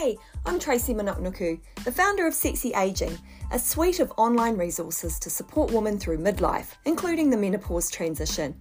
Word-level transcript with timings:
Hey, 0.00 0.18
I'm 0.44 0.58
Tracy 0.58 0.92
Manuknuku, 0.92 1.60
the 1.84 1.92
founder 1.92 2.26
of 2.26 2.34
Sexy 2.34 2.72
Aging, 2.74 3.16
a 3.52 3.58
suite 3.58 4.00
of 4.00 4.12
online 4.16 4.56
resources 4.56 5.20
to 5.20 5.30
support 5.30 5.72
women 5.72 5.98
through 5.98 6.18
midlife, 6.18 6.74
including 6.84 7.30
the 7.30 7.36
menopause 7.36 7.90
transition. 7.90 8.56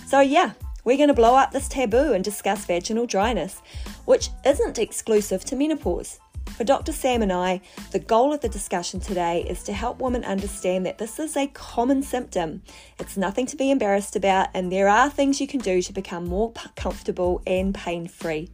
So, 0.07 0.20
yeah, 0.20 0.53
we're 0.84 0.97
going 0.97 1.08
to 1.08 1.14
blow 1.14 1.34
up 1.34 1.52
this 1.52 1.69
taboo 1.69 2.12
and 2.12 2.25
discuss 2.25 2.64
vaginal 2.64 3.06
dryness, 3.06 3.62
which 4.05 4.30
isn't 4.44 4.78
exclusive 4.78 5.44
to 5.44 5.56
menopause. 5.56 6.19
For 6.56 6.64
Dr. 6.64 6.92
Sam 6.92 7.22
and 7.22 7.33
I, 7.33 7.61
the 7.92 7.98
goal 7.98 8.33
of 8.33 8.41
the 8.41 8.48
discussion 8.48 9.00
today 9.00 9.44
is 9.48 9.62
to 9.64 9.72
help 9.72 10.00
women 10.00 10.24
understand 10.24 10.84
that 10.84 10.98
this 10.98 11.19
is 11.19 11.36
a 11.36 11.47
common 11.48 12.02
symptom. 12.02 12.62
It's 12.98 13.16
nothing 13.16 13.47
to 13.47 13.56
be 13.56 13.70
embarrassed 13.70 14.16
about, 14.16 14.48
and 14.52 14.70
there 14.70 14.89
are 14.89 15.08
things 15.08 15.41
you 15.41 15.47
can 15.47 15.61
do 15.61 15.80
to 15.83 15.92
become 15.92 16.27
more 16.27 16.52
comfortable 16.77 17.41
and 17.46 17.74
pain 17.74 18.07
free. 18.07 18.51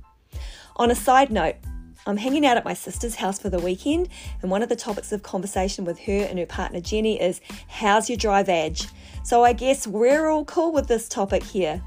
On 0.77 0.91
a 0.91 0.95
side 0.95 1.33
note, 1.33 1.57
I'm 2.07 2.19
hanging 2.19 2.47
out 2.47 2.57
at 2.57 2.65
my 2.65 2.75
sister's 2.75 3.17
house 3.17 3.39
for 3.39 3.51
the 3.51 3.59
weekend, 3.59 4.09
and 4.41 4.51
one 4.51 4.63
of 4.63 4.69
the 4.69 4.77
topics 4.77 5.11
of 5.13 5.23
conversation 5.23 5.85
with 5.85 5.99
her 6.01 6.23
and 6.25 6.39
her 6.39 6.47
partner 6.47 6.81
Jenny 6.81 7.21
is 7.21 7.41
how's 7.67 8.09
your 8.09 8.17
dry 8.17 8.43
vag? 8.43 8.79
So 9.25 9.45
I 9.45 9.53
guess 9.53 9.87
we're 9.87 10.29
all 10.29 10.45
cool 10.45 10.73
with 10.73 10.87
this 10.87 11.09
topic 11.09 11.43
here. 11.43 11.83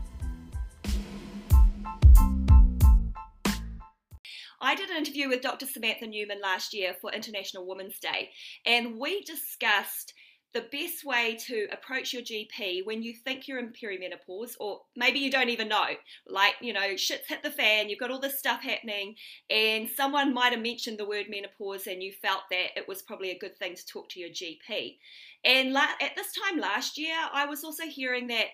I 4.62 4.76
did 4.76 4.90
an 4.90 4.98
interview 4.98 5.28
with 5.28 5.42
Dr. 5.42 5.66
Samantha 5.66 6.06
Newman 6.06 6.40
last 6.42 6.74
year 6.74 6.96
for 7.02 7.12
International 7.12 7.66
Women's 7.68 8.00
Day, 8.00 8.30
and 8.66 9.00
we 9.00 9.22
discussed 9.24 10.14
the 10.54 10.66
best 10.72 11.06
way 11.06 11.38
to 11.48 11.68
approach 11.72 12.14
your 12.14 12.22
GP 12.22 12.86
when 12.86 13.02
you 13.02 13.14
think 13.14 13.48
you're 13.48 13.60
in 13.60 13.72
perimenopause, 13.72 14.56
or 14.60 14.82
maybe 14.96 15.20
you 15.20 15.32
don't 15.32 15.50
even 15.50 15.70
know, 15.70 15.86
like, 16.28 16.56
you 16.62 16.74
know, 16.74 16.96
shit's 16.98 17.28
hit 17.28 17.42
the 17.42 17.50
fan, 17.50 17.90
you've 17.90 18.00
got 18.00 18.12
all 18.12 18.20
this 18.20 18.38
stuff 18.38 18.62
happening, 18.62 19.16
and 19.50 19.90
someone 19.90 20.34
might 20.34 20.52
have 20.52 20.62
mentioned 20.62 20.98
the 20.98 21.08
word 21.08 21.28
menopause 21.30 21.88
and 21.88 22.04
you 22.04 22.12
felt 22.12 22.42
that 22.50 22.68
it 22.76 22.88
was 22.88 23.02
probably 23.02 23.32
a 23.32 23.40
good 23.40 23.56
thing 23.58 23.76
to 23.76 23.86
talk 23.86 24.10
to 24.10 24.20
your 24.20 24.30
GP. 24.30 24.98
And 25.46 25.72
la- 25.72 25.96
at 26.02 26.16
this 26.16 26.34
time 26.34 26.60
last 26.60 26.98
year, 26.98 27.16
I 27.32 27.46
was 27.46 27.64
also 27.64 27.84
hearing 27.86 28.28
that, 28.28 28.48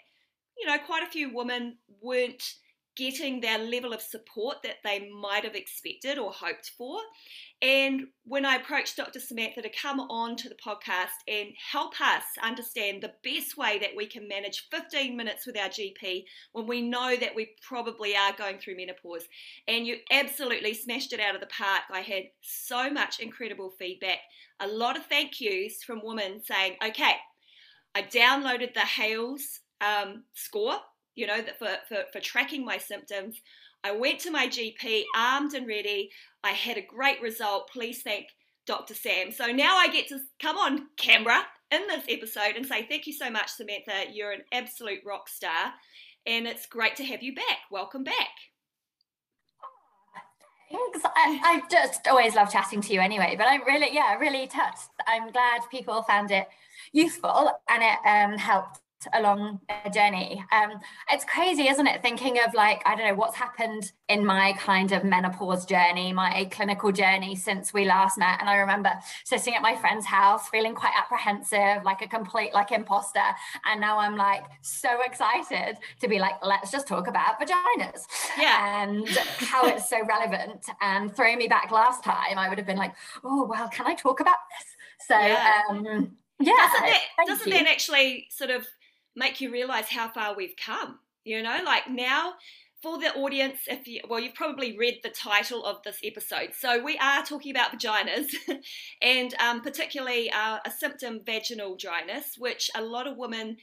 you 0.57 0.68
know, 0.68 0.78
quite 0.78 1.03
a 1.03 1.12
few 1.12 1.34
women 1.34 1.78
weren't 2.01 2.44
getting 2.97 3.40
their 3.40 3.59
level 3.59 3.94
of 3.94 4.02
support 4.02 4.58
that 4.63 4.78
they 4.84 5.08
might 5.09 5.44
have 5.44 5.56
expected 5.56 6.18
or 6.18 6.31
hoped 6.31 6.72
for. 6.78 7.00
And 7.62 8.08
when 8.25 8.44
I 8.44 8.56
approached 8.56 8.97
Dr. 8.97 9.19
Samantha 9.19 9.62
to 9.62 9.69
come 9.69 10.00
on 10.00 10.35
to 10.38 10.50
the 10.50 10.56
podcast 10.56 11.16
and 11.28 11.50
help 11.72 12.02
us 12.02 12.24
understand 12.44 13.02
the 13.02 13.13
best 13.24 13.56
way 13.56 13.78
that 13.80 13.96
we 13.96 14.07
can 14.07 14.28
manage 14.28 14.68
15 14.72 15.16
minutes 15.16 15.46
with 15.46 15.57
our 15.57 15.69
GP 15.69 16.25
when 16.52 16.68
we 16.68 16.81
know 16.81 17.16
that 17.16 17.36
we 17.36 17.52
probably 17.62 18.16
are 18.16 18.34
going 18.36 18.57
through 18.57 18.78
menopause, 18.78 19.28
and 19.68 19.86
you 19.86 19.97
absolutely 20.12 20.74
smashed 20.74 21.13
it 21.13 21.19
out 21.19 21.36
of 21.36 21.41
the 21.41 21.47
park. 21.47 21.84
I 21.91 22.02
had 22.02 22.24
so 22.41 22.90
much 22.90 23.19
incredible 23.19 23.72
feedback, 23.78 24.19
a 24.59 24.68
lot 24.68 24.97
of 24.97 25.06
thank 25.06 25.40
yous 25.40 25.84
from 25.84 26.02
women 26.03 26.41
saying, 26.44 26.78
okay, 26.84 27.13
I 27.96 28.02
downloaded 28.02 28.74
the 28.74 28.81
Hales 28.81 29.62
um, 29.81 30.24
score 30.34 30.80
you 31.17 31.25
know, 31.25 31.41
for, 31.57 31.69
for, 31.89 32.03
for 32.13 32.19
tracking 32.22 32.63
my 32.63 32.78
symptoms. 32.78 33.41
I 33.83 33.91
went 33.91 34.19
to 34.19 34.31
my 34.31 34.47
GP 34.47 35.03
armed 35.16 35.53
and 35.53 35.67
ready. 35.67 36.11
I 36.44 36.51
had 36.51 36.78
a 36.78 36.81
great 36.81 37.22
result. 37.22 37.69
Please 37.73 38.01
thank 38.03 38.28
Dr. 38.67 38.94
Sam. 38.94 39.31
So 39.31 39.47
now 39.47 39.77
I 39.77 39.88
get 39.88 40.07
to 40.09 40.19
come 40.39 40.57
on 40.57 40.88
camera 40.95 41.39
in 41.72 41.88
this 41.88 42.06
episode 42.07 42.56
and 42.56 42.66
say 42.66 42.85
thank 42.88 43.07
you 43.07 43.13
so 43.13 43.29
much, 43.29 43.50
Samantha. 43.50 44.11
You're 44.13 44.31
an 44.31 44.41
absolute 44.51 45.00
rock 45.06 45.27
star, 45.27 45.73
and 46.25 46.47
it's 46.47 46.67
great 46.67 46.95
to 46.97 47.03
have 47.06 47.23
you 47.23 47.33
back. 47.33 47.59
Welcome 47.72 48.03
back. 48.03 48.29
Thanks. 50.72 51.00
I, 51.03 51.39
I 51.44 51.61
just 51.72 52.07
always 52.07 52.35
love 52.35 52.51
chatting 52.51 52.81
to 52.81 52.94
you 52.94 53.00
anyway, 53.00 53.35
but 53.38 53.47
I'm 53.47 53.63
really, 53.66 53.88
yeah, 53.91 54.16
really 54.16 54.47
touched. 54.47 54.89
I'm 55.07 55.31
glad 55.31 55.61
people 55.72 56.03
found 56.03 56.29
it 56.29 56.47
useful 56.91 57.51
and 57.69 57.83
it 57.83 57.97
um, 58.06 58.38
helped 58.38 58.81
along 59.13 59.59
a 59.85 59.90
journey. 59.90 60.44
Um, 60.52 60.80
it's 61.12 61.25
crazy, 61.25 61.68
isn't 61.68 61.88
it? 61.88 62.02
Thinking 62.02 62.40
of 62.46 62.53
like, 62.53 62.81
I 62.85 62.96
don't 62.96 63.08
know, 63.08 63.13
what's 63.16 63.35
happened 63.35 63.91
in 64.09 64.25
my 64.25 64.53
kind 64.53 64.91
of 64.91 65.03
menopause 65.03 65.66
journey, 65.66 66.13
my 66.13 66.47
clinical 66.52 66.91
journey 66.91 67.36
since 67.36 67.74
we 67.74 67.86
last 67.86 68.18
met. 68.18 68.40
And 68.40 68.50
I 68.50 68.56
remember 68.56 68.91
sitting 69.24 69.53
at 69.56 69.62
my 69.62 69.75
friend's 69.75 70.06
house, 70.06 70.50
feeling 70.50 70.74
quite 70.74 70.94
apprehensive, 70.97 71.84
like 71.84 72.02
a 72.02 72.07
complete 72.07 72.53
like 72.53 72.72
imposter. 72.72 73.19
And 73.66 73.80
now 73.80 74.00
I'm 74.00 74.16
like 74.16 74.44
so 74.62 75.02
excited 75.06 75.78
to 76.02 76.07
be 76.07 76.19
like, 76.19 76.36
let's 76.44 76.72
just 76.72 76.88
talk 76.88 77.07
about 77.07 77.40
vaginas. 77.40 78.02
Yeah. 78.38 78.84
And 78.84 79.07
how 79.40 79.68
it's 79.68 79.90
so 79.90 80.06
relevant. 80.06 80.66
And 80.81 81.16
throwing 81.16 81.38
me 81.38 81.47
back 81.47 81.72
last 81.72 82.03
time, 82.03 82.38
I 82.38 82.50
would 82.50 82.57
have 82.57 82.68
been 82.68 82.78
like, 82.78 82.96
oh, 83.24 83.46
well, 83.46 83.68
can 83.69 83.88
I 83.88 83.94
talk 83.94 84.19
about 84.19 84.38
this? 84.57 85.07
So 85.07 85.19
yeah. 85.19 85.62
um 85.69 86.18
yeah. 86.40 86.53
Doesn't 86.53 86.86
that, 86.86 87.27
doesn't 87.27 87.50
that 87.50 87.68
actually 87.68 88.27
sort 88.30 88.51
of 88.51 88.68
make 89.18 89.42
you 89.42 89.52
realize 89.52 89.90
how 89.90 90.08
far 90.08 90.36
we've 90.36 90.56
come. 90.56 91.00
You 91.25 91.44
know, 91.44 91.60
like 91.66 91.90
now 91.90 92.36
for 92.81 93.00
the 93.00 93.14
audience, 93.16 93.60
if 93.68 93.88
you, 93.88 94.02
well, 94.08 94.19
you've 94.19 94.36
probably 94.36 94.78
read 94.78 95.00
the 95.04 95.10
title 95.10 95.66
of 95.66 95.81
this 95.84 96.00
episode. 96.04 96.52
So 96.58 96.81
we 96.81 96.98
are 97.00 97.24
talking 97.24 97.52
about 97.52 97.74
vaginas 97.74 98.28
and 99.02 99.34
um, 99.42 99.62
particularly 99.62 100.31
uh, 100.31 100.60
a 100.64 100.72
symptom 100.72 101.22
vaginal 101.25 101.75
dryness, 101.75 102.36
which 102.38 102.69
a 102.75 102.81
lot 102.81 103.08
of 103.08 103.18
women 103.18 103.58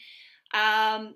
um, 0.53 1.15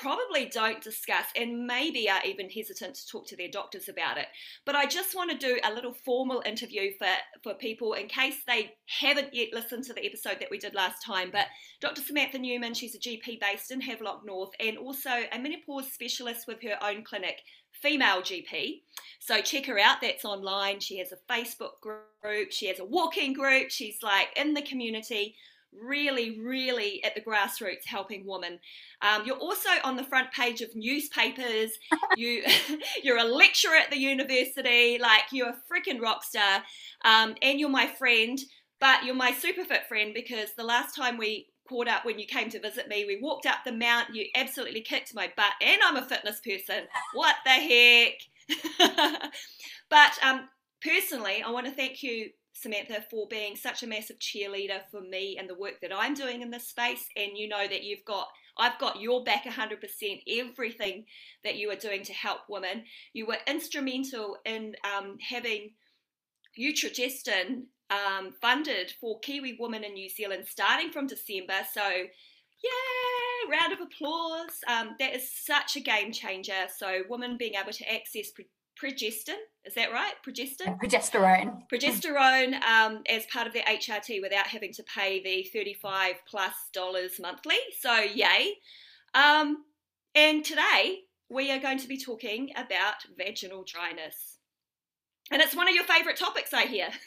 probably 0.00 0.46
don't 0.46 0.82
discuss 0.82 1.26
and 1.34 1.66
maybe 1.66 2.08
are 2.08 2.24
even 2.24 2.48
hesitant 2.48 2.94
to 2.94 3.06
talk 3.06 3.26
to 3.26 3.36
their 3.36 3.48
doctors 3.48 3.88
about 3.88 4.18
it. 4.18 4.26
But 4.64 4.76
I 4.76 4.86
just 4.86 5.14
want 5.14 5.30
to 5.30 5.36
do 5.36 5.58
a 5.64 5.72
little 5.72 5.92
formal 5.92 6.42
interview 6.46 6.92
for, 6.98 7.08
for 7.42 7.54
people 7.54 7.94
in 7.94 8.06
case 8.06 8.36
they 8.46 8.72
haven't 8.86 9.34
yet 9.34 9.48
listened 9.52 9.84
to 9.84 9.92
the 9.92 10.04
episode 10.04 10.38
that 10.40 10.50
we 10.50 10.58
did 10.58 10.74
last 10.74 11.04
time. 11.04 11.30
But 11.32 11.46
Dr. 11.80 12.02
Samantha 12.02 12.38
Newman, 12.38 12.74
she's 12.74 12.94
a 12.94 12.98
GP 12.98 13.40
based 13.40 13.70
in 13.70 13.80
Havelock 13.80 14.22
North 14.24 14.50
and 14.60 14.78
also 14.78 15.10
a 15.10 15.38
menopause 15.38 15.92
specialist 15.92 16.46
with 16.46 16.62
her 16.62 16.82
own 16.82 17.02
clinic, 17.02 17.40
Female 17.72 18.20
GP. 18.20 18.82
So 19.18 19.40
check 19.40 19.66
her 19.66 19.78
out, 19.78 20.00
that's 20.00 20.24
online. 20.24 20.80
She 20.80 20.98
has 20.98 21.12
a 21.12 21.32
Facebook 21.32 21.80
group, 21.80 22.50
she 22.52 22.66
has 22.66 22.78
a 22.78 22.84
walking 22.84 23.32
group, 23.32 23.70
she's 23.70 24.02
like 24.02 24.28
in 24.36 24.54
the 24.54 24.62
community 24.62 25.36
really, 25.72 26.40
really 26.40 27.02
at 27.04 27.14
the 27.14 27.20
grassroots 27.20 27.86
helping 27.86 28.26
women. 28.26 28.58
Um, 29.02 29.24
you're 29.24 29.36
also 29.36 29.68
on 29.84 29.96
the 29.96 30.04
front 30.04 30.32
page 30.32 30.60
of 30.60 30.74
newspapers. 30.74 31.70
you, 32.16 32.44
you're 33.02 33.18
a 33.18 33.24
lecturer 33.24 33.76
at 33.76 33.90
the 33.90 33.98
university. 33.98 34.98
Like 34.98 35.24
you're 35.32 35.50
a 35.50 35.58
freaking 35.70 36.00
rock 36.00 36.24
star, 36.24 36.62
um, 37.04 37.34
and 37.42 37.58
you're 37.58 37.68
my 37.68 37.86
friend. 37.86 38.38
But 38.80 39.04
you're 39.04 39.14
my 39.14 39.32
super 39.32 39.64
fit 39.64 39.86
friend 39.88 40.14
because 40.14 40.54
the 40.56 40.64
last 40.64 40.96
time 40.96 41.18
we 41.18 41.48
caught 41.68 41.86
up 41.86 42.04
when 42.04 42.18
you 42.18 42.26
came 42.26 42.48
to 42.50 42.58
visit 42.58 42.88
me, 42.88 43.04
we 43.04 43.20
walked 43.20 43.46
up 43.46 43.58
the 43.64 43.72
mount. 43.72 44.14
You 44.14 44.26
absolutely 44.34 44.80
kicked 44.80 45.14
my 45.14 45.30
butt, 45.36 45.52
and 45.60 45.80
I'm 45.84 45.96
a 45.96 46.02
fitness 46.02 46.40
person. 46.40 46.84
What 47.12 47.36
the 47.44 47.50
heck? 47.50 48.14
but 49.88 50.12
um, 50.22 50.48
personally, 50.82 51.42
I 51.46 51.50
want 51.50 51.66
to 51.66 51.72
thank 51.72 52.02
you 52.02 52.30
Samantha, 52.60 53.04
for 53.10 53.26
being 53.28 53.56
such 53.56 53.82
a 53.82 53.86
massive 53.86 54.18
cheerleader 54.18 54.80
for 54.90 55.00
me 55.00 55.36
and 55.38 55.48
the 55.48 55.54
work 55.54 55.80
that 55.82 55.92
I'm 55.94 56.14
doing 56.14 56.42
in 56.42 56.50
this 56.50 56.68
space. 56.68 57.08
And 57.16 57.36
you 57.36 57.48
know 57.48 57.66
that 57.66 57.84
you've 57.84 58.04
got, 58.04 58.28
I've 58.58 58.78
got 58.78 59.00
your 59.00 59.24
back 59.24 59.44
100%, 59.44 59.78
everything 60.28 61.04
that 61.44 61.56
you 61.56 61.70
are 61.70 61.76
doing 61.76 62.02
to 62.04 62.12
help 62.12 62.40
women. 62.48 62.84
You 63.12 63.26
were 63.26 63.38
instrumental 63.46 64.36
in 64.44 64.74
um, 64.84 65.16
having 65.20 65.72
Utrogestan 66.58 67.64
um, 67.90 68.32
funded 68.40 68.92
for 69.00 69.18
Kiwi 69.20 69.56
women 69.58 69.84
in 69.84 69.94
New 69.94 70.08
Zealand 70.08 70.44
starting 70.46 70.90
from 70.90 71.06
December. 71.06 71.66
So, 71.72 71.82
yeah, 71.82 73.50
round 73.50 73.72
of 73.72 73.80
applause. 73.80 74.58
Um, 74.68 74.96
that 74.98 75.14
is 75.14 75.30
such 75.32 75.76
a 75.76 75.80
game 75.80 76.12
changer. 76.12 76.66
So, 76.76 77.02
women 77.08 77.36
being 77.36 77.54
able 77.54 77.72
to 77.72 77.92
access 77.92 78.30
progestin. 78.80 79.36
Is 79.64 79.74
that 79.74 79.92
right? 79.92 80.14
Progestin? 80.26 80.78
Progesterone. 80.80 81.62
Progesterone 81.72 82.62
um, 82.62 83.02
as 83.08 83.26
part 83.26 83.46
of 83.46 83.52
their 83.52 83.64
HRT 83.64 84.22
without 84.22 84.46
having 84.46 84.72
to 84.74 84.82
pay 84.82 85.22
the 85.22 85.48
35 85.52 86.16
plus 86.26 86.54
dollars 86.72 87.20
monthly. 87.20 87.58
So, 87.78 87.94
yay. 87.94 88.54
Um, 89.14 89.64
and 90.14 90.44
today 90.44 91.00
we 91.28 91.50
are 91.50 91.58
going 91.58 91.78
to 91.78 91.88
be 91.88 91.98
talking 91.98 92.50
about 92.56 92.94
vaginal 93.16 93.64
dryness. 93.64 94.38
And 95.30 95.40
it's 95.40 95.54
one 95.54 95.68
of 95.68 95.74
your 95.74 95.84
favorite 95.84 96.16
topics, 96.16 96.52
I 96.52 96.66
hear. 96.66 96.88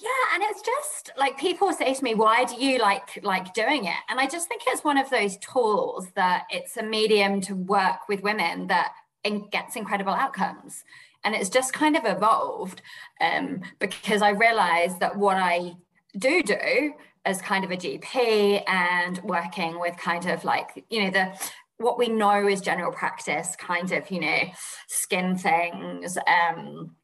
yeah 0.00 0.34
and 0.34 0.42
it's 0.42 0.60
just 0.60 1.12
like 1.16 1.38
people 1.38 1.72
say 1.72 1.94
to 1.94 2.02
me 2.02 2.14
why 2.14 2.44
do 2.44 2.56
you 2.56 2.80
like 2.80 3.20
like 3.22 3.54
doing 3.54 3.84
it 3.84 3.94
and 4.08 4.18
i 4.18 4.26
just 4.26 4.48
think 4.48 4.60
it's 4.66 4.82
one 4.82 4.98
of 4.98 5.08
those 5.10 5.36
tools 5.36 6.08
that 6.16 6.44
it's 6.50 6.76
a 6.76 6.82
medium 6.82 7.40
to 7.40 7.54
work 7.54 8.08
with 8.08 8.20
women 8.20 8.66
that 8.66 8.92
and 9.24 9.50
gets 9.50 9.76
incredible 9.76 10.12
outcomes. 10.12 10.84
And 11.24 11.34
it's 11.34 11.48
just 11.48 11.72
kind 11.72 11.96
of 11.96 12.04
evolved 12.04 12.82
um, 13.20 13.62
because 13.78 14.20
I 14.20 14.30
realized 14.30 15.00
that 15.00 15.16
what 15.16 15.36
I 15.36 15.74
do 16.18 16.42
do 16.42 16.94
as 17.24 17.40
kind 17.40 17.64
of 17.64 17.70
a 17.70 17.76
GP 17.76 18.62
and 18.68 19.18
working 19.22 19.80
with 19.80 19.96
kind 19.96 20.26
of 20.26 20.44
like, 20.44 20.84
you 20.90 21.04
know, 21.04 21.10
the 21.10 21.50
what 21.78 21.98
we 21.98 22.08
know 22.08 22.46
is 22.46 22.60
general 22.60 22.92
practice, 22.92 23.56
kind 23.56 23.90
of, 23.92 24.10
you 24.10 24.20
know, 24.20 24.40
skin 24.86 25.36
things. 25.36 26.16
Um, 26.18 26.94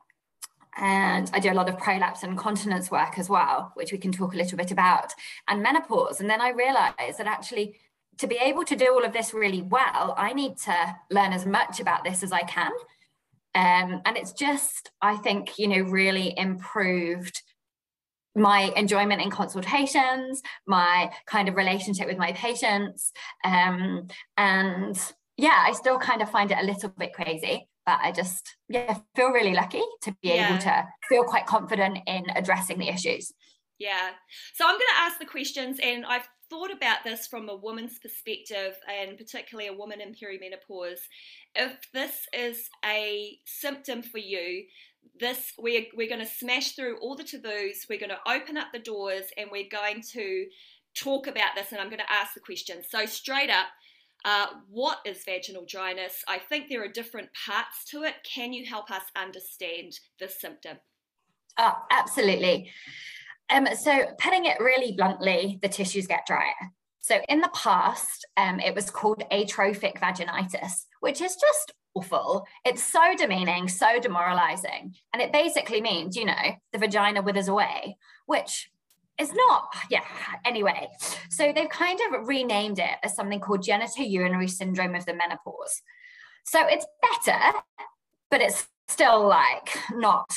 and 0.76 1.30
I 1.34 1.40
do 1.40 1.50
a 1.50 1.54
lot 1.54 1.68
of 1.68 1.78
prolapse 1.78 2.22
and 2.22 2.38
continence 2.38 2.90
work 2.90 3.18
as 3.18 3.28
well, 3.28 3.72
which 3.74 3.90
we 3.90 3.98
can 3.98 4.12
talk 4.12 4.32
a 4.34 4.36
little 4.36 4.56
bit 4.56 4.70
about, 4.70 5.12
and 5.48 5.62
menopause. 5.62 6.20
And 6.20 6.30
then 6.30 6.40
I 6.40 6.50
realized 6.50 7.18
that 7.18 7.26
actually 7.26 7.76
to 8.20 8.26
be 8.26 8.36
able 8.36 8.64
to 8.64 8.76
do 8.76 8.92
all 8.92 9.04
of 9.04 9.12
this 9.12 9.32
really 9.32 9.62
well, 9.62 10.14
I 10.16 10.34
need 10.34 10.58
to 10.58 10.96
learn 11.10 11.32
as 11.32 11.46
much 11.46 11.80
about 11.80 12.04
this 12.04 12.22
as 12.22 12.32
I 12.32 12.42
can. 12.42 12.70
Um, 13.54 14.02
and 14.04 14.16
it's 14.16 14.32
just, 14.32 14.90
I 15.00 15.16
think, 15.16 15.58
you 15.58 15.66
know, 15.66 15.82
really 15.90 16.34
improved 16.36 17.42
my 18.36 18.72
enjoyment 18.76 19.22
in 19.22 19.30
consultations, 19.30 20.42
my 20.66 21.10
kind 21.26 21.48
of 21.48 21.56
relationship 21.56 22.06
with 22.06 22.18
my 22.18 22.32
patients. 22.32 23.10
Um, 23.42 24.06
and 24.36 24.96
yeah, 25.36 25.64
I 25.66 25.72
still 25.72 25.98
kind 25.98 26.20
of 26.20 26.30
find 26.30 26.50
it 26.50 26.58
a 26.60 26.66
little 26.66 26.90
bit 26.90 27.14
crazy, 27.14 27.68
but 27.86 27.98
I 28.02 28.12
just 28.12 28.54
yeah 28.68 28.98
feel 29.16 29.30
really 29.30 29.54
lucky 29.54 29.82
to 30.02 30.12
be 30.22 30.28
yeah. 30.28 30.50
able 30.50 30.58
to 30.62 30.86
feel 31.08 31.24
quite 31.24 31.46
confident 31.46 31.98
in 32.06 32.26
addressing 32.36 32.78
the 32.78 32.88
issues. 32.88 33.32
Yeah. 33.78 34.10
So 34.54 34.64
I'm 34.66 34.74
going 34.74 34.80
to 34.94 35.00
ask 35.00 35.18
the 35.18 35.24
questions, 35.24 35.80
and 35.82 36.04
I've 36.04 36.28
thought 36.50 36.72
about 36.72 36.98
this 37.04 37.26
from 37.26 37.48
a 37.48 37.56
woman's 37.56 37.98
perspective, 37.98 38.76
and 38.88 39.16
particularly 39.16 39.68
a 39.68 39.72
woman 39.72 40.00
in 40.00 40.14
perimenopause, 40.14 41.00
if 41.54 41.72
this 41.94 42.26
is 42.34 42.68
a 42.84 43.38
symptom 43.44 44.02
for 44.02 44.18
you, 44.18 44.64
this 45.18 45.52
we're 45.58 45.86
we're 45.96 46.08
going 46.08 46.20
to 46.20 46.26
smash 46.26 46.72
through 46.72 46.98
all 46.98 47.16
the 47.16 47.24
taboos. 47.24 47.86
We're 47.88 47.98
going 47.98 48.10
to 48.10 48.30
open 48.30 48.56
up 48.56 48.68
the 48.72 48.78
doors, 48.80 49.24
and 49.38 49.48
we're 49.50 49.68
going 49.70 50.02
to 50.12 50.46
talk 50.94 51.26
about 51.26 51.54
this. 51.54 51.72
And 51.72 51.80
I'm 51.80 51.88
going 51.88 52.00
to 52.00 52.12
ask 52.12 52.34
the 52.34 52.40
question. 52.40 52.82
So 52.88 53.06
straight 53.06 53.50
up. 53.50 53.66
Uh, 54.22 54.48
what 54.68 54.98
is 55.06 55.24
vaginal 55.24 55.64
dryness? 55.66 56.22
I 56.28 56.36
think 56.36 56.68
there 56.68 56.84
are 56.84 56.88
different 56.88 57.30
parts 57.46 57.86
to 57.86 58.02
it. 58.02 58.16
Can 58.22 58.52
you 58.52 58.66
help 58.66 58.90
us 58.90 59.04
understand 59.16 59.98
this 60.18 60.38
symptom? 60.38 60.76
Oh, 61.56 61.72
absolutely. 61.90 62.70
Um, 63.50 63.66
so, 63.76 64.06
putting 64.18 64.44
it 64.44 64.60
really 64.60 64.92
bluntly, 64.92 65.58
the 65.62 65.68
tissues 65.68 66.06
get 66.06 66.26
drier. 66.26 66.70
So, 67.00 67.18
in 67.28 67.40
the 67.40 67.50
past, 67.54 68.26
um, 68.36 68.60
it 68.60 68.74
was 68.74 68.90
called 68.90 69.24
atrophic 69.30 70.00
vaginitis, 70.00 70.84
which 71.00 71.20
is 71.20 71.36
just 71.36 71.72
awful. 71.94 72.46
It's 72.64 72.82
so 72.82 73.14
demeaning, 73.16 73.68
so 73.68 73.98
demoralizing. 74.00 74.94
And 75.12 75.20
it 75.20 75.32
basically 75.32 75.80
means, 75.80 76.16
you 76.16 76.26
know, 76.26 76.56
the 76.72 76.78
vagina 76.78 77.22
withers 77.22 77.48
away, 77.48 77.96
which 78.26 78.70
is 79.18 79.32
not, 79.34 79.74
yeah, 79.90 80.04
anyway. 80.44 80.88
So, 81.30 81.52
they've 81.52 81.68
kind 81.68 81.98
of 82.00 82.28
renamed 82.28 82.78
it 82.78 82.98
as 83.02 83.16
something 83.16 83.40
called 83.40 83.64
genitourinary 83.64 84.48
syndrome 84.48 84.94
of 84.94 85.06
the 85.06 85.14
menopause. 85.14 85.82
So, 86.44 86.60
it's 86.68 86.86
better, 87.02 87.58
but 88.30 88.40
it's 88.40 88.68
still 88.88 89.26
like 89.26 89.76
not 89.92 90.30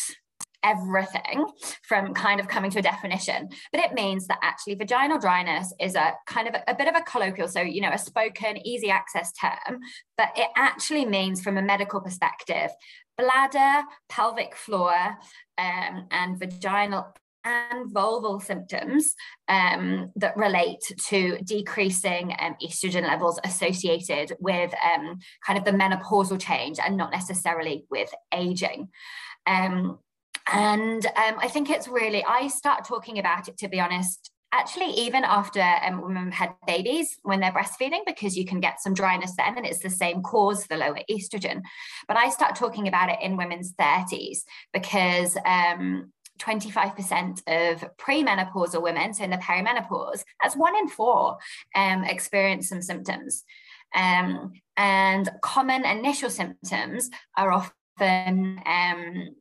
everything 0.63 1.45
from 1.83 2.13
kind 2.13 2.39
of 2.39 2.47
coming 2.47 2.71
to 2.71 2.79
a 2.79 2.81
definition, 2.81 3.49
but 3.71 3.81
it 3.81 3.93
means 3.93 4.27
that 4.27 4.39
actually 4.41 4.75
vaginal 4.75 5.19
dryness 5.19 5.73
is 5.79 5.95
a 5.95 6.13
kind 6.27 6.47
of 6.47 6.55
a, 6.55 6.71
a, 6.71 6.75
bit 6.75 6.87
of 6.87 6.95
a 6.95 7.01
colloquial, 7.01 7.47
so, 7.47 7.61
you 7.61 7.81
know, 7.81 7.91
a 7.91 7.97
spoken, 7.97 8.65
easy 8.65 8.89
access 8.89 9.31
term, 9.33 9.79
but 10.17 10.29
it 10.35 10.49
actually 10.55 11.05
means 11.05 11.41
from 11.41 11.57
a 11.57 11.61
medical 11.61 12.01
perspective, 12.01 12.71
bladder, 13.17 13.85
pelvic 14.09 14.55
floor, 14.55 14.93
um, 15.57 16.07
and 16.11 16.39
vaginal 16.39 17.13
and 17.45 17.93
vulval 17.93 18.41
symptoms 18.41 19.15
um, 19.47 20.11
that 20.15 20.37
relate 20.37 20.79
to 21.07 21.37
decreasing 21.43 22.33
um, 22.39 22.55
estrogen 22.63 23.03
levels 23.03 23.39
associated 23.43 24.33
with 24.39 24.73
um, 24.83 25.17
kind 25.45 25.59
of 25.59 25.65
the 25.65 25.71
menopausal 25.71 26.39
change 26.39 26.79
and 26.79 26.95
not 26.95 27.11
necessarily 27.11 27.85
with 27.89 28.09
aging. 28.33 28.89
Um, 29.45 29.99
and 30.51 31.05
um, 31.05 31.35
I 31.39 31.47
think 31.47 31.69
it's 31.69 31.87
really, 31.87 32.23
I 32.23 32.47
start 32.47 32.85
talking 32.85 33.19
about 33.19 33.47
it, 33.47 33.57
to 33.59 33.67
be 33.67 33.79
honest, 33.79 34.31
actually 34.53 34.91
even 34.91 35.23
after 35.23 35.61
um, 35.61 36.01
women 36.01 36.31
have 36.31 36.49
had 36.49 36.55
babies 36.67 37.17
when 37.23 37.39
they're 37.39 37.51
breastfeeding 37.51 38.05
because 38.05 38.37
you 38.37 38.45
can 38.45 38.59
get 38.59 38.79
some 38.79 38.93
dryness 38.93 39.33
then 39.35 39.57
and 39.57 39.65
it's 39.65 39.79
the 39.79 39.89
same 39.89 40.21
cause 40.21 40.67
the 40.67 40.77
lower 40.77 40.99
estrogen. 41.09 41.61
But 42.07 42.17
i 42.17 42.29
start 42.29 42.55
talking 42.55 42.87
about 42.87 43.09
it 43.09 43.19
in 43.21 43.35
women's 43.35 43.73
30s 43.73 44.41
because 44.71 45.35
um, 45.45 46.13
25% 46.39 47.41
of 47.47 47.97
premenopausal 47.97 48.81
women 48.81 49.13
so 49.13 49.23
in 49.23 49.29
the 49.29 49.37
perimenopause 49.37 50.23
that's 50.41 50.55
one 50.55 50.75
in 50.75 50.87
four 50.87 51.37
um, 51.75 52.03
experience 52.03 52.69
some 52.69 52.81
symptoms. 52.81 53.43
Um, 53.95 54.53
and 54.77 55.29
common 55.41 55.85
initial 55.85 56.29
symptoms 56.29 57.09
are 57.37 57.51
often 57.51 58.59
um, 58.65 59.35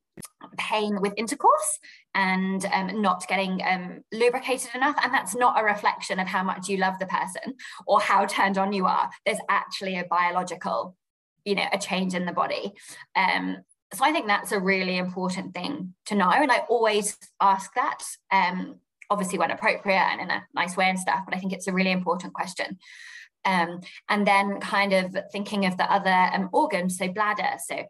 pain 0.58 1.00
with 1.00 1.12
intercourse 1.16 1.78
and 2.14 2.64
um, 2.66 3.00
not 3.00 3.26
getting 3.28 3.60
um, 3.66 4.02
lubricated 4.12 4.74
enough. 4.74 4.96
And 5.02 5.12
that's 5.12 5.34
not 5.34 5.60
a 5.60 5.64
reflection 5.64 6.18
of 6.18 6.26
how 6.26 6.42
much 6.42 6.68
you 6.68 6.78
love 6.78 6.98
the 6.98 7.06
person 7.06 7.54
or 7.86 8.00
how 8.00 8.26
turned 8.26 8.58
on 8.58 8.72
you 8.72 8.86
are. 8.86 9.10
There's 9.24 9.38
actually 9.48 9.98
a 9.98 10.04
biological, 10.04 10.96
you 11.44 11.54
know, 11.54 11.66
a 11.72 11.78
change 11.78 12.14
in 12.14 12.26
the 12.26 12.32
body. 12.32 12.72
Um, 13.16 13.58
so 13.94 14.04
I 14.04 14.12
think 14.12 14.26
that's 14.26 14.52
a 14.52 14.60
really 14.60 14.96
important 14.96 15.54
thing 15.54 15.94
to 16.06 16.14
know. 16.14 16.30
And 16.30 16.50
I 16.50 16.58
always 16.68 17.16
ask 17.40 17.72
that, 17.74 18.02
um, 18.30 18.76
obviously 19.10 19.38
when 19.38 19.50
appropriate 19.50 19.96
and 19.96 20.22
in 20.22 20.30
a 20.30 20.42
nice 20.54 20.76
way 20.76 20.88
and 20.88 20.98
stuff, 20.98 21.20
but 21.26 21.34
I 21.34 21.38
think 21.38 21.52
it's 21.52 21.68
a 21.68 21.72
really 21.72 21.92
important 21.92 22.32
question. 22.32 22.78
Um, 23.44 23.80
and 24.08 24.26
then 24.26 24.60
kind 24.60 24.92
of 24.92 25.14
thinking 25.30 25.66
of 25.66 25.76
the 25.76 25.90
other 25.92 26.30
um, 26.32 26.48
organs, 26.52 26.96
so 26.96 27.08
bladder. 27.08 27.58
So 27.66 27.84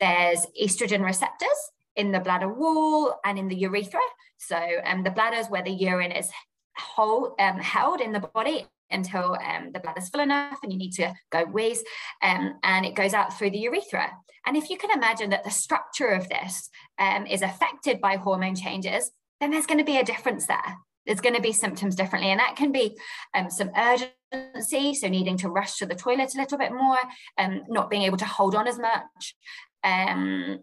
there's 0.00 0.46
estrogen 0.62 1.04
receptors 1.04 1.48
in 1.94 2.12
the 2.12 2.20
bladder 2.20 2.52
wall 2.52 3.18
and 3.24 3.38
in 3.38 3.48
the 3.48 3.56
urethra. 3.56 4.00
So 4.38 4.60
um, 4.84 5.02
the 5.02 5.10
bladder 5.10 5.38
is 5.38 5.48
where 5.48 5.62
the 5.62 5.70
urine 5.70 6.12
is 6.12 6.28
um, 6.98 7.58
held 7.58 8.00
in 8.00 8.12
the 8.12 8.20
body 8.34 8.66
until 8.90 9.36
um, 9.44 9.72
the 9.72 9.80
bladder's 9.80 10.08
full 10.08 10.20
enough 10.20 10.58
and 10.62 10.72
you 10.72 10.78
need 10.78 10.92
to 10.92 11.12
go 11.30 11.44
wheeze 11.44 11.82
um, 12.22 12.58
and 12.62 12.86
it 12.86 12.94
goes 12.94 13.14
out 13.14 13.36
through 13.36 13.50
the 13.50 13.58
urethra. 13.58 14.12
And 14.46 14.56
if 14.56 14.70
you 14.70 14.76
can 14.76 14.90
imagine 14.90 15.30
that 15.30 15.42
the 15.42 15.50
structure 15.50 16.08
of 16.08 16.28
this 16.28 16.70
um, 16.98 17.26
is 17.26 17.42
affected 17.42 18.00
by 18.00 18.16
hormone 18.16 18.54
changes, 18.54 19.10
then 19.40 19.50
there's 19.50 19.66
going 19.66 19.78
to 19.78 19.84
be 19.84 19.96
a 19.96 20.04
difference 20.04 20.46
there. 20.46 20.78
there's 21.06 21.20
going 21.20 21.34
to 21.34 21.40
be 21.40 21.52
symptoms 21.52 21.94
differently. 21.94 22.30
And 22.30 22.40
that 22.40 22.56
can 22.56 22.72
be 22.72 22.96
um, 23.34 23.48
some 23.50 23.70
urgency, 23.76 24.94
so 24.94 25.08
needing 25.08 25.38
to 25.38 25.48
rush 25.48 25.76
to 25.76 25.86
the 25.86 25.94
toilet 25.94 26.34
a 26.34 26.38
little 26.38 26.58
bit 26.58 26.72
more, 26.72 26.98
um, 27.38 27.62
not 27.68 27.90
being 27.90 28.02
able 28.02 28.18
to 28.18 28.24
hold 28.24 28.54
on 28.54 28.66
as 28.66 28.78
much, 28.78 29.36
um, 29.84 30.60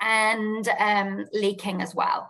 and 0.00 0.68
um, 0.78 1.26
leaking 1.32 1.82
as 1.82 1.94
well. 1.94 2.28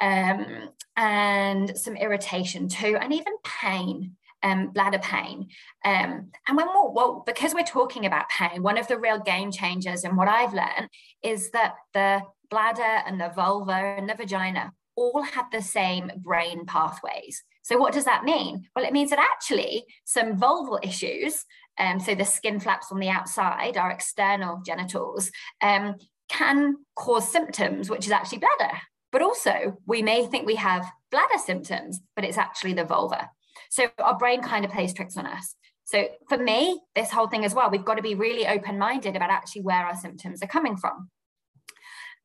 Um, 0.00 0.70
and 0.96 1.76
some 1.76 1.96
irritation 1.96 2.68
too, 2.68 2.96
and 3.00 3.12
even 3.12 3.34
pain 3.44 4.16
um, 4.42 4.70
bladder 4.70 4.98
pain. 4.98 5.48
Um, 5.84 6.30
and 6.46 6.56
when 6.56 6.66
we're, 6.68 6.90
well, 6.90 7.22
because 7.26 7.54
we're 7.54 7.64
talking 7.64 8.06
about 8.06 8.28
pain, 8.28 8.62
one 8.62 8.78
of 8.78 8.88
the 8.88 8.98
real 8.98 9.18
game 9.18 9.50
changers 9.50 10.04
and 10.04 10.16
what 10.16 10.28
I've 10.28 10.54
learned 10.54 10.88
is 11.22 11.50
that 11.50 11.74
the 11.94 12.22
bladder 12.50 13.02
and 13.06 13.20
the 13.20 13.30
vulva 13.30 13.72
and 13.72 14.08
the 14.08 14.14
vagina 14.14 14.72
all 14.96 15.22
have 15.22 15.50
the 15.50 15.62
same 15.62 16.10
brain 16.16 16.66
pathways. 16.66 17.44
So 17.62 17.76
what 17.76 17.92
does 17.92 18.04
that 18.06 18.24
mean? 18.24 18.66
Well, 18.74 18.84
it 18.84 18.92
means 18.92 19.10
that 19.10 19.18
actually 19.18 19.84
some 20.04 20.36
vulval 20.36 20.78
issues, 20.82 21.44
um, 21.78 22.00
so 22.00 22.14
the 22.14 22.24
skin 22.24 22.60
flaps 22.60 22.90
on 22.90 22.98
the 22.98 23.08
outside, 23.08 23.76
our 23.76 23.90
external 23.90 24.60
genitals, 24.64 25.30
um, 25.62 25.96
can 26.28 26.76
cause 26.94 27.30
symptoms, 27.30 27.88
which 27.88 28.06
is 28.06 28.12
actually 28.12 28.38
bladder. 28.38 28.78
But 29.10 29.22
also, 29.22 29.78
we 29.86 30.02
may 30.02 30.26
think 30.26 30.46
we 30.46 30.56
have 30.56 30.84
bladder 31.10 31.38
symptoms, 31.38 32.00
but 32.14 32.24
it's 32.24 32.36
actually 32.36 32.74
the 32.74 32.84
vulva. 32.84 33.30
So 33.70 33.88
our 33.98 34.18
brain 34.18 34.42
kind 34.42 34.64
of 34.64 34.70
plays 34.70 34.92
tricks 34.92 35.16
on 35.16 35.26
us. 35.26 35.54
So 35.84 36.06
for 36.28 36.36
me, 36.36 36.80
this 36.94 37.10
whole 37.10 37.28
thing 37.28 37.46
as 37.46 37.54
well, 37.54 37.70
we've 37.70 37.84
got 37.84 37.94
to 37.94 38.02
be 38.02 38.14
really 38.14 38.46
open 38.46 38.78
minded 38.78 39.16
about 39.16 39.30
actually 39.30 39.62
where 39.62 39.86
our 39.86 39.96
symptoms 39.96 40.42
are 40.42 40.46
coming 40.46 40.76
from. 40.76 41.08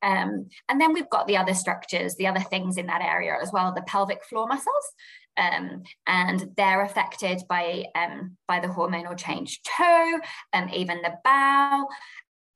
Um, 0.01 0.49
and 0.67 0.81
then 0.81 0.91
we've 0.91 1.09
got 1.09 1.27
the 1.27 1.37
other 1.37 1.53
structures, 1.53 2.15
the 2.15 2.27
other 2.27 2.41
things 2.41 2.75
in 2.75 2.87
that 2.87 3.01
area 3.01 3.37
as 3.41 3.53
well, 3.53 3.73
the 3.73 3.81
pelvic 3.83 4.25
floor 4.25 4.47
muscles. 4.47 4.91
Um, 5.37 5.83
and 6.05 6.51
they're 6.55 6.83
affected 6.83 7.41
by, 7.49 7.85
um, 7.95 8.37
by 8.47 8.59
the 8.59 8.67
hormonal 8.67 9.17
change 9.17 9.61
too, 9.63 10.19
um, 10.53 10.69
even 10.69 11.01
the 11.01 11.15
bowel, 11.23 11.87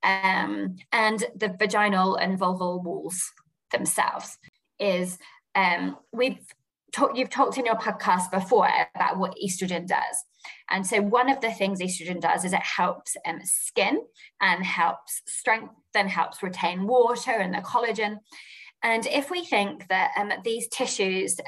um, 0.03 0.75
and 0.91 1.25
the 1.35 1.55
vaginal 1.59 2.15
and 2.15 2.39
vulval 2.39 2.83
walls 2.83 3.31
themselves. 3.71 4.37
Is 4.79 5.17
um, 5.55 5.97
we've 6.11 6.37
you've 7.13 7.29
talked 7.29 7.57
in 7.57 7.65
your 7.65 7.75
podcast 7.75 8.31
before 8.31 8.69
about 8.95 9.17
what 9.17 9.35
estrogen 9.43 9.87
does. 9.87 10.23
And 10.69 10.85
so 10.85 11.01
one 11.01 11.29
of 11.29 11.41
the 11.41 11.51
things 11.51 11.81
estrogen 11.81 12.21
does 12.21 12.45
is 12.45 12.53
it 12.53 12.61
helps 12.61 13.15
um, 13.25 13.39
skin 13.43 14.01
and 14.41 14.63
helps 14.63 15.21
strengthen, 15.27 16.07
helps 16.07 16.41
retain 16.41 16.87
water 16.87 17.31
and 17.31 17.53
the 17.53 17.59
collagen. 17.59 18.17
And 18.83 19.05
if 19.07 19.29
we 19.29 19.43
think 19.43 19.87
that 19.89 20.11
um, 20.17 20.31
these 20.43 20.67
tissues 20.69 21.39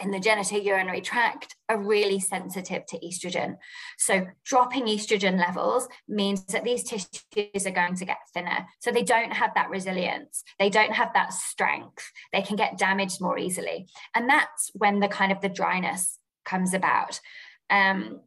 in 0.00 0.10
the 0.10 0.18
genitourinary 0.18 1.02
tract 1.02 1.56
are 1.68 1.78
really 1.78 2.20
sensitive 2.20 2.86
to 2.86 2.98
estrogen. 3.00 3.56
So 3.98 4.26
dropping 4.44 4.86
estrogen 4.86 5.38
levels 5.38 5.88
means 6.08 6.44
that 6.46 6.64
these 6.64 6.84
tissues 6.84 7.66
are 7.66 7.70
going 7.70 7.96
to 7.96 8.04
get 8.04 8.18
thinner. 8.34 8.66
So 8.80 8.90
they 8.90 9.02
don't 9.02 9.32
have 9.32 9.54
that 9.54 9.70
resilience. 9.70 10.44
They 10.58 10.70
don't 10.70 10.92
have 10.92 11.12
that 11.14 11.32
strength. 11.32 12.10
They 12.32 12.42
can 12.42 12.56
get 12.56 12.78
damaged 12.78 13.20
more 13.20 13.38
easily. 13.38 13.86
And 14.14 14.28
that's 14.28 14.70
when 14.74 15.00
the 15.00 15.08
kind 15.08 15.32
of 15.32 15.40
the 15.40 15.48
dryness 15.48 16.18
comes 16.44 16.74
about. 16.74 17.20
Um, 17.70 18.20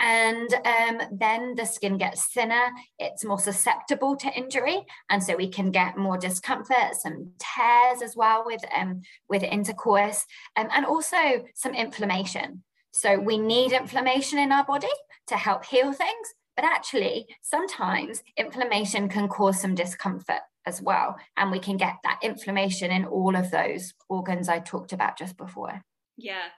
and 0.00 0.52
um, 0.54 1.02
then 1.12 1.54
the 1.54 1.66
skin 1.66 1.98
gets 1.98 2.24
thinner, 2.26 2.70
it's 2.98 3.24
more 3.24 3.38
susceptible 3.38 4.16
to 4.16 4.32
injury. 4.32 4.86
And 5.10 5.22
so 5.22 5.36
we 5.36 5.48
can 5.48 5.70
get 5.70 5.98
more 5.98 6.16
discomfort, 6.16 6.94
some 6.94 7.32
tears 7.38 8.00
as 8.02 8.16
well 8.16 8.42
with, 8.46 8.64
um, 8.74 9.02
with 9.28 9.42
intercourse, 9.42 10.24
um, 10.56 10.68
and 10.74 10.86
also 10.86 11.44
some 11.54 11.74
inflammation. 11.74 12.64
So 12.92 13.18
we 13.18 13.36
need 13.36 13.72
inflammation 13.72 14.38
in 14.38 14.52
our 14.52 14.64
body 14.64 14.88
to 15.28 15.36
help 15.36 15.66
heal 15.66 15.92
things, 15.92 16.34
but 16.56 16.64
actually 16.64 17.26
sometimes 17.42 18.22
inflammation 18.36 19.08
can 19.08 19.28
cause 19.28 19.60
some 19.60 19.74
discomfort 19.74 20.40
as 20.66 20.80
well. 20.80 21.16
And 21.36 21.50
we 21.50 21.58
can 21.58 21.76
get 21.76 21.96
that 22.04 22.20
inflammation 22.22 22.90
in 22.90 23.04
all 23.04 23.36
of 23.36 23.50
those 23.50 23.92
organs 24.08 24.48
I 24.48 24.60
talked 24.60 24.92
about 24.92 25.18
just 25.18 25.36
before. 25.36 25.82
Yeah. 26.16 26.48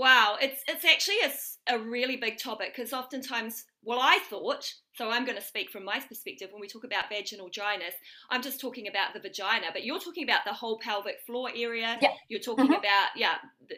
Wow. 0.00 0.38
It's 0.40 0.62
it's 0.66 0.86
actually 0.86 1.18
a, 1.26 1.74
a 1.74 1.78
really 1.78 2.16
big 2.16 2.38
topic 2.38 2.72
because 2.74 2.94
oftentimes, 2.94 3.66
well, 3.82 3.98
I 4.00 4.18
thought, 4.30 4.64
so 4.94 5.10
I'm 5.10 5.26
going 5.26 5.36
to 5.36 5.44
speak 5.44 5.68
from 5.68 5.84
my 5.84 6.00
perspective 6.00 6.48
when 6.50 6.60
we 6.62 6.68
talk 6.68 6.84
about 6.84 7.10
vaginal 7.10 7.50
dryness, 7.50 7.92
I'm 8.30 8.40
just 8.40 8.62
talking 8.62 8.88
about 8.88 9.12
the 9.12 9.20
vagina, 9.20 9.66
but 9.74 9.84
you're 9.84 10.00
talking 10.00 10.24
about 10.24 10.46
the 10.46 10.54
whole 10.54 10.78
pelvic 10.78 11.16
floor 11.26 11.50
area. 11.54 11.98
Yeah. 12.00 12.12
You're 12.30 12.40
talking 12.40 12.64
mm-hmm. 12.64 12.80
about, 12.80 13.08
yeah, 13.14 13.34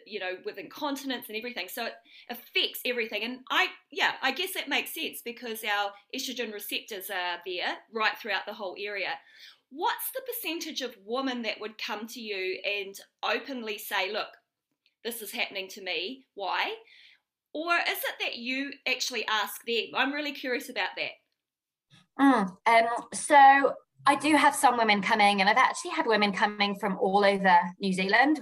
you 0.06 0.20
know, 0.20 0.34
with 0.44 0.58
incontinence 0.58 1.26
and 1.26 1.36
everything. 1.36 1.66
So 1.68 1.86
it 1.86 1.94
affects 2.30 2.78
everything. 2.86 3.24
And 3.24 3.40
I, 3.50 3.66
yeah, 3.90 4.12
I 4.22 4.30
guess 4.30 4.54
that 4.54 4.68
makes 4.68 4.94
sense 4.94 5.22
because 5.24 5.64
our 5.64 5.90
estrogen 6.14 6.52
receptors 6.52 7.10
are 7.10 7.38
there 7.44 7.78
right 7.92 8.16
throughout 8.16 8.46
the 8.46 8.54
whole 8.54 8.76
area 8.78 9.08
what's 9.74 10.10
the 10.14 10.20
percentage 10.26 10.82
of 10.82 10.94
women 11.04 11.40
that 11.42 11.58
would 11.58 11.78
come 11.78 12.06
to 12.06 12.20
you 12.20 12.60
and 12.62 12.94
openly 13.22 13.78
say, 13.78 14.12
look, 14.12 14.28
this 15.04 15.22
is 15.22 15.32
happening 15.32 15.68
to 15.68 15.82
me. 15.82 16.24
Why? 16.34 16.74
Or 17.54 17.74
is 17.74 17.98
it 17.98 18.14
that 18.20 18.36
you 18.36 18.72
actually 18.88 19.26
ask 19.26 19.64
them? 19.66 19.86
I'm 19.94 20.12
really 20.12 20.32
curious 20.32 20.68
about 20.68 20.90
that. 20.96 21.10
Mm, 22.20 22.56
um, 22.66 23.04
so 23.12 23.74
I 24.06 24.16
do 24.16 24.36
have 24.36 24.54
some 24.54 24.76
women 24.76 25.02
coming, 25.02 25.40
and 25.40 25.48
I've 25.48 25.56
actually 25.56 25.92
had 25.92 26.06
women 26.06 26.32
coming 26.32 26.76
from 26.76 26.96
all 26.98 27.24
over 27.24 27.56
New 27.80 27.92
Zealand 27.92 28.40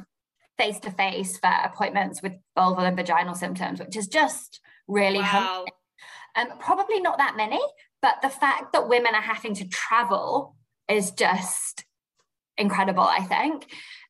face 0.58 0.78
to 0.80 0.90
face 0.90 1.38
for 1.38 1.50
appointments 1.64 2.22
with 2.22 2.34
vulval 2.56 2.86
and 2.86 2.96
vaginal 2.96 3.34
symptoms, 3.34 3.80
which 3.80 3.96
is 3.96 4.06
just 4.06 4.60
really 4.86 5.20
wow. 5.20 5.64
Um, 6.36 6.46
probably 6.60 7.00
not 7.00 7.18
that 7.18 7.36
many, 7.36 7.60
but 8.02 8.16
the 8.22 8.28
fact 8.28 8.72
that 8.72 8.88
women 8.88 9.14
are 9.14 9.22
having 9.22 9.54
to 9.54 9.68
travel 9.68 10.54
is 10.88 11.10
just 11.10 11.84
incredible, 12.56 13.02
I 13.02 13.22
think 13.22 13.66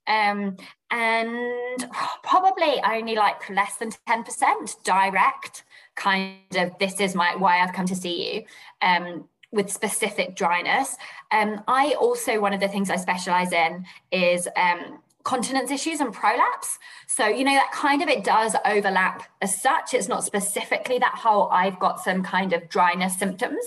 um, 0.06 0.56
and 0.90 1.88
probably 2.22 2.80
only 2.84 3.14
like 3.14 3.48
less 3.50 3.76
than 3.76 3.90
10% 4.08 4.82
direct 4.84 5.64
kind 5.96 6.38
of 6.56 6.76
this 6.78 7.00
is 7.00 7.14
my 7.14 7.36
why 7.36 7.60
I've 7.60 7.72
come 7.72 7.86
to 7.86 7.96
see 7.96 8.34
you 8.34 8.44
um, 8.82 9.28
with 9.52 9.70
specific 9.70 10.34
dryness. 10.34 10.96
Um, 11.30 11.62
I 11.68 11.94
also, 12.00 12.40
one 12.40 12.52
of 12.52 12.60
the 12.60 12.68
things 12.68 12.90
I 12.90 12.96
specialize 12.96 13.52
in 13.52 13.84
is 14.10 14.48
um, 14.56 15.00
continence 15.24 15.70
issues 15.70 16.00
and 16.00 16.12
prolapse. 16.12 16.78
So, 17.06 17.26
you 17.26 17.44
know, 17.44 17.52
that 17.52 17.72
kind 17.72 18.02
of 18.02 18.08
it 18.08 18.24
does 18.24 18.56
overlap 18.64 19.24
as 19.42 19.60
such. 19.60 19.92
It's 19.92 20.08
not 20.08 20.24
specifically 20.24 20.98
that 20.98 21.14
whole 21.14 21.48
I've 21.50 21.78
got 21.78 22.02
some 22.02 22.22
kind 22.22 22.52
of 22.52 22.68
dryness 22.68 23.18
symptoms. 23.18 23.64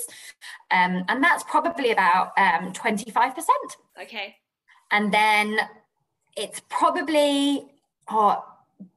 Um, 0.72 1.04
and 1.10 1.24
that's 1.24 1.44
probably 1.44 1.92
about 1.92 2.32
um, 2.38 2.74
25%. 2.74 3.44
Okay. 4.02 4.36
And 4.92 5.14
then 5.14 5.58
it's 6.36 6.62
probably 6.70 7.66
oh, 8.10 8.44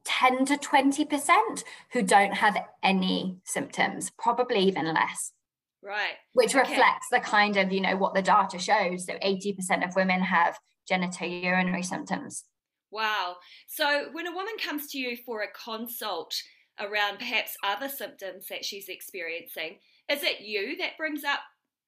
10 0.03 0.45
to 0.45 0.57
20% 0.57 1.63
who 1.91 2.01
don't 2.01 2.33
have 2.33 2.57
any 2.83 3.37
symptoms, 3.43 4.11
probably 4.17 4.59
even 4.59 4.93
less. 4.93 5.33
Right. 5.81 6.15
Which 6.33 6.55
okay. 6.55 6.59
reflects 6.59 7.07
the 7.11 7.19
kind 7.19 7.57
of, 7.57 7.71
you 7.71 7.81
know, 7.81 7.95
what 7.95 8.13
the 8.13 8.21
data 8.21 8.59
shows. 8.59 9.05
So 9.05 9.13
80% 9.13 9.87
of 9.87 9.95
women 9.95 10.21
have 10.21 10.57
genitourinary 10.89 11.85
symptoms. 11.85 12.45
Wow. 12.91 13.37
So 13.67 14.07
when 14.11 14.27
a 14.27 14.33
woman 14.33 14.55
comes 14.63 14.87
to 14.91 14.97
you 14.97 15.17
for 15.25 15.41
a 15.41 15.51
consult 15.51 16.33
around 16.79 17.19
perhaps 17.19 17.57
other 17.63 17.89
symptoms 17.89 18.47
that 18.49 18.65
she's 18.65 18.89
experiencing, 18.89 19.79
is 20.09 20.23
it 20.23 20.41
you 20.41 20.77
that 20.77 20.97
brings 20.97 21.23
up? 21.23 21.39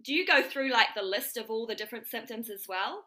Do 0.03 0.13
you 0.13 0.25
go 0.25 0.41
through 0.41 0.71
like 0.71 0.87
the 0.95 1.03
list 1.03 1.37
of 1.37 1.49
all 1.49 1.65
the 1.65 1.75
different 1.75 2.07
symptoms 2.07 2.49
as 2.49 2.65
well? 2.67 3.05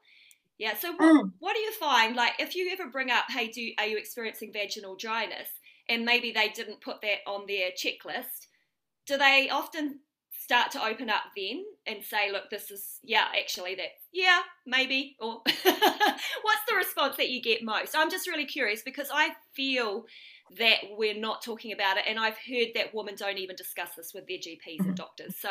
Yeah. 0.59 0.76
So 0.76 0.92
what, 0.92 1.00
mm. 1.00 1.32
what 1.38 1.54
do 1.54 1.61
you 1.61 1.73
find? 1.73 2.14
Like, 2.14 2.35
if 2.38 2.54
you 2.54 2.71
ever 2.73 2.90
bring 2.90 3.11
up, 3.11 3.25
hey, 3.30 3.49
do 3.49 3.71
are 3.78 3.87
you 3.87 3.99
experiencing 3.99 4.52
vaginal 4.52 4.97
dryness, 4.97 5.49
and 5.88 6.04
maybe 6.04 6.32
they 6.32 6.49
didn't 6.49 6.80
put 6.80 7.00
that 7.02 7.18
on 7.26 7.47
their 7.47 7.71
checklist, 7.71 8.47
do 9.06 9.16
they 9.16 9.49
often 9.50 10.00
start 10.42 10.73
to 10.73 10.85
open 10.85 11.09
up 11.09 11.23
then 11.37 11.64
and 11.87 12.02
say, 12.02 12.30
look, 12.32 12.50
this 12.50 12.71
is 12.71 12.99
yeah, 13.02 13.26
actually 13.38 13.75
that 13.76 13.90
yeah, 14.12 14.40
maybe, 14.66 15.16
or 15.21 15.40
what's 15.44 15.56
the 15.64 16.76
response 16.76 17.16
that 17.16 17.30
you 17.30 17.40
get 17.40 17.62
most? 17.62 17.97
I'm 17.97 18.11
just 18.11 18.26
really 18.26 18.44
curious 18.44 18.82
because 18.82 19.09
I 19.12 19.30
feel 19.54 20.04
that 20.59 20.78
we're 20.90 21.18
not 21.18 21.42
talking 21.42 21.73
about 21.73 21.97
it, 21.97 22.04
and 22.09 22.18
I've 22.18 22.37
heard 22.37 22.68
that 22.75 22.94
women 22.94 23.14
don't 23.16 23.38
even 23.38 23.56
discuss 23.56 23.90
this 23.97 24.12
with 24.14 24.26
their 24.26 24.38
GPs 24.38 24.80
and 24.80 24.88
mm-hmm. 24.88 24.94
doctors. 24.94 25.37
So 25.38 25.50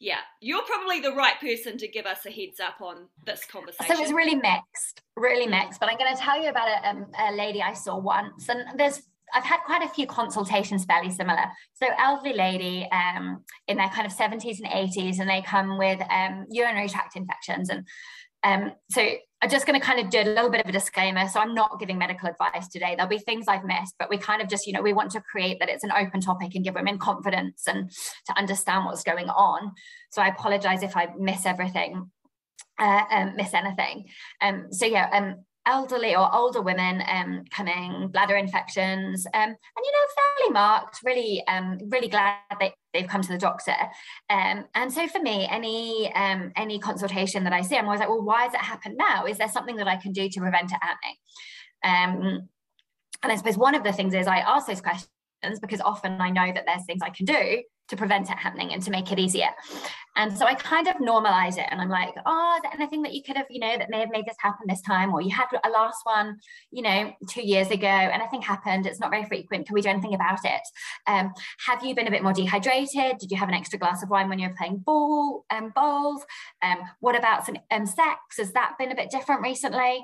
yeah, 0.00 0.20
you're 0.40 0.62
probably 0.62 1.00
the 1.00 1.12
right 1.12 1.38
person 1.38 1.76
to 1.76 1.86
give 1.86 2.06
us 2.06 2.24
a 2.24 2.30
heads 2.30 2.58
up 2.58 2.80
on 2.80 3.06
this 3.26 3.44
conversation. 3.44 3.94
So 3.94 4.02
it's 4.02 4.12
really 4.12 4.34
mixed, 4.34 5.02
really 5.14 5.46
mixed. 5.46 5.78
But 5.78 5.90
I'm 5.90 5.98
going 5.98 6.16
to 6.16 6.20
tell 6.20 6.42
you 6.42 6.48
about 6.48 6.68
a, 6.68 6.88
um, 6.88 7.06
a 7.18 7.32
lady 7.32 7.60
I 7.60 7.74
saw 7.74 7.98
once, 7.98 8.48
and 8.48 8.78
there's 8.78 9.02
I've 9.34 9.44
had 9.44 9.60
quite 9.66 9.82
a 9.82 9.88
few 9.88 10.06
consultations 10.06 10.86
fairly 10.86 11.10
similar. 11.10 11.44
So 11.74 11.86
elderly 11.98 12.34
lady 12.34 12.88
um, 12.90 13.44
in 13.68 13.76
their 13.76 13.90
kind 13.90 14.06
of 14.06 14.12
70s 14.12 14.58
and 14.58 14.66
80s, 14.66 15.20
and 15.20 15.28
they 15.28 15.42
come 15.42 15.78
with 15.78 16.00
um, 16.10 16.46
urinary 16.50 16.88
tract 16.88 17.14
infections, 17.14 17.68
and 17.68 17.86
um, 18.42 18.72
so 18.90 19.06
I'm 19.42 19.48
just 19.48 19.66
going 19.66 19.78
to 19.78 19.84
kind 19.84 20.00
of 20.00 20.10
do 20.10 20.20
a 20.20 20.24
little 20.24 20.50
bit 20.50 20.60
of 20.60 20.68
a 20.68 20.72
disclaimer. 20.72 21.26
So 21.28 21.40
I'm 21.40 21.54
not 21.54 21.80
giving 21.80 21.96
medical 21.96 22.28
advice 22.28 22.68
today. 22.68 22.94
There'll 22.94 23.08
be 23.08 23.18
things 23.18 23.46
I've 23.48 23.64
missed, 23.64 23.94
but 23.98 24.10
we 24.10 24.18
kind 24.18 24.42
of 24.42 24.48
just, 24.48 24.66
you 24.66 24.72
know, 24.74 24.82
we 24.82 24.92
want 24.92 25.12
to 25.12 25.20
create 25.20 25.58
that 25.60 25.70
it's 25.70 25.84
an 25.84 25.92
open 25.92 26.20
topic 26.20 26.54
and 26.54 26.62
give 26.62 26.74
women 26.74 26.98
confidence 26.98 27.66
and 27.66 27.90
to 28.26 28.36
understand 28.36 28.84
what's 28.84 29.02
going 29.02 29.30
on. 29.30 29.72
So 30.10 30.20
I 30.20 30.28
apologize 30.28 30.82
if 30.82 30.94
I 30.94 31.08
miss 31.18 31.46
everything, 31.46 32.10
uh, 32.78 33.02
um, 33.10 33.36
miss 33.36 33.54
anything. 33.54 34.08
Um, 34.42 34.66
so 34.72 34.84
yeah, 34.84 35.08
um, 35.10 35.44
elderly 35.66 36.16
or 36.16 36.34
older 36.34 36.62
women 36.62 37.02
um, 37.08 37.44
coming, 37.50 38.08
bladder 38.08 38.36
infections, 38.36 39.26
um, 39.26 39.42
and 39.42 39.56
you 39.76 39.92
know, 39.92 40.22
fairly 40.38 40.52
marked. 40.52 41.00
Really, 41.04 41.44
um, 41.46 41.78
really 41.88 42.08
glad 42.08 42.36
they, 42.58 42.72
they've 42.92 43.08
come 43.08 43.22
to 43.22 43.32
the 43.32 43.38
doctor. 43.38 43.74
Um, 44.28 44.64
and 44.74 44.92
so 44.92 45.06
for 45.08 45.20
me, 45.20 45.46
any 45.50 46.12
um, 46.14 46.52
any 46.56 46.78
consultation 46.78 47.44
that 47.44 47.52
I 47.52 47.62
see, 47.62 47.76
I'm 47.76 47.86
always 47.86 48.00
like, 48.00 48.08
well, 48.08 48.22
why 48.22 48.44
has 48.44 48.54
it 48.54 48.60
happened 48.60 48.96
now? 48.96 49.26
Is 49.26 49.38
there 49.38 49.48
something 49.48 49.76
that 49.76 49.88
I 49.88 49.96
can 49.96 50.12
do 50.12 50.28
to 50.28 50.40
prevent 50.40 50.72
it 50.72 50.78
happening? 50.80 51.16
Um, 51.82 52.48
and 53.22 53.32
I 53.32 53.36
suppose 53.36 53.58
one 53.58 53.74
of 53.74 53.84
the 53.84 53.92
things 53.92 54.14
is 54.14 54.26
I 54.26 54.38
ask 54.38 54.66
those 54.66 54.80
questions 54.80 55.08
because 55.60 55.80
often 55.80 56.20
I 56.20 56.30
know 56.30 56.52
that 56.52 56.64
there's 56.66 56.84
things 56.86 57.00
I 57.02 57.10
can 57.10 57.26
do 57.26 57.62
to 57.90 57.96
prevent 57.96 58.30
it 58.30 58.38
happening 58.38 58.72
and 58.72 58.82
to 58.82 58.90
make 58.90 59.12
it 59.12 59.18
easier. 59.18 59.48
And 60.16 60.36
so 60.36 60.44
I 60.44 60.54
kind 60.54 60.88
of 60.88 60.96
normalize 60.96 61.56
it 61.56 61.66
and 61.70 61.80
I'm 61.80 61.88
like, 61.88 62.14
oh, 62.26 62.54
is 62.56 62.62
there 62.62 62.72
anything 62.74 63.02
that 63.02 63.14
you 63.14 63.22
could 63.22 63.36
have, 63.36 63.46
you 63.48 63.60
know, 63.60 63.78
that 63.78 63.90
may 63.90 64.00
have 64.00 64.10
made 64.10 64.26
this 64.26 64.36
happen 64.40 64.66
this 64.68 64.82
time? 64.82 65.14
Or 65.14 65.20
you 65.20 65.30
had 65.30 65.46
a 65.64 65.70
last 65.70 66.00
one, 66.02 66.38
you 66.72 66.82
know, 66.82 67.12
two 67.28 67.46
years 67.46 67.70
ago, 67.70 67.86
and 67.86 68.20
anything 68.20 68.42
happened. 68.42 68.86
It's 68.86 68.98
not 68.98 69.10
very 69.10 69.24
frequent. 69.24 69.66
Can 69.66 69.74
we 69.74 69.82
do 69.82 69.88
anything 69.88 70.14
about 70.14 70.40
it? 70.44 70.60
Um, 71.06 71.32
have 71.66 71.84
you 71.84 71.94
been 71.94 72.08
a 72.08 72.10
bit 72.10 72.22
more 72.22 72.32
dehydrated? 72.32 73.18
Did 73.18 73.30
you 73.30 73.36
have 73.36 73.48
an 73.48 73.54
extra 73.54 73.78
glass 73.78 74.02
of 74.02 74.10
wine 74.10 74.28
when 74.28 74.38
you 74.38 74.48
were 74.48 74.54
playing 74.56 74.78
ball 74.78 75.44
um, 75.50 75.72
bowls? 75.74 76.22
Um, 76.62 76.78
what 76.98 77.16
about 77.16 77.46
some 77.46 77.56
um, 77.70 77.86
sex? 77.86 78.18
Has 78.38 78.52
that 78.52 78.74
been 78.78 78.90
a 78.90 78.96
bit 78.96 79.10
different 79.10 79.42
recently? 79.42 80.00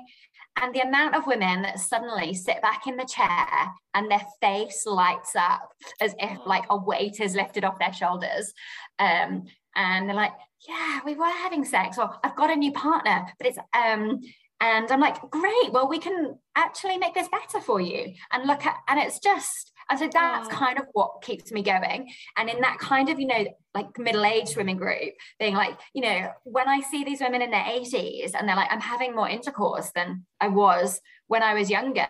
And 0.59 0.73
the 0.73 0.81
amount 0.81 1.15
of 1.15 1.27
women 1.27 1.61
that 1.61 1.79
suddenly 1.79 2.33
sit 2.33 2.61
back 2.61 2.87
in 2.87 2.97
the 2.97 3.05
chair 3.05 3.47
and 3.93 4.09
their 4.09 4.25
face 4.41 4.85
lights 4.85 5.35
up 5.35 5.71
as 6.01 6.15
if 6.19 6.39
like 6.45 6.65
a 6.69 6.77
weight 6.77 7.19
is 7.19 7.35
lifted 7.35 7.63
off 7.63 7.79
their 7.79 7.93
shoulders. 7.93 8.53
Um, 8.97 9.45
and 9.75 10.09
they're 10.09 10.15
like, 10.15 10.33
yeah, 10.67 10.99
we 11.05 11.15
were 11.15 11.25
having 11.25 11.63
sex, 11.63 11.99
or 11.99 12.09
I've 12.23 12.35
got 12.35 12.49
a 12.49 12.55
new 12.55 12.71
partner, 12.71 13.27
but 13.37 13.47
it's 13.47 13.59
um, 13.77 14.19
and 14.59 14.91
I'm 14.91 14.99
like, 14.99 15.21
great, 15.29 15.71
well, 15.71 15.87
we 15.87 15.99
can 15.99 16.39
actually 16.55 16.97
make 16.97 17.13
this 17.13 17.27
better 17.27 17.63
for 17.63 17.79
you. 17.79 18.13
And 18.31 18.47
look 18.47 18.65
at, 18.65 18.77
and 18.87 18.99
it's 18.99 19.19
just, 19.19 19.71
and 19.89 19.99
so 19.99 20.09
that's 20.11 20.47
oh. 20.47 20.51
kind 20.51 20.79
of 20.79 20.85
what 20.93 21.21
keeps 21.21 21.51
me 21.51 21.63
going. 21.63 22.09
And 22.37 22.49
in 22.49 22.61
that 22.61 22.77
kind 22.79 23.09
of, 23.09 23.19
you 23.19 23.27
know, 23.27 23.45
like 23.73 23.97
middle-aged 23.97 24.57
women 24.57 24.77
group, 24.77 25.13
being 25.39 25.55
like, 25.55 25.79
you 25.93 26.01
know, 26.01 26.29
when 26.43 26.67
I 26.67 26.81
see 26.81 27.03
these 27.03 27.21
women 27.21 27.41
in 27.41 27.51
their 27.51 27.63
80s 27.63 28.31
and 28.37 28.47
they're 28.47 28.55
like, 28.55 28.71
I'm 28.71 28.81
having 28.81 29.15
more 29.15 29.29
intercourse 29.29 29.91
than 29.95 30.25
I 30.41 30.49
was 30.49 30.99
when 31.27 31.43
I 31.43 31.53
was 31.53 31.69
younger. 31.69 32.07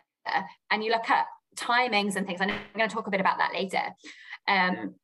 And 0.72 0.84
you 0.84 0.92
look 0.92 1.10
at 1.10 1.26
timings 1.56 2.16
and 2.16 2.26
things, 2.26 2.42
I'm 2.42 2.50
going 2.76 2.90
to 2.90 2.94
talk 2.94 3.08
a 3.08 3.12
bit 3.12 3.22
about 3.22 3.38
that 3.38 3.54
later. 3.54 3.84
Um, 4.48 4.96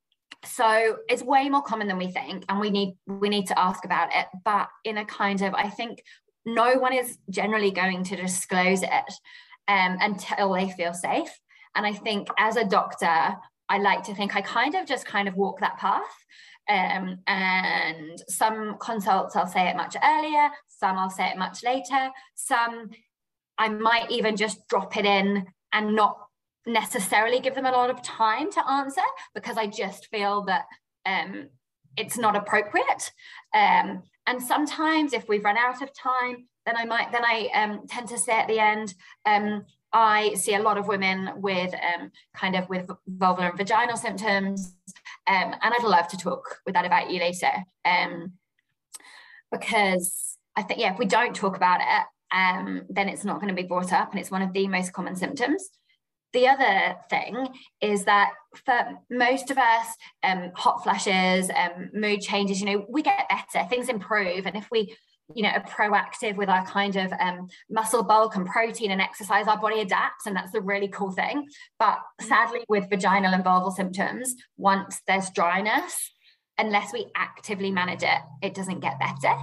so 0.46 0.98
it's 1.08 1.24
way 1.24 1.50
more 1.50 1.62
common 1.62 1.88
than 1.88 1.98
we 1.98 2.12
think 2.12 2.44
and 2.50 2.60
we 2.60 2.70
need 2.70 2.98
we 3.08 3.30
need 3.30 3.48
to 3.48 3.58
ask 3.58 3.86
about 3.86 4.10
it 4.14 4.28
but 4.44 4.68
in 4.84 4.98
a 4.98 5.06
kind 5.06 5.42
of 5.42 5.54
i 5.54 5.70
think 5.70 6.04
no 6.46 6.74
one 6.74 6.92
is 6.92 7.18
generally 7.30 7.72
going 7.72 8.04
to 8.04 8.18
disclose 8.18 8.84
it 8.84 9.14
um, 9.70 9.98
until 10.02 10.52
they 10.54 10.70
feel 10.72 10.94
safe 10.94 11.30
and 11.76 11.86
I 11.86 11.94
think 11.94 12.28
as 12.38 12.56
a 12.56 12.66
doctor, 12.66 13.36
I 13.70 13.78
like 13.78 14.04
to 14.04 14.16
think 14.16 14.36
I 14.36 14.42
kind 14.42 14.76
of 14.76 14.86
just 14.86 15.06
kind 15.06 15.28
of 15.28 15.36
walk 15.36 15.60
that 15.60 15.78
path. 15.78 16.02
Um, 16.70 17.20
and 17.28 18.22
some 18.30 18.78
consults 18.80 19.36
I'll 19.36 19.48
say 19.48 19.68
it 19.68 19.76
much 19.76 19.98
earlier, 20.02 20.50
some 20.68 20.98
I'll 20.98 21.10
say 21.10 21.30
it 21.30 21.38
much 21.38 21.64
later, 21.64 22.10
some 22.36 22.90
I 23.58 23.70
might 23.70 24.10
even 24.10 24.36
just 24.36 24.68
drop 24.68 24.96
it 24.98 25.06
in 25.06 25.46
and 25.74 25.96
not 25.96 26.18
necessarily 26.66 27.40
give 27.40 27.56
them 27.56 27.66
a 27.66 27.72
lot 27.72 27.90
of 27.90 28.02
time 28.02 28.52
to 28.52 28.70
answer 28.70 29.02
because 29.36 29.58
I 29.58 29.68
just 29.68 30.08
feel 30.08 30.44
that 30.44 30.66
um, 31.06 31.50
it's 31.98 32.18
not 32.18 32.36
appropriate. 32.36 33.12
Um, 33.54 34.04
and 34.26 34.42
sometimes 34.42 35.14
if 35.14 35.28
we've 35.28 35.44
run 35.44 35.58
out 35.58 35.82
of 35.82 35.94
time, 35.94 36.48
then 36.66 36.78
I 36.78 36.86
might 36.86 37.12
then 37.12 37.26
I 37.26 37.50
um, 37.54 37.88
tend 37.88 38.08
to 38.10 38.18
say 38.18 38.34
at 38.34 38.48
the 38.48 38.60
end, 38.60 38.94
um, 39.26 39.66
I 39.94 40.34
see 40.34 40.56
a 40.56 40.62
lot 40.62 40.80
of 40.80 40.88
women 40.88 41.30
with 41.36 41.74
um, 41.74 42.12
kind 42.36 42.56
of 42.56 42.68
with 42.68 42.90
vulvar 43.08 43.50
and 43.50 43.58
vaginal 43.58 43.96
symptoms, 43.96 44.76
um, 45.28 45.54
and 45.62 45.74
I'd 45.74 45.84
love 45.84 46.08
to 46.10 46.18
talk 46.18 46.60
with 46.66 46.74
that 46.74 46.86
about 46.86 47.12
you 47.12 47.20
later, 47.20 47.52
um, 47.86 48.34
because 49.52 50.38
I 50.56 50.64
think 50.64 50.80
yeah, 50.80 50.94
if 50.94 51.00
we 51.00 51.06
don't 51.06 51.36
talk 51.36 51.56
about 51.56 51.82
it, 51.82 52.36
um, 52.36 52.84
then 52.90 53.08
it's 53.08 53.24
not 53.24 53.40
going 53.40 53.56
to 53.56 53.62
be 53.62 53.68
brought 53.68 53.94
up, 53.94 54.12
and 54.12 54.20
it's 54.20 54.32
one 54.32 54.42
of 54.42 54.52
the 54.54 54.68
most 54.68 54.94
common 54.94 55.16
symptoms. 55.16 55.70
The 56.34 56.48
other 56.48 56.96
thing 57.12 57.50
is 57.80 58.06
that 58.06 58.32
for 58.66 58.98
most 59.12 59.52
of 59.52 59.60
us, 59.60 59.88
um, 60.24 60.52
hot 60.56 60.82
flashes, 60.82 61.52
um, 61.56 61.92
mood 61.94 62.22
changes, 62.22 62.60
you 62.60 62.66
know, 62.66 62.86
we 62.90 63.04
get 63.04 63.30
better, 63.30 63.70
things 63.70 63.88
improve, 63.88 64.48
and 64.48 64.58
if 64.58 64.68
we 64.72 64.96
you 65.34 65.44
know, 65.44 65.50
are 65.50 65.64
proactive 65.64 66.36
with 66.36 66.50
our 66.50 66.66
kind 66.66 66.96
of 66.96 67.12
um, 67.14 67.48
muscle 67.70 68.04
bulk 68.04 68.36
and 68.36 68.46
protein 68.46 68.92
and 68.92 69.02
exercise, 69.02 69.48
our 69.48 69.60
body 69.60 69.82
adapts, 69.82 70.26
and 70.26 70.36
that's 70.36 70.52
the 70.52 70.62
really 70.62 70.88
cool 70.88 71.12
thing. 71.12 71.48
But 71.80 72.00
sadly, 72.22 72.64
with 72.68 72.90
vaginal 72.90 73.34
and 73.34 73.44
vulval 73.44 73.74
symptoms, 73.74 74.36
once 74.58 75.02
there's 75.08 75.30
dryness, 75.30 76.12
unless 76.58 76.94
we 76.94 77.08
actively 77.16 77.72
manage 77.72 78.04
it, 78.04 78.20
it 78.42 78.54
doesn't 78.54 78.82
get 78.82 79.00
better. 79.00 79.36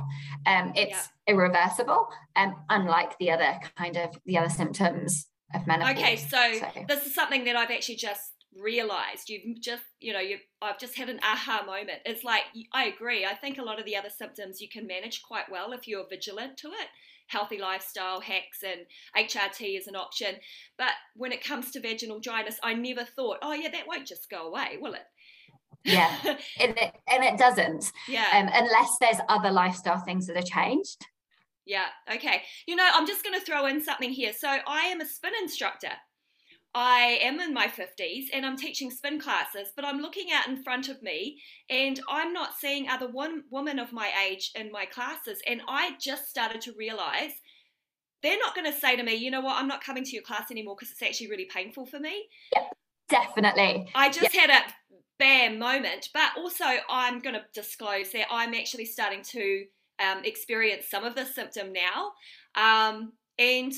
Um, 0.47 0.73
it's 0.77 0.91
yeah. 1.27 1.35
irreversible, 1.35 2.09
um, 2.37 2.55
unlike 2.69 3.19
the 3.19 3.31
other 3.31 3.59
kind 3.77 3.97
of 3.97 4.17
the 4.27 4.39
other 4.39 4.51
symptoms 4.51 5.27
of 5.55 5.67
menopause. 5.67 5.97
Okay, 5.97 6.17
so, 6.17 6.53
so 6.59 6.85
this 6.87 7.07
is 7.07 7.15
something 7.15 7.45
that 7.45 7.57
I've 7.57 7.71
actually 7.71 7.97
just 7.97 8.31
realized 8.59 9.29
you've 9.29 9.61
just 9.61 9.85
you 10.01 10.13
know 10.13 10.19
you've 10.19 10.41
i've 10.61 10.79
just 10.79 10.97
had 10.97 11.09
an 11.09 11.21
aha 11.23 11.63
moment. 11.67 12.01
It's 12.05 12.25
like 12.25 12.43
i 12.73 12.87
agree. 12.87 13.25
I 13.25 13.35
think 13.35 13.59
a 13.59 13.63
lot 13.63 13.79
of 13.79 13.85
the 13.85 13.97
other 13.97 14.11
symptoms 14.11 14.61
you 14.61 14.69
can 14.69 14.87
manage 14.87 15.23
quite 15.23 15.51
well 15.51 15.73
if 15.73 15.87
you're 15.87 16.09
vigilant 16.09 16.57
to 16.59 16.69
it. 16.69 16.89
Healthy 17.29 17.59
lifestyle 17.59 18.21
hacks 18.21 18.65
and 18.65 18.87
hrt 19.17 19.79
is 19.79 19.87
an 19.87 19.95
option. 19.95 20.35
But 20.77 20.93
when 21.15 21.31
it 21.33 21.45
comes 21.45 21.71
to 21.73 21.81
vaginal 21.81 22.21
dryness 22.21 22.59
i 22.63 22.75
never 22.75 23.05
thought 23.05 23.39
oh 23.43 23.53
yeah 23.53 23.71
that 23.71 23.87
won't 23.87 24.07
just 24.07 24.29
go 24.29 24.49
away 24.49 24.79
will 24.81 24.95
it? 24.95 25.07
Yeah. 25.85 26.15
And 26.61 26.77
it, 26.77 26.93
and 27.09 27.25
it 27.25 27.39
doesn't 27.39 27.93
yeah. 28.09 28.27
um, 28.35 28.51
unless 28.53 28.99
there's 29.01 29.21
other 29.29 29.51
lifestyle 29.51 29.99
things 29.99 30.27
that 30.27 30.37
are 30.37 30.43
changed. 30.43 31.07
Yeah. 31.65 31.87
Okay. 32.13 32.43
You 32.67 32.75
know 32.75 32.89
i'm 32.93 33.07
just 33.07 33.23
going 33.23 33.39
to 33.39 33.47
throw 33.47 33.67
in 33.67 33.81
something 33.81 34.11
here. 34.11 34.33
So 34.33 34.49
i 34.49 34.87
am 34.87 35.01
a 35.01 35.07
spin 35.07 35.35
instructor 35.41 35.93
I 36.75 37.19
am 37.23 37.41
in 37.41 37.53
my 37.53 37.67
50s 37.67 38.27
and 38.33 38.47
I'm 38.47 38.57
teaching 38.57 38.91
spin 38.91 39.21
classes, 39.21 39.69
but 39.75 39.85
I'm 39.85 40.01
looking 40.01 40.29
out 40.33 40.49
in 40.49 40.63
front 40.63 40.89
of 40.89 41.03
me 41.03 41.41
and 41.69 42.01
I'm 42.09 42.33
not 42.33 42.55
seeing 42.59 42.89
other 42.89 43.09
one, 43.09 43.43
women 43.51 43.79
of 43.79 43.93
my 43.93 44.11
age 44.29 44.53
in 44.55 44.71
my 44.71 44.85
classes. 44.85 45.41
And 45.49 45.63
I 45.67 45.97
just 46.01 46.29
started 46.29 46.61
to 46.63 46.75
realize 46.79 47.33
they're 48.23 48.39
not 48.39 48.55
going 48.55 48.71
to 48.71 48.79
say 48.79 48.97
to 48.97 49.03
me, 49.03 49.15
you 49.15 49.31
know 49.31 49.41
what, 49.41 49.57
I'm 49.57 49.67
not 49.67 49.83
coming 49.83 50.05
to 50.05 50.11
your 50.11 50.23
class 50.23 50.51
anymore 50.51 50.77
because 50.79 50.93
it's 50.93 51.03
actually 51.03 51.31
really 51.31 51.49
painful 51.53 51.87
for 51.87 51.99
me. 51.99 52.29
Yep, 52.55 52.73
definitely. 53.09 53.89
I 53.95 54.09
just 54.11 54.33
yep. 54.35 54.51
had 54.51 54.51
a 54.51 54.95
bam 55.19 55.59
moment, 55.59 56.11
but 56.15 56.31
also 56.39 56.65
I'm 56.89 57.19
going 57.19 57.35
to 57.35 57.43
disclose 57.53 58.13
that 58.13 58.27
I'm 58.31 58.55
actually 58.55 58.87
starting 58.87 59.23
to 59.23 59.65
um, 59.99 60.25
experience 60.25 60.87
some 60.89 61.05
of 61.05 61.17
the 61.17 61.27
symptom 61.27 61.73
now. 61.73 62.13
Um, 62.55 63.13
and 63.39 63.73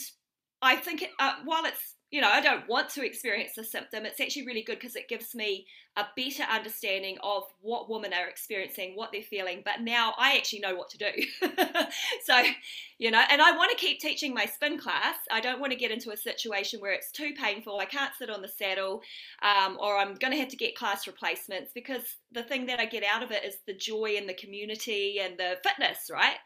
I 0.61 0.76
think 0.76 1.05
uh, 1.18 1.35
while 1.44 1.64
it's 1.64 1.91
you 2.12 2.20
know, 2.20 2.29
I 2.29 2.42
don't 2.42 2.68
want 2.68 2.90
to 2.90 3.05
experience 3.05 3.55
the 3.57 3.64
symptom. 3.64 4.05
It's 4.05 4.20
actually 4.20 4.44
really 4.44 4.62
good 4.62 4.79
because 4.79 4.96
it 4.96 5.09
gives 5.09 5.35
me 5.35 5.66
a 5.96 6.05
better 6.14 6.42
understanding 6.42 7.16
of 7.22 7.44
what 7.62 7.88
women 7.88 8.12
are 8.12 8.29
experiencing, 8.29 8.92
what 8.94 9.12
they're 9.12 9.22
feeling. 9.22 9.62
But 9.64 9.81
now 9.81 10.12
I 10.18 10.37
actually 10.37 10.61
know 10.61 10.75
what 10.75 10.90
to 10.90 10.98
do. 10.98 11.11
so, 12.25 12.42
you 12.98 13.11
know, 13.11 13.22
and 13.31 13.40
I 13.40 13.57
want 13.57 13.70
to 13.70 13.83
keep 13.83 13.98
teaching 13.98 14.35
my 14.35 14.44
spin 14.44 14.79
class. 14.79 15.16
I 15.31 15.40
don't 15.40 15.59
want 15.59 15.72
to 15.72 15.79
get 15.79 15.90
into 15.90 16.11
a 16.11 16.16
situation 16.16 16.81
where 16.81 16.92
it's 16.92 17.11
too 17.11 17.33
painful. 17.33 17.79
I 17.79 17.87
can't 17.87 18.12
sit 18.18 18.29
on 18.29 18.42
the 18.42 18.48
saddle, 18.48 19.01
um, 19.42 19.79
or 19.81 19.96
I'm 19.96 20.14
going 20.16 20.35
to 20.35 20.38
have 20.38 20.51
to 20.51 20.57
get 20.57 20.77
class 20.77 21.07
replacements 21.07 21.72
because 21.75 22.03
the 22.31 22.42
thing 22.42 22.66
that 22.66 22.79
I 22.79 22.85
get 22.85 23.05
out 23.05 23.22
of 23.22 23.31
it 23.31 23.42
is 23.42 23.57
the 23.66 23.75
joy 23.75 24.16
and 24.18 24.29
the 24.29 24.35
community 24.35 25.18
and 25.18 25.38
the 25.38 25.57
fitness, 25.66 26.11
right? 26.12 26.37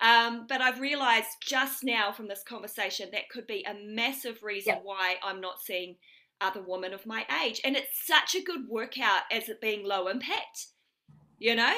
Um, 0.00 0.46
but 0.48 0.60
I've 0.60 0.80
realized 0.80 1.28
just 1.40 1.84
now 1.84 2.12
from 2.12 2.28
this 2.28 2.42
conversation 2.46 3.08
that 3.12 3.28
could 3.30 3.46
be 3.46 3.64
a 3.64 3.74
massive 3.86 4.42
reason 4.42 4.74
yep. 4.74 4.82
why 4.84 5.16
I'm 5.22 5.40
not 5.40 5.60
seeing 5.60 5.96
other 6.40 6.62
women 6.66 6.92
of 6.92 7.06
my 7.06 7.24
age. 7.44 7.60
And 7.64 7.76
it's 7.76 8.06
such 8.06 8.34
a 8.34 8.42
good 8.42 8.68
workout 8.68 9.22
as 9.30 9.48
it 9.48 9.60
being 9.60 9.86
low 9.86 10.08
impact, 10.08 10.66
you 11.38 11.54
know? 11.54 11.74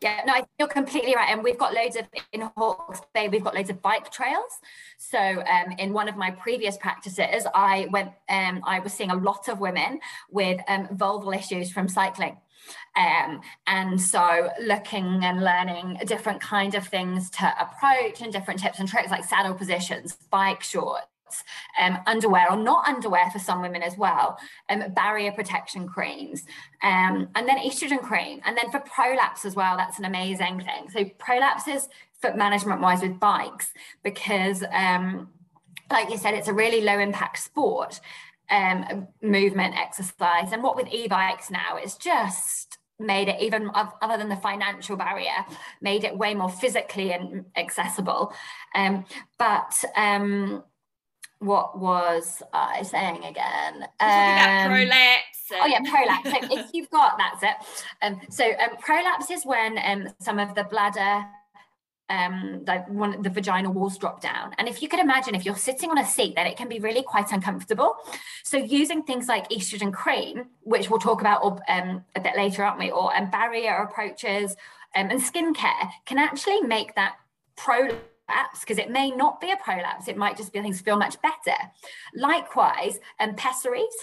Yeah, 0.00 0.20
no, 0.26 0.34
I 0.34 0.44
you're 0.58 0.68
completely 0.68 1.14
right. 1.14 1.28
And 1.30 1.42
we've 1.42 1.58
got 1.58 1.74
loads 1.74 1.96
of 1.96 2.06
in 2.32 2.42
Hawke's 2.56 3.00
Bay, 3.14 3.28
we've 3.28 3.42
got 3.42 3.54
loads 3.54 3.70
of 3.70 3.82
bike 3.82 4.10
trails. 4.12 4.52
So 4.98 5.18
um, 5.18 5.72
in 5.78 5.92
one 5.92 6.08
of 6.08 6.16
my 6.16 6.30
previous 6.30 6.76
practices, 6.76 7.46
I 7.54 7.88
went, 7.90 8.10
um, 8.28 8.62
I 8.64 8.78
was 8.80 8.92
seeing 8.92 9.10
a 9.10 9.16
lot 9.16 9.48
of 9.48 9.58
women 9.58 10.00
with 10.30 10.60
um, 10.68 10.86
vulval 10.88 11.36
issues 11.36 11.72
from 11.72 11.88
cycling. 11.88 12.36
Um, 12.96 13.40
and 13.66 14.00
so 14.00 14.50
looking 14.60 15.24
and 15.24 15.42
learning 15.42 16.00
different 16.06 16.40
kind 16.40 16.74
of 16.74 16.86
things 16.86 17.30
to 17.30 17.54
approach 17.60 18.20
and 18.20 18.32
different 18.32 18.60
tips 18.60 18.78
and 18.78 18.88
tricks 18.88 19.10
like 19.10 19.24
saddle 19.24 19.54
positions, 19.54 20.16
bike 20.30 20.62
shorts, 20.62 21.06
um, 21.80 21.98
underwear 22.06 22.50
or 22.50 22.56
not 22.56 22.86
underwear 22.86 23.30
for 23.30 23.38
some 23.38 23.62
women 23.62 23.82
as 23.82 23.96
well, 23.96 24.38
um, 24.68 24.84
barrier 24.94 25.32
protection 25.32 25.88
creams, 25.88 26.44
um, 26.82 27.28
and 27.34 27.48
then 27.48 27.58
estrogen 27.58 28.02
cream. 28.02 28.40
And 28.44 28.56
then 28.56 28.70
for 28.70 28.80
prolapse 28.80 29.44
as 29.44 29.54
well, 29.54 29.76
that's 29.76 29.98
an 29.98 30.04
amazing 30.04 30.60
thing. 30.60 30.90
So 30.90 31.04
prolapse 31.18 31.68
is 31.68 31.88
foot 32.20 32.36
management 32.36 32.80
wise 32.80 33.02
with 33.02 33.18
bikes 33.18 33.72
because, 34.02 34.62
um, 34.72 35.28
like 35.90 36.10
you 36.10 36.16
said, 36.16 36.34
it's 36.34 36.48
a 36.48 36.52
really 36.52 36.80
low 36.80 36.98
impact 36.98 37.38
sport. 37.38 38.00
Um, 38.52 39.08
movement 39.22 39.74
exercise 39.78 40.52
and 40.52 40.62
what 40.62 40.76
with 40.76 40.86
e-bikes 40.92 41.50
now 41.50 41.78
it's 41.78 41.96
just 41.96 42.76
made 42.98 43.28
it 43.28 43.40
even 43.40 43.70
other 43.74 44.18
than 44.18 44.28
the 44.28 44.36
financial 44.36 44.94
barrier 44.94 45.46
made 45.80 46.04
it 46.04 46.18
way 46.18 46.34
more 46.34 46.50
physically 46.50 47.12
and 47.14 47.46
accessible 47.56 48.30
um, 48.74 49.06
but 49.38 49.82
um, 49.96 50.62
what 51.42 51.76
was 51.76 52.40
I 52.52 52.82
saying 52.82 53.24
again? 53.24 53.82
Um, 53.98 54.70
prolapse. 54.70 55.50
Oh 55.52 55.66
yeah, 55.66 55.80
prolapse. 55.80 56.30
so 56.30 56.36
if 56.58 56.70
you've 56.72 56.90
got 56.90 57.18
that's 57.18 57.42
it. 57.42 57.56
Um, 58.00 58.20
so 58.30 58.44
um, 58.44 58.76
prolapse 58.78 59.30
is 59.30 59.44
when 59.44 59.76
um, 59.84 60.08
some 60.20 60.38
of 60.38 60.54
the 60.54 60.64
bladder, 60.64 61.26
um, 62.16 62.62
the 62.64 62.76
one 62.88 63.22
the 63.22 63.30
vaginal 63.30 63.72
walls 63.72 63.96
drop 63.98 64.20
down, 64.20 64.54
and 64.58 64.68
if 64.68 64.82
you 64.82 64.88
could 64.88 65.00
imagine, 65.00 65.34
if 65.34 65.44
you're 65.44 65.56
sitting 65.70 65.90
on 65.90 65.98
a 65.98 66.06
seat, 66.06 66.34
then 66.36 66.46
it 66.46 66.56
can 66.56 66.68
be 66.68 66.78
really 66.78 67.02
quite 67.02 67.32
uncomfortable. 67.32 67.96
So 68.44 68.56
using 68.56 69.02
things 69.02 69.26
like 69.28 69.48
estrogen 69.48 69.92
cream, 69.92 70.46
which 70.72 70.88
we'll 70.88 71.00
talk 71.08 71.20
about 71.20 71.38
um, 71.68 72.04
a 72.14 72.20
bit 72.20 72.36
later, 72.36 72.64
aren't 72.64 72.78
we, 72.78 72.90
or 72.90 73.16
um, 73.16 73.30
barrier 73.30 73.76
approaches 73.76 74.56
um, 74.94 75.10
and 75.10 75.20
skincare, 75.20 75.90
can 76.04 76.18
actually 76.18 76.60
make 76.60 76.94
that 76.94 77.14
prolapse 77.56 78.08
prolapse 78.32 78.60
because 78.60 78.78
it 78.78 78.90
may 78.90 79.10
not 79.10 79.40
be 79.40 79.50
a 79.50 79.56
prolapse, 79.56 80.08
it 80.08 80.16
might 80.16 80.36
just 80.36 80.52
be 80.52 80.60
things 80.60 80.80
feel 80.80 80.96
much 80.96 81.16
better. 81.22 81.56
Likewise, 82.14 82.98
um, 83.20 83.34
pessaries, 83.34 83.94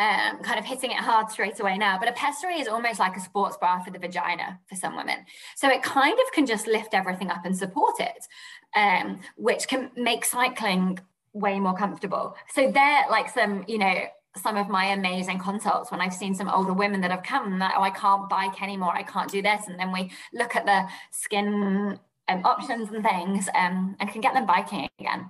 um, 0.00 0.38
kind 0.38 0.58
of 0.58 0.64
hitting 0.64 0.90
it 0.90 0.96
hard 0.96 1.30
straight 1.30 1.60
away 1.60 1.76
now, 1.76 1.98
but 1.98 2.08
a 2.08 2.12
pessary 2.12 2.58
is 2.58 2.68
almost 2.68 2.98
like 2.98 3.16
a 3.16 3.20
sports 3.20 3.58
bra 3.58 3.82
for 3.82 3.90
the 3.90 3.98
vagina 3.98 4.58
for 4.66 4.74
some 4.74 4.96
women. 4.96 5.26
So 5.56 5.68
it 5.68 5.82
kind 5.82 6.18
of 6.18 6.32
can 6.32 6.46
just 6.46 6.66
lift 6.66 6.94
everything 6.94 7.30
up 7.30 7.44
and 7.44 7.56
support 7.56 8.00
it, 8.00 8.26
um, 8.74 9.20
which 9.36 9.68
can 9.68 9.90
make 9.96 10.24
cycling 10.24 10.98
way 11.34 11.60
more 11.60 11.74
comfortable. 11.76 12.34
So 12.54 12.70
they're 12.72 13.04
like 13.10 13.28
some, 13.28 13.64
you 13.68 13.76
know, 13.76 13.94
some 14.36 14.56
of 14.56 14.70
my 14.70 14.86
amazing 14.86 15.38
consults 15.38 15.90
when 15.90 16.00
I've 16.00 16.14
seen 16.14 16.34
some 16.34 16.48
older 16.48 16.72
women 16.72 17.02
that 17.02 17.10
have 17.10 17.22
come 17.22 17.58
that, 17.58 17.74
oh, 17.76 17.82
I 17.82 17.90
can't 17.90 18.28
bike 18.28 18.62
anymore, 18.62 18.96
I 18.96 19.02
can't 19.02 19.30
do 19.30 19.42
this. 19.42 19.66
And 19.66 19.78
then 19.78 19.92
we 19.92 20.10
look 20.32 20.56
at 20.56 20.64
the 20.64 20.88
skin 21.10 21.98
um, 22.28 22.44
options 22.44 22.88
and 22.90 23.04
things 23.04 23.48
um, 23.54 23.96
and 24.00 24.08
can 24.08 24.22
get 24.22 24.32
them 24.32 24.46
biking 24.46 24.88
again. 24.98 25.28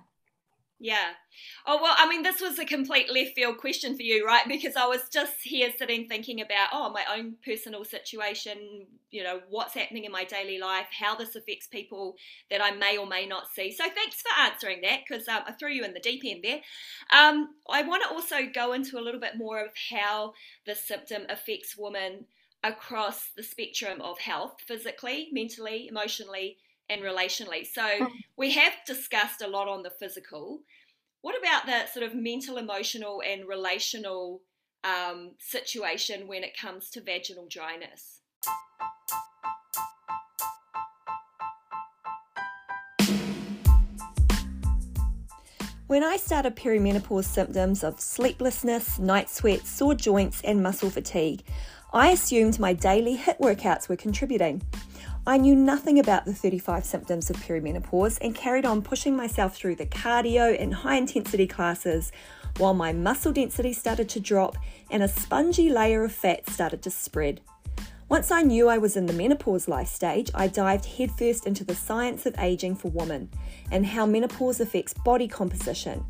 Yeah. 0.82 1.10
Oh, 1.66 1.78
well, 1.82 1.94
I 1.98 2.08
mean, 2.08 2.22
this 2.22 2.40
was 2.40 2.58
a 2.58 2.64
complete 2.64 3.12
left 3.12 3.34
field 3.34 3.58
question 3.58 3.94
for 3.96 4.02
you, 4.02 4.26
right? 4.26 4.48
Because 4.48 4.76
I 4.76 4.86
was 4.86 5.10
just 5.12 5.34
here 5.42 5.68
sitting 5.76 6.08
thinking 6.08 6.40
about, 6.40 6.70
oh, 6.72 6.90
my 6.90 7.04
own 7.14 7.34
personal 7.44 7.84
situation, 7.84 8.86
you 9.10 9.22
know, 9.22 9.40
what's 9.50 9.74
happening 9.74 10.04
in 10.04 10.12
my 10.12 10.24
daily 10.24 10.58
life, 10.58 10.86
how 10.98 11.14
this 11.14 11.36
affects 11.36 11.66
people 11.66 12.16
that 12.50 12.64
I 12.64 12.70
may 12.70 12.96
or 12.96 13.06
may 13.06 13.26
not 13.26 13.48
see. 13.54 13.70
So 13.70 13.84
thanks 13.94 14.22
for 14.22 14.40
answering 14.40 14.80
that 14.80 15.00
because 15.06 15.28
um, 15.28 15.42
I 15.46 15.52
threw 15.52 15.70
you 15.70 15.84
in 15.84 15.92
the 15.92 16.00
deep 16.00 16.22
end 16.24 16.42
there. 16.42 16.60
Um, 17.12 17.50
I 17.68 17.82
want 17.82 18.02
to 18.04 18.14
also 18.14 18.50
go 18.52 18.72
into 18.72 18.98
a 18.98 19.04
little 19.04 19.20
bit 19.20 19.36
more 19.36 19.62
of 19.62 19.72
how 19.90 20.32
the 20.64 20.74
symptom 20.74 21.24
affects 21.28 21.76
women 21.76 22.24
across 22.64 23.28
the 23.36 23.42
spectrum 23.42 24.00
of 24.00 24.18
health 24.18 24.56
physically, 24.66 25.28
mentally, 25.30 25.88
emotionally, 25.88 26.56
and 26.90 27.02
relationally. 27.02 27.66
So 27.66 27.86
hmm. 27.98 28.06
we 28.36 28.50
have 28.52 28.72
discussed 28.86 29.40
a 29.40 29.46
lot 29.46 29.68
on 29.68 29.82
the 29.82 29.90
physical. 29.90 30.60
What 31.22 31.38
about 31.38 31.66
the 31.66 31.86
sort 31.86 32.04
of 32.04 32.14
mental, 32.14 32.56
emotional, 32.56 33.22
and 33.26 33.46
relational 33.46 34.42
um, 34.84 35.32
situation 35.38 36.26
when 36.26 36.42
it 36.42 36.56
comes 36.56 36.90
to 36.90 37.00
vaginal 37.00 37.46
dryness? 37.48 38.20
When 45.86 46.04
I 46.04 46.16
started 46.18 46.54
perimenopause 46.54 47.24
symptoms 47.24 47.82
of 47.82 48.00
sleeplessness, 48.00 49.00
night 49.00 49.28
sweats, 49.28 49.68
sore 49.68 49.96
joints, 49.96 50.40
and 50.42 50.62
muscle 50.62 50.88
fatigue, 50.88 51.42
I 51.92 52.10
assumed 52.10 52.60
my 52.60 52.72
daily 52.72 53.16
HIIT 53.16 53.40
workouts 53.40 53.88
were 53.88 53.96
contributing. 53.96 54.62
I 55.26 55.36
knew 55.36 55.54
nothing 55.54 55.98
about 55.98 56.24
the 56.24 56.32
35 56.32 56.84
symptoms 56.84 57.28
of 57.28 57.36
perimenopause 57.36 58.18
and 58.22 58.34
carried 58.34 58.64
on 58.64 58.80
pushing 58.80 59.14
myself 59.14 59.54
through 59.54 59.76
the 59.76 59.84
cardio 59.84 60.58
and 60.58 60.72
high 60.72 60.96
intensity 60.96 61.46
classes 61.46 62.10
while 62.56 62.72
my 62.72 62.94
muscle 62.94 63.32
density 63.32 63.74
started 63.74 64.08
to 64.08 64.20
drop 64.20 64.56
and 64.90 65.02
a 65.02 65.08
spongy 65.08 65.68
layer 65.68 66.04
of 66.04 66.12
fat 66.12 66.48
started 66.48 66.80
to 66.82 66.90
spread. 66.90 67.42
Once 68.08 68.30
I 68.30 68.40
knew 68.42 68.68
I 68.68 68.78
was 68.78 68.96
in 68.96 69.04
the 69.04 69.12
menopause 69.12 69.68
life 69.68 69.88
stage, 69.88 70.30
I 70.34 70.48
dived 70.48 70.86
headfirst 70.86 71.46
into 71.46 71.64
the 71.64 71.76
science 71.76 72.24
of 72.24 72.34
aging 72.38 72.76
for 72.76 72.88
women 72.88 73.28
and 73.70 73.84
how 73.86 74.06
menopause 74.06 74.58
affects 74.58 74.94
body 74.94 75.28
composition, 75.28 76.04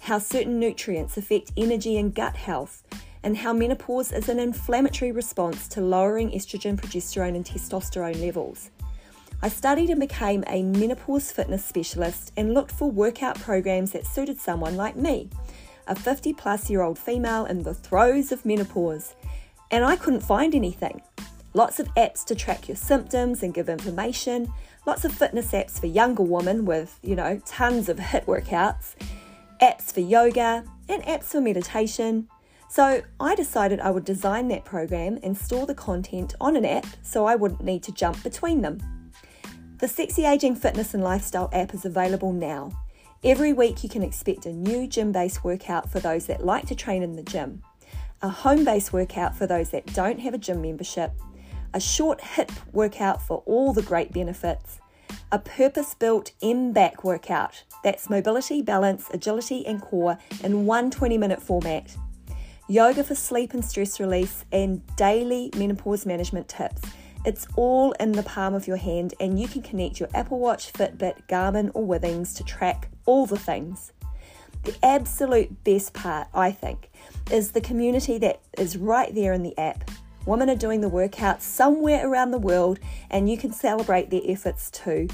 how 0.00 0.18
certain 0.18 0.60
nutrients 0.60 1.16
affect 1.16 1.50
energy 1.56 1.96
and 1.96 2.14
gut 2.14 2.36
health, 2.36 2.82
and 3.22 3.36
how 3.36 3.52
menopause 3.52 4.12
is 4.12 4.28
an 4.28 4.38
inflammatory 4.38 5.12
response 5.12 5.68
to 5.68 5.80
lowering 5.80 6.30
estrogen, 6.30 6.76
progesterone, 6.76 7.36
and 7.36 7.44
testosterone 7.44 8.20
levels. 8.20 8.70
I 9.42 9.48
studied 9.48 9.88
and 9.88 10.00
became 10.00 10.44
a 10.46 10.62
menopause 10.62 11.32
fitness 11.32 11.64
specialist 11.64 12.32
and 12.36 12.52
looked 12.52 12.72
for 12.72 12.90
workout 12.90 13.40
programs 13.40 13.92
that 13.92 14.06
suited 14.06 14.38
someone 14.38 14.76
like 14.76 14.96
me, 14.96 15.30
a 15.86 15.94
50 15.94 16.34
plus 16.34 16.68
year 16.68 16.82
old 16.82 16.98
female 16.98 17.46
in 17.46 17.62
the 17.62 17.72
throes 17.72 18.32
of 18.32 18.44
menopause. 18.44 19.14
And 19.70 19.84
I 19.84 19.96
couldn't 19.96 20.20
find 20.20 20.54
anything. 20.54 21.00
Lots 21.54 21.80
of 21.80 21.88
apps 21.94 22.24
to 22.26 22.34
track 22.34 22.68
your 22.68 22.76
symptoms 22.76 23.42
and 23.42 23.54
give 23.54 23.68
information, 23.68 24.52
lots 24.86 25.04
of 25.04 25.12
fitness 25.12 25.52
apps 25.52 25.80
for 25.80 25.86
younger 25.86 26.22
women 26.22 26.64
with, 26.64 26.98
you 27.02 27.16
know, 27.16 27.40
tons 27.46 27.88
of 27.88 27.96
HIIT 27.98 28.26
workouts, 28.26 28.94
apps 29.60 29.92
for 29.92 30.00
yoga, 30.00 30.64
and 30.88 31.02
apps 31.04 31.24
for 31.24 31.40
meditation, 31.40 32.28
so 32.70 33.02
I 33.18 33.34
decided 33.34 33.80
I 33.80 33.90
would 33.90 34.04
design 34.04 34.46
that 34.48 34.64
program 34.64 35.18
and 35.24 35.36
store 35.36 35.66
the 35.66 35.74
content 35.74 36.36
on 36.40 36.54
an 36.54 36.64
app 36.64 36.86
so 37.02 37.26
I 37.26 37.34
wouldn't 37.34 37.64
need 37.64 37.82
to 37.82 37.92
jump 37.92 38.22
between 38.22 38.62
them. 38.62 38.78
The 39.78 39.88
Sexy 39.88 40.24
Aging 40.24 40.54
Fitness 40.54 40.94
and 40.94 41.02
Lifestyle 41.02 41.50
app 41.52 41.74
is 41.74 41.84
available 41.84 42.32
now. 42.32 42.70
Every 43.24 43.52
week 43.52 43.82
you 43.82 43.90
can 43.90 44.04
expect 44.04 44.46
a 44.46 44.52
new 44.52 44.86
gym 44.86 45.10
based 45.10 45.42
workout 45.42 45.90
for 45.90 45.98
those 45.98 46.26
that 46.26 46.46
like 46.46 46.66
to 46.68 46.76
train 46.76 47.02
in 47.02 47.16
the 47.16 47.24
gym, 47.24 47.60
a 48.22 48.28
home 48.28 48.64
based 48.64 48.92
workout 48.92 49.34
for 49.34 49.48
those 49.48 49.70
that 49.70 49.92
don't 49.92 50.20
have 50.20 50.34
a 50.34 50.38
gym 50.38 50.62
membership, 50.62 51.10
a 51.74 51.80
short 51.80 52.20
HIIT 52.20 52.52
workout 52.72 53.20
for 53.20 53.42
all 53.46 53.72
the 53.72 53.82
great 53.82 54.12
benefits, 54.12 54.78
a 55.32 55.40
purpose 55.40 55.94
built 55.94 56.30
MBAC 56.40 57.02
workout 57.02 57.64
that's 57.82 58.08
mobility, 58.08 58.62
balance, 58.62 59.08
agility, 59.12 59.66
and 59.66 59.82
core 59.82 60.18
in 60.44 60.66
one 60.66 60.88
20 60.92 61.18
minute 61.18 61.42
format 61.42 61.96
yoga 62.70 63.02
for 63.02 63.16
sleep 63.16 63.52
and 63.52 63.64
stress 63.64 63.98
release, 63.98 64.44
and 64.52 64.80
daily 64.96 65.50
menopause 65.56 66.06
management 66.06 66.48
tips. 66.48 66.82
It's 67.24 67.48
all 67.56 67.90
in 67.92 68.12
the 68.12 68.22
palm 68.22 68.54
of 68.54 68.68
your 68.68 68.76
hand, 68.76 69.12
and 69.18 69.40
you 69.40 69.48
can 69.48 69.60
connect 69.60 69.98
your 69.98 70.08
Apple 70.14 70.38
Watch, 70.38 70.72
Fitbit, 70.72 71.26
Garmin, 71.28 71.72
or 71.74 71.84
Withings 71.84 72.36
to 72.36 72.44
track 72.44 72.88
all 73.06 73.26
the 73.26 73.38
things. 73.38 73.92
The 74.62 74.74
absolute 74.84 75.64
best 75.64 75.94
part, 75.94 76.28
I 76.32 76.52
think, 76.52 76.90
is 77.32 77.50
the 77.50 77.60
community 77.60 78.18
that 78.18 78.40
is 78.56 78.76
right 78.76 79.12
there 79.14 79.32
in 79.32 79.42
the 79.42 79.58
app. 79.58 79.90
Women 80.24 80.48
are 80.48 80.56
doing 80.56 80.80
the 80.80 80.90
workouts 80.90 81.40
somewhere 81.40 82.08
around 82.08 82.30
the 82.30 82.38
world, 82.38 82.78
and 83.10 83.28
you 83.28 83.36
can 83.36 83.52
celebrate 83.52 84.10
their 84.10 84.22
efforts 84.24 84.70
too. 84.70 85.08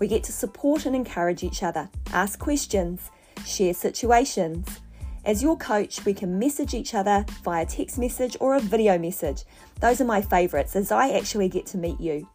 We 0.00 0.08
get 0.08 0.24
to 0.24 0.32
support 0.32 0.86
and 0.86 0.96
encourage 0.96 1.44
each 1.44 1.62
other, 1.62 1.88
ask 2.12 2.38
questions, 2.38 3.10
share 3.44 3.74
situations. 3.74 4.80
As 5.26 5.42
your 5.42 5.56
coach, 5.56 6.04
we 6.04 6.14
can 6.14 6.38
message 6.38 6.72
each 6.72 6.94
other 6.94 7.24
via 7.42 7.66
text 7.66 7.98
message 7.98 8.36
or 8.38 8.54
a 8.54 8.60
video 8.60 8.96
message. 8.96 9.42
Those 9.80 10.00
are 10.00 10.04
my 10.04 10.22
favourites 10.22 10.76
as 10.76 10.92
I 10.92 11.10
actually 11.10 11.48
get 11.48 11.66
to 11.66 11.78
meet 11.78 11.98
you. 12.00 12.28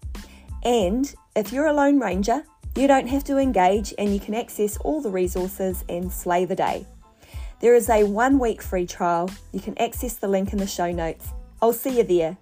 And 0.64 1.16
if 1.34 1.54
you're 1.54 1.68
a 1.68 1.74
Lone 1.74 2.02
Ranger, 2.02 2.44
you 2.76 2.88
don't 2.88 3.08
have 3.08 3.24
to 3.24 3.38
engage 3.38 3.94
and 3.98 4.14
you 4.14 4.20
can 4.20 4.36
access 4.36 4.76
all 4.80 5.02
the 5.02 5.10
resources 5.10 5.86
and 5.88 6.12
slay 6.12 6.44
the 6.44 6.54
day. 6.54 6.86
There 7.62 7.76
is 7.76 7.90
a 7.90 8.04
one 8.04 8.40
week 8.40 8.62
free 8.62 8.86
trial. 8.86 9.30
You 9.54 9.62
can 9.62 9.78
access 9.78 10.16
the 10.16 10.28
link 10.28 10.52
in 10.52 10.60
the 10.60 10.68
show 10.68 10.92
notes. 10.92 11.30
I'll 11.62 11.72
see 11.72 11.98
you 11.98 12.04
there. 12.04 12.38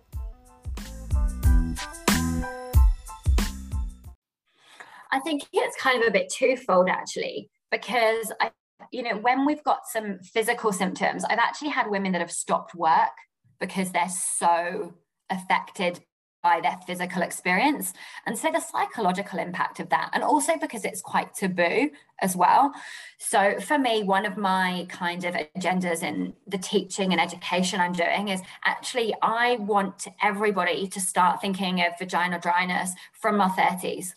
I 5.11 5.19
think 5.23 5.43
it's 5.53 5.79
kind 5.79 6.01
of 6.01 6.07
a 6.07 6.11
bit 6.11 6.33
twofold 6.35 6.89
actually, 6.89 7.51
because 7.69 8.31
I 8.41 8.49
you 8.91 9.03
know, 9.03 9.17
when 9.17 9.45
we've 9.45 9.63
got 9.63 9.87
some 9.87 10.19
physical 10.19 10.71
symptoms, 10.71 11.23
I've 11.25 11.39
actually 11.39 11.69
had 11.69 11.89
women 11.89 12.11
that 12.13 12.21
have 12.21 12.31
stopped 12.31 12.75
work 12.75 13.11
because 13.59 13.91
they're 13.91 14.09
so 14.09 14.93
affected 15.29 15.99
by 16.41 16.61
their 16.61 16.77
physical 16.87 17.21
experience. 17.21 17.93
And 18.25 18.37
so 18.37 18.49
the 18.51 18.61
psychological 18.61 19.39
impact 19.39 19.79
of 19.79 19.89
that, 19.89 20.09
and 20.13 20.23
also 20.23 20.57
because 20.57 20.85
it's 20.85 21.01
quite 21.01 21.33
taboo 21.33 21.91
as 22.21 22.35
well. 22.35 22.73
So 23.17 23.59
for 23.59 23.77
me, 23.77 24.03
one 24.03 24.25
of 24.25 24.37
my 24.37 24.85
kind 24.89 25.25
of 25.25 25.35
agendas 25.35 26.01
in 26.01 26.33
the 26.47 26.57
teaching 26.57 27.11
and 27.11 27.19
education 27.19 27.81
I'm 27.81 27.93
doing 27.93 28.29
is 28.29 28.41
actually 28.65 29.13
I 29.21 29.57
want 29.57 30.07
everybody 30.21 30.87
to 30.87 31.01
start 31.01 31.41
thinking 31.41 31.81
of 31.81 31.99
vaginal 31.99 32.39
dryness 32.39 32.93
from 33.11 33.41
our 33.41 33.49
30s. 33.49 34.13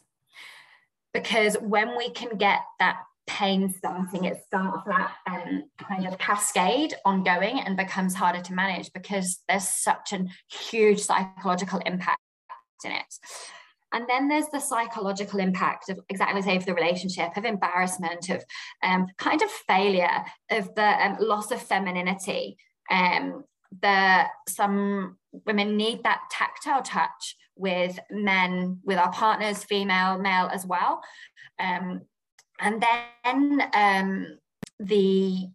Because 1.13 1.57
when 1.61 1.97
we 1.97 2.09
can 2.09 2.39
get 2.39 2.61
that 2.79 2.99
pain 3.33 3.73
starting, 3.73 4.25
it 4.25 4.43
starts 4.47 4.85
that 4.87 5.13
um, 5.27 5.65
kind 5.79 6.07
of 6.07 6.19
cascade 6.19 6.95
ongoing 7.07 7.61
and 7.61 7.77
becomes 7.77 8.15
harder 8.15 8.43
to 8.43 8.53
manage 8.53 8.93
because 8.93 9.41
there's 9.49 9.67
such 9.67 10.13
a 10.13 10.27
huge 10.71 11.01
psychological 11.01 11.81
impact 11.87 12.21
in 12.85 12.93
it. 12.93 13.15
And 13.95 14.07
then 14.09 14.29
there's 14.29 14.49
the 14.53 14.61
psychological 14.61 15.39
impact 15.39 15.89
of 15.89 15.99
exactly 16.09 16.43
same 16.43 16.61
for 16.61 16.67
the 16.67 16.75
relationship, 16.75 17.37
of 17.37 17.45
embarrassment, 17.45 18.29
of 18.29 18.45
um, 18.83 19.07
kind 19.17 19.41
of 19.43 19.51
failure, 19.51 20.25
of 20.51 20.75
the 20.75 21.07
um, 21.07 21.17
loss 21.21 21.51
of 21.51 21.61
femininity. 21.61 22.57
Um, 22.91 23.45
the 23.81 24.25
some 24.49 25.17
women 25.47 25.77
need 25.79 26.03
that 26.05 26.21
tactile 26.31 26.83
touch 26.83 27.37
with 27.57 27.99
men, 28.11 28.81
with 28.85 28.99
our 28.99 29.13
partners, 29.13 29.65
female, 29.65 30.19
male 30.19 30.51
as 30.53 30.67
well. 30.67 31.03
Um, 31.59 32.03
and 32.63 32.83
then 32.83 33.63
um, 33.75 34.39
the 34.79 35.49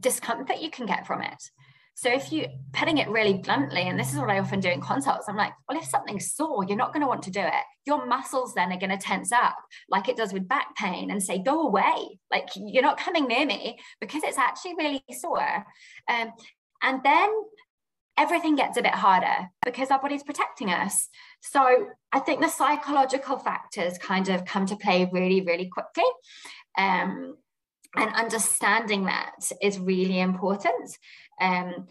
discomfort 0.00 0.60
you 0.60 0.70
can 0.70 0.86
get 0.86 1.06
from 1.06 1.22
it. 1.22 1.42
So 1.94 2.12
if 2.12 2.30
you 2.30 2.46
putting 2.74 2.98
it 2.98 3.08
really 3.08 3.38
bluntly, 3.38 3.88
and 3.88 3.98
this 3.98 4.12
is 4.12 4.18
what 4.18 4.28
I 4.28 4.38
often 4.38 4.60
do 4.60 4.68
in 4.68 4.82
consults, 4.82 5.30
I'm 5.30 5.36
like, 5.36 5.54
well, 5.66 5.78
if 5.78 5.86
something's 5.86 6.34
sore, 6.34 6.62
you're 6.64 6.76
not 6.76 6.92
going 6.92 7.00
to 7.00 7.06
want 7.06 7.22
to 7.22 7.30
do 7.30 7.40
it. 7.40 7.64
Your 7.86 8.04
muscles 8.04 8.52
then 8.52 8.70
are 8.70 8.78
going 8.78 8.90
to 8.90 8.98
tense 8.98 9.32
up, 9.32 9.56
like 9.88 10.10
it 10.10 10.16
does 10.18 10.34
with 10.34 10.46
back 10.46 10.76
pain, 10.76 11.10
and 11.10 11.22
say, 11.22 11.42
go 11.42 11.66
away. 11.66 12.18
Like 12.30 12.48
you're 12.54 12.82
not 12.82 12.98
coming 12.98 13.26
near 13.26 13.46
me 13.46 13.78
because 13.98 14.22
it's 14.24 14.36
actually 14.36 14.74
really 14.74 15.02
sore. 15.10 15.64
Um, 16.06 16.32
and 16.82 17.02
then 17.02 17.30
everything 18.18 18.56
gets 18.56 18.76
a 18.76 18.82
bit 18.82 18.94
harder 18.94 19.48
because 19.64 19.90
our 19.90 20.00
body's 20.00 20.22
protecting 20.22 20.70
us. 20.70 21.08
So 21.40 21.88
I 22.12 22.18
think 22.20 22.40
the 22.40 22.48
psychological 22.48 23.38
factors 23.38 23.98
kind 23.98 24.28
of 24.28 24.44
come 24.44 24.66
to 24.66 24.76
play 24.76 25.08
really, 25.12 25.40
really 25.42 25.68
quickly. 25.68 26.04
Um, 26.76 27.36
and 27.94 28.14
understanding 28.14 29.04
that 29.04 29.50
is 29.62 29.78
really 29.78 30.20
important. 30.20 30.96
Um, 31.40 31.86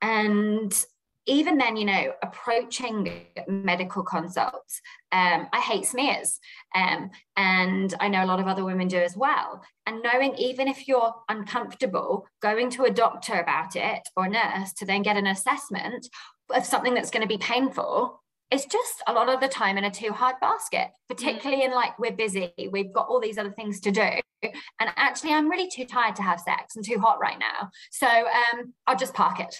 and 0.00 0.84
even 1.26 1.56
then, 1.56 1.76
you 1.76 1.84
know, 1.84 2.12
approaching 2.22 3.26
medical 3.46 4.02
consults, 4.02 4.80
um, 5.12 5.48
I 5.52 5.60
hate 5.60 5.86
smears. 5.86 6.40
Um, 6.74 7.10
and 7.36 7.94
I 8.00 8.08
know 8.08 8.24
a 8.24 8.26
lot 8.26 8.40
of 8.40 8.48
other 8.48 8.64
women 8.64 8.88
do 8.88 8.98
as 8.98 9.16
well. 9.16 9.62
And 9.86 10.02
knowing 10.02 10.34
even 10.36 10.66
if 10.66 10.88
you're 10.88 11.14
uncomfortable, 11.28 12.26
going 12.40 12.70
to 12.70 12.84
a 12.84 12.90
doctor 12.90 13.34
about 13.34 13.76
it 13.76 14.02
or 14.16 14.28
nurse 14.28 14.72
to 14.78 14.86
then 14.86 15.02
get 15.02 15.16
an 15.16 15.28
assessment 15.28 16.08
of 16.50 16.66
something 16.66 16.94
that's 16.94 17.10
going 17.10 17.22
to 17.22 17.28
be 17.28 17.38
painful 17.38 18.21
it's 18.52 18.66
just 18.66 19.02
a 19.06 19.12
lot 19.14 19.30
of 19.30 19.40
the 19.40 19.48
time 19.48 19.78
in 19.78 19.84
a 19.84 19.90
too 19.90 20.12
hard 20.12 20.36
basket, 20.40 20.90
particularly 21.08 21.62
mm. 21.62 21.66
in 21.66 21.72
like 21.72 21.98
we're 21.98 22.12
busy, 22.12 22.52
we've 22.70 22.92
got 22.92 23.08
all 23.08 23.18
these 23.18 23.38
other 23.38 23.50
things 23.50 23.80
to 23.80 23.90
do. 23.90 24.10
And 24.42 24.90
actually, 24.96 25.32
I'm 25.32 25.48
really 25.48 25.70
too 25.70 25.86
tired 25.86 26.16
to 26.16 26.22
have 26.22 26.38
sex 26.38 26.76
and 26.76 26.84
too 26.84 26.98
hot 26.98 27.18
right 27.18 27.38
now. 27.38 27.70
So 27.90 28.06
um, 28.06 28.74
I'll 28.86 28.96
just 28.96 29.14
park 29.14 29.40
it. 29.40 29.56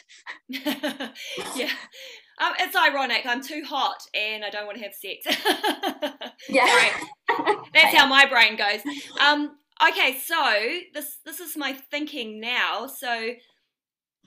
yeah. 1.57 1.71
Um, 2.39 2.53
it's 2.59 2.77
ironic. 2.77 3.25
I'm 3.25 3.43
too 3.43 3.63
hot 3.67 4.03
and 4.15 4.45
I 4.45 4.51
don't 4.51 4.67
want 4.67 4.77
to 4.77 4.85
have 4.85 4.93
sex. 4.93 5.25
yeah. 6.51 6.91
That's 7.75 7.97
how 7.97 8.07
my 8.07 8.27
brain 8.27 8.57
goes. 8.57 8.81
Um, 9.21 9.57
okay, 9.89 10.19
so 10.23 10.81
this 10.93 11.19
this 11.25 11.41
is 11.41 11.57
my 11.57 11.73
thinking 11.73 12.41
now. 12.41 12.89
So 12.89 13.31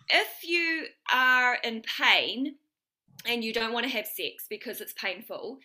if 0.10 0.44
you 0.44 0.86
are 1.14 1.56
in 1.64 1.84
pain, 2.00 2.56
and 3.28 3.44
you 3.44 3.54
don't 3.54 3.74
want 3.74 3.86
to 3.86 3.92
have 3.92 4.08
sex 4.08 4.46
because 4.50 4.82
it's 4.82 4.94
painful, 4.94 5.60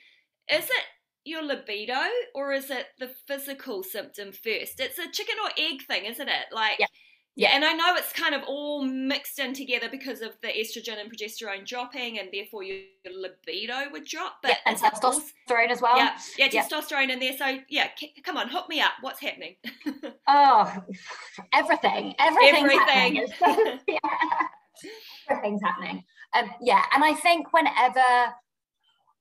is 0.51 0.64
it 0.64 0.85
your 1.25 1.42
libido 1.42 2.01
or 2.35 2.53
is 2.53 2.70
it 2.70 2.87
the 2.99 3.11
physical 3.27 3.83
symptom 3.83 4.33
first? 4.33 4.81
It's 4.81 4.99
a 4.99 5.11
chicken 5.11 5.37
or 5.44 5.51
egg 5.59 5.83
thing, 5.87 6.05
isn't 6.07 6.29
it? 6.29 6.46
Like, 6.53 6.79
yeah. 6.79 6.87
Yeah, 7.37 7.51
and 7.55 7.64
I 7.64 7.73
know 7.73 7.94
it's 7.94 8.12
kind 8.12 8.35
of 8.35 8.42
all 8.46 8.85
mixed 8.85 9.38
in 9.38 9.55
together 9.55 9.88
because 9.88 10.20
of 10.20 10.33
the 10.42 10.49
estrogen 10.49 11.01
and 11.01 11.11
progesterone 11.11 11.64
dropping, 11.64 12.18
and 12.18 12.29
therefore 12.33 12.64
your 12.64 12.79
libido 13.07 13.90
would 13.92 14.05
drop. 14.05 14.38
But 14.42 14.51
yeah, 14.51 14.57
and 14.66 14.77
testosterone 14.77 15.70
as 15.70 15.81
well. 15.81 15.96
Yeah, 15.96 16.18
yeah, 16.37 16.49
yeah, 16.53 16.64
testosterone 16.64 17.09
in 17.09 17.20
there. 17.20 17.37
So 17.38 17.59
yeah, 17.68 17.88
come 18.25 18.37
on, 18.37 18.49
hook 18.49 18.68
me 18.68 18.81
up. 18.81 18.90
What's 19.01 19.20
happening? 19.20 19.55
oh, 20.29 20.85
everything, 21.55 22.14
everything, 22.18 22.66
everything. 22.66 23.81
yeah. 23.88 23.99
Everything's 25.31 25.61
happening. 25.62 26.03
Um, 26.35 26.51
yeah, 26.61 26.83
and 26.95 27.03
I 27.03 27.14
think 27.14 27.53
whenever 27.53 28.35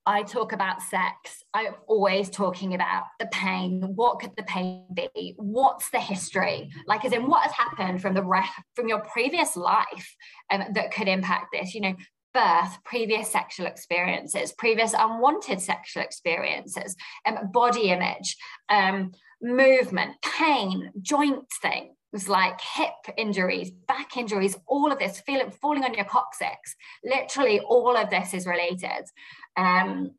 I 0.05 0.23
talk 0.23 0.53
about 0.53 0.81
sex, 0.81 1.43
I'm 1.53 1.75
always 1.87 2.29
talking 2.29 2.73
about 2.73 3.03
the 3.19 3.27
pain. 3.27 3.91
What 3.95 4.19
could 4.19 4.35
the 4.35 4.43
pain 4.43 4.85
be? 4.93 5.35
What's 5.37 5.89
the 5.89 5.99
history? 5.99 6.71
Like, 6.87 7.05
as 7.05 7.13
in, 7.13 7.27
what 7.27 7.43
has 7.43 7.51
happened 7.51 8.01
from 8.01 8.13
the 8.13 8.43
from 8.75 8.87
your 8.87 9.01
previous 9.01 9.55
life 9.55 10.15
um, 10.51 10.63
that 10.73 10.91
could 10.91 11.07
impact 11.07 11.47
this? 11.53 11.75
You 11.75 11.81
know, 11.81 11.95
birth, 12.33 12.83
previous 12.85 13.29
sexual 13.29 13.65
experiences, 13.65 14.53
previous 14.53 14.93
unwanted 14.93 15.61
sexual 15.61 16.03
experiences, 16.03 16.95
um, 17.25 17.51
body 17.51 17.89
image, 17.89 18.35
um, 18.69 19.11
movement, 19.41 20.15
pain, 20.21 20.91
joint 21.01 21.45
thing 21.61 21.95
was 22.11 22.27
like 22.27 22.59
hip 22.61 22.93
injuries, 23.17 23.71
back 23.71 24.17
injuries, 24.17 24.57
all 24.67 24.91
of 24.91 24.99
this, 24.99 25.19
feeling 25.21 25.51
falling 25.51 25.83
on 25.83 25.93
your 25.93 26.05
coccyx. 26.05 26.75
Literally, 27.03 27.59
all 27.59 27.95
of 27.95 28.09
this 28.09 28.33
is 28.33 28.47
related. 28.47 29.05
Um, 29.55 30.11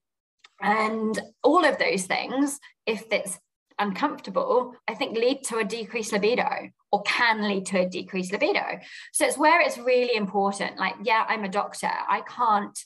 and 0.60 1.20
all 1.42 1.64
of 1.64 1.78
those 1.78 2.04
things, 2.04 2.60
if 2.86 3.04
it's 3.10 3.38
uncomfortable, 3.78 4.74
I 4.86 4.94
think 4.94 5.16
lead 5.16 5.42
to 5.44 5.58
a 5.58 5.64
decreased 5.64 6.12
libido 6.12 6.70
or 6.92 7.02
can 7.02 7.42
lead 7.48 7.66
to 7.66 7.80
a 7.80 7.88
decreased 7.88 8.32
libido. 8.32 8.78
So 9.12 9.26
it's 9.26 9.38
where 9.38 9.60
it's 9.60 9.78
really 9.78 10.14
important. 10.14 10.78
Like, 10.78 10.96
yeah, 11.02 11.24
I'm 11.28 11.44
a 11.44 11.48
doctor. 11.48 11.90
I 12.08 12.22
can't 12.22 12.78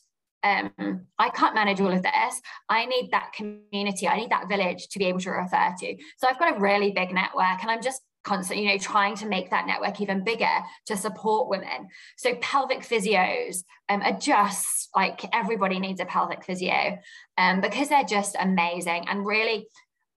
um, 0.45 1.07
I 1.19 1.31
can't 1.31 1.55
manage 1.55 1.81
all 1.81 1.91
of 1.91 2.03
this. 2.03 2.41
I 2.69 2.85
need 2.85 3.09
that 3.13 3.33
community. 3.33 4.07
I 4.07 4.19
need 4.19 4.31
that 4.31 4.47
village 4.47 4.89
to 4.89 4.99
be 4.99 5.07
able 5.07 5.21
to 5.21 5.31
refer 5.31 5.75
to. 5.81 5.97
So 6.19 6.29
I've 6.29 6.39
got 6.39 6.55
a 6.55 6.61
really 6.61 6.93
big 6.93 7.15
network 7.15 7.63
and 7.63 7.71
I'm 7.71 7.81
just 7.81 8.03
constantly, 8.25 8.65
you 8.67 8.73
know, 8.73 8.79
trying 8.79 9.15
to 9.17 9.27
make 9.27 9.51
that 9.51 9.67
network 9.67 10.01
even 10.01 10.25
bigger 10.25 10.59
to 10.87 10.97
support 10.97 11.49
women. 11.49 11.89
So 12.17 12.35
pelvic 12.37 12.81
physios 12.81 13.63
um, 13.89 14.03
are 14.03 14.19
just 14.19 14.89
like 14.97 15.25
everybody 15.33 15.79
needs 15.79 16.01
a 16.01 16.07
pelvic 16.07 16.45
physio 16.45 16.99
um, 17.39 17.61
because 17.61 17.89
they're 17.89 18.05
just 18.05 18.37
amazing 18.41 19.07
and 19.09 19.27
really 19.27 19.69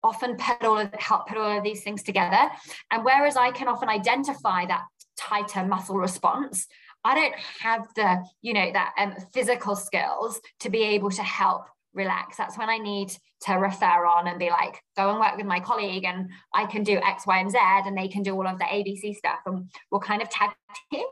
often 0.02 0.36
put 0.36 0.64
all 0.64 0.78
of 0.78 0.92
help 0.94 1.26
put 1.28 1.38
all 1.38 1.58
of 1.58 1.64
these 1.64 1.82
things 1.82 2.02
together. 2.02 2.48
And 2.90 3.04
whereas 3.04 3.36
I 3.36 3.50
can 3.50 3.68
often 3.68 3.88
identify 3.88 4.66
that 4.66 4.82
tighter 5.16 5.64
muscle 5.64 5.96
response, 5.96 6.66
I 7.04 7.14
don't 7.14 7.34
have 7.60 7.86
the, 7.94 8.24
you 8.42 8.54
know, 8.54 8.70
that 8.72 8.94
um, 8.98 9.14
physical 9.32 9.76
skills 9.76 10.40
to 10.60 10.70
be 10.70 10.82
able 10.82 11.10
to 11.10 11.22
help 11.22 11.66
relax. 11.94 12.36
That's 12.36 12.58
when 12.58 12.68
I 12.68 12.78
need 12.78 13.12
to 13.42 13.54
refer 13.54 14.06
on 14.06 14.26
and 14.26 14.38
be 14.38 14.50
like, 14.50 14.82
go 14.96 15.10
and 15.10 15.20
work 15.20 15.36
with 15.36 15.46
my 15.46 15.60
colleague 15.60 16.04
and 16.04 16.30
I 16.52 16.66
can 16.66 16.82
do 16.82 16.96
X, 16.96 17.26
Y, 17.26 17.38
and 17.38 17.50
Z 17.50 17.58
and 17.60 17.96
they 17.96 18.08
can 18.08 18.22
do 18.22 18.34
all 18.34 18.46
of 18.46 18.58
the 18.58 18.64
ABC 18.64 19.16
stuff 19.16 19.40
and 19.46 19.70
we'll 19.90 20.00
kind 20.00 20.22
of 20.22 20.28
tag 20.28 20.50
team. 20.92 21.06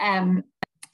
Um, 0.00 0.44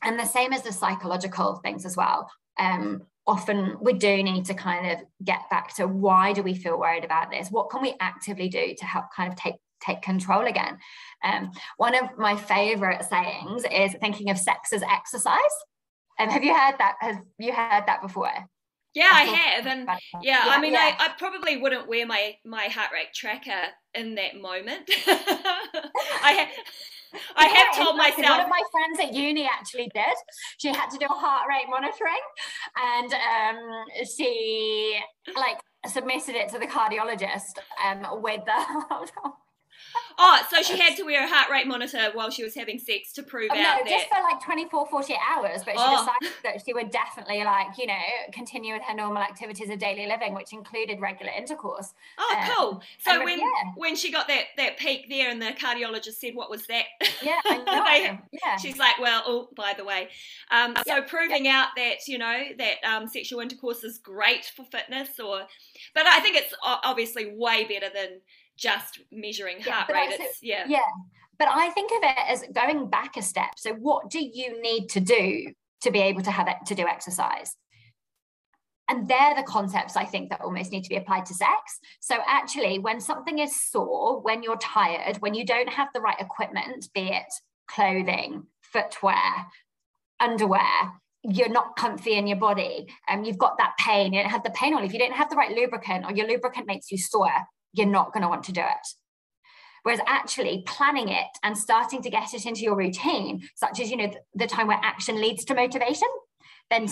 and 0.03 0.19
the 0.19 0.25
same 0.25 0.53
as 0.53 0.63
the 0.63 0.73
psychological 0.73 1.61
things 1.65 1.85
as 1.85 1.97
well. 1.97 2.31
Um, 2.59 3.03
often 3.27 3.77
we 3.81 3.93
do 3.93 4.23
need 4.23 4.45
to 4.47 4.55
kind 4.55 4.93
of 4.93 4.99
get 5.25 5.41
back 5.51 5.75
to 5.77 5.87
why 5.87 6.33
do 6.33 6.43
we 6.43 6.55
feel 6.55 6.79
worried 6.79 7.05
about 7.05 7.31
this? 7.31 7.49
What 7.51 7.71
can 7.71 7.83
we 7.83 7.95
actively 8.01 8.49
do 8.49 8.75
to 8.79 8.85
help 8.85 9.07
kind 9.15 9.33
of 9.33 9.39
take 9.39 9.57
take 9.85 10.01
control 10.01 10.47
again? 10.47 10.79
Um, 11.25 11.51
one 11.77 11.95
of 11.95 12.17
my 12.17 12.37
favorite 12.37 13.05
sayings 13.05 13.65
is 13.71 13.95
thinking 14.01 14.31
of 14.31 14.39
sex 14.39 14.73
as 14.73 14.83
exercise. 14.83 15.41
And 16.19 16.29
um, 16.29 16.35
have 16.35 16.45
you 16.45 16.55
heard 16.55 16.77
that? 16.79 16.97
Have 17.01 17.19
you 17.39 17.53
heard 17.53 17.85
that 17.87 18.01
before? 18.01 18.31
Yeah, 18.97 19.11
I 19.13 19.25
have, 19.25 19.67
and 19.67 19.87
yeah, 20.23 20.47
yeah 20.47 20.53
I 20.55 20.59
mean, 20.59 20.73
yeah. 20.73 20.97
I, 20.99 21.05
I 21.05 21.09
probably 21.19 21.59
wouldn't 21.59 21.87
wear 21.87 22.07
my 22.07 22.35
my 22.47 22.65
heart 22.65 22.89
rate 22.95 23.13
tracker 23.15 23.69
in 23.95 24.15
that 24.15 24.41
moment. 24.41 24.91
I 25.07 26.33
have. 26.33 26.49
I 27.37 27.47
have 27.47 27.77
told 27.77 27.99
myself. 27.99 28.39
One 28.39 28.41
of 28.41 28.49
my 28.49 28.63
friends 28.73 28.99
at 29.01 29.15
uni 29.15 29.47
actually 29.47 29.91
did. 29.95 30.17
She 30.57 30.69
had 30.69 30.89
to 30.89 30.99
do 30.99 31.05
a 31.05 31.15
heart 31.15 31.47
rate 31.47 31.67
monitoring, 31.69 32.25
and 32.75 33.13
um, 33.13 34.07
she 34.17 34.99
like 35.37 35.61
submitted 35.87 36.35
it 36.35 36.49
to 36.51 36.59
the 36.59 36.67
cardiologist 36.67 37.59
um, 37.85 38.23
with 38.23 38.41
the. 38.47 39.31
Oh, 40.19 40.41
so 40.51 40.63
she 40.63 40.79
had 40.79 40.97
to 40.97 41.03
wear 41.05 41.25
a 41.25 41.29
heart 41.29 41.51
rate 41.51 41.67
monitor 41.67 42.11
while 42.15 42.31
she 42.31 42.43
was 42.43 42.55
having 42.55 42.79
sex 42.79 43.13
to 43.15 43.23
prove 43.23 43.51
oh, 43.53 43.59
out 43.59 43.81
no, 43.85 43.91
just 43.91 44.07
for 44.09 44.23
like 44.23 44.43
24, 44.43 44.87
48 44.87 45.19
hours. 45.35 45.63
But 45.65 45.73
she 45.73 45.79
oh. 45.81 46.07
decided 46.21 46.37
that 46.45 46.63
she 46.65 46.73
would 46.73 46.91
definitely 46.91 47.45
like, 47.45 47.79
you 47.79 47.87
know, 47.87 47.95
continue 48.33 48.75
with 48.75 48.83
her 48.83 48.95
normal 48.95 49.23
activities 49.23 49.69
of 49.71 49.79
daily 49.79 50.07
living, 50.07 50.35
which 50.35 50.53
included 50.53 51.01
regular 51.01 51.33
intercourse. 51.33 51.93
Oh, 52.19 52.37
um, 52.37 52.51
cool. 52.51 52.83
So 52.99 53.25
when 53.25 53.39
yeah. 53.39 53.47
when 53.77 53.97
she 53.97 54.11
got 54.11 54.29
that 54.29 54.45
that 54.57 54.79
peak 54.79 55.07
there 55.09 55.31
and 55.31 55.41
the 55.41 55.53
cardiologist 55.53 56.15
said, 56.15 56.35
what 56.35 56.51
was 56.51 56.67
that? 56.67 56.85
Yeah, 57.23 57.41
I 57.45 58.11
they, 58.31 58.39
yeah. 58.43 58.57
She's 58.57 58.79
like, 58.79 58.99
well, 58.99 59.23
oh, 59.27 59.49
by 59.57 59.75
the 59.77 59.85
way. 59.85 60.09
Um, 60.51 60.77
so 60.87 61.03
proving 61.03 61.49
out 61.49 61.69
that, 61.77 62.07
you 62.07 62.19
know, 62.19 62.45
that 62.59 62.77
um, 62.85 63.09
sexual 63.09 63.41
intercourse 63.41 63.85
is 63.85 63.99
great 63.99 64.51
for 64.57 64.65
fitness 64.65 65.19
or, 65.21 65.43
but 65.95 66.07
I 66.07 66.21
think 66.21 66.37
it's 66.37 66.55
obviously 66.63 67.33
way 67.35 67.65
better 67.65 67.93
than 67.93 68.21
just 68.57 69.01
measuring 69.13 69.61
heart 69.61 69.91
rate. 69.93 70.17
It's, 70.19 70.39
yeah. 70.43 70.65
Yeah. 70.69 70.81
But 71.39 71.49
I 71.51 71.71
think 71.71 71.91
of 71.93 71.99
it 72.03 72.29
as 72.29 72.45
going 72.53 72.89
back 72.89 73.17
a 73.17 73.23
step. 73.23 73.51
So 73.57 73.75
what 73.75 74.11
do 74.11 74.19
you 74.21 74.61
need 74.63 74.89
to 74.91 75.01
do 75.01 75.53
to 75.83 75.91
be 75.91 76.01
able 76.01 76.23
to 76.23 76.31
have 76.31 76.49
it 76.49 76.57
to 76.67 76.75
do 76.75 76.87
exercise? 76.87 77.55
And 78.89 79.09
they're 79.09 79.35
the 79.35 79.43
concepts 79.43 79.97
I 79.97 80.05
think 80.05 80.31
that 80.31 80.41
almost 80.41 80.71
need 80.71 80.85
to 80.85 80.89
be 80.89 80.97
applied 80.97 81.27
to 81.27 81.35
sex. 81.35 81.81
So, 82.01 82.19
actually, 82.25 82.79
when 82.79 83.01
something 83.01 83.41
is 83.41 83.61
sore, 83.61 84.21
when 84.21 84.45
you're 84.45 84.59
tired, 84.59 85.17
when 85.17 85.35
you 85.35 85.45
don't 85.45 85.69
have 85.69 85.89
the 85.93 86.01
right 86.01 86.21
equipment, 86.21 86.89
be 86.95 87.09
it 87.09 87.27
clothing, 87.69 88.45
footwear, 88.63 89.47
underwear, 90.21 90.93
you're 91.25 91.49
not 91.49 91.75
comfy 91.77 92.15
in 92.15 92.29
your 92.29 92.37
body, 92.37 92.87
and 93.09 93.21
um, 93.21 93.25
you've 93.25 93.39
got 93.39 93.59
that 93.59 93.75
pain, 93.79 94.13
you 94.13 94.23
don't 94.23 94.31
have 94.31 94.45
the 94.45 94.51
pain 94.51 94.73
or 94.73 94.83
If 94.83 94.93
you 94.93 95.01
don't 95.01 95.13
have 95.15 95.31
the 95.31 95.37
right 95.37 95.51
lubricant 95.51 96.05
or 96.05 96.13
your 96.13 96.29
lubricant 96.29 96.69
makes 96.69 96.93
you 96.93 96.99
sore, 96.99 97.33
you're 97.77 97.87
not 97.87 98.13
going 98.13 98.23
to 98.23 98.29
want 98.29 98.45
to 98.45 98.53
do 98.53 98.63
it. 98.63 98.89
Whereas 99.83 100.01
actually 100.07 100.65
planning 100.67 101.11
it 101.11 101.27
and 101.45 101.57
starting 101.57 102.03
to 102.03 102.11
get 102.11 102.35
it 102.35 102.45
into 102.45 102.63
your 102.63 102.75
routine, 102.75 103.49
such 103.55 103.79
as, 103.79 103.91
you 103.91 103.97
know, 103.97 104.13
the, 104.35 104.47
time 104.49 104.67
where 104.67 104.81
action 104.83 105.21
leads 105.21 105.45
to 105.45 105.55
motivation, 105.55 106.09
then 106.71 106.89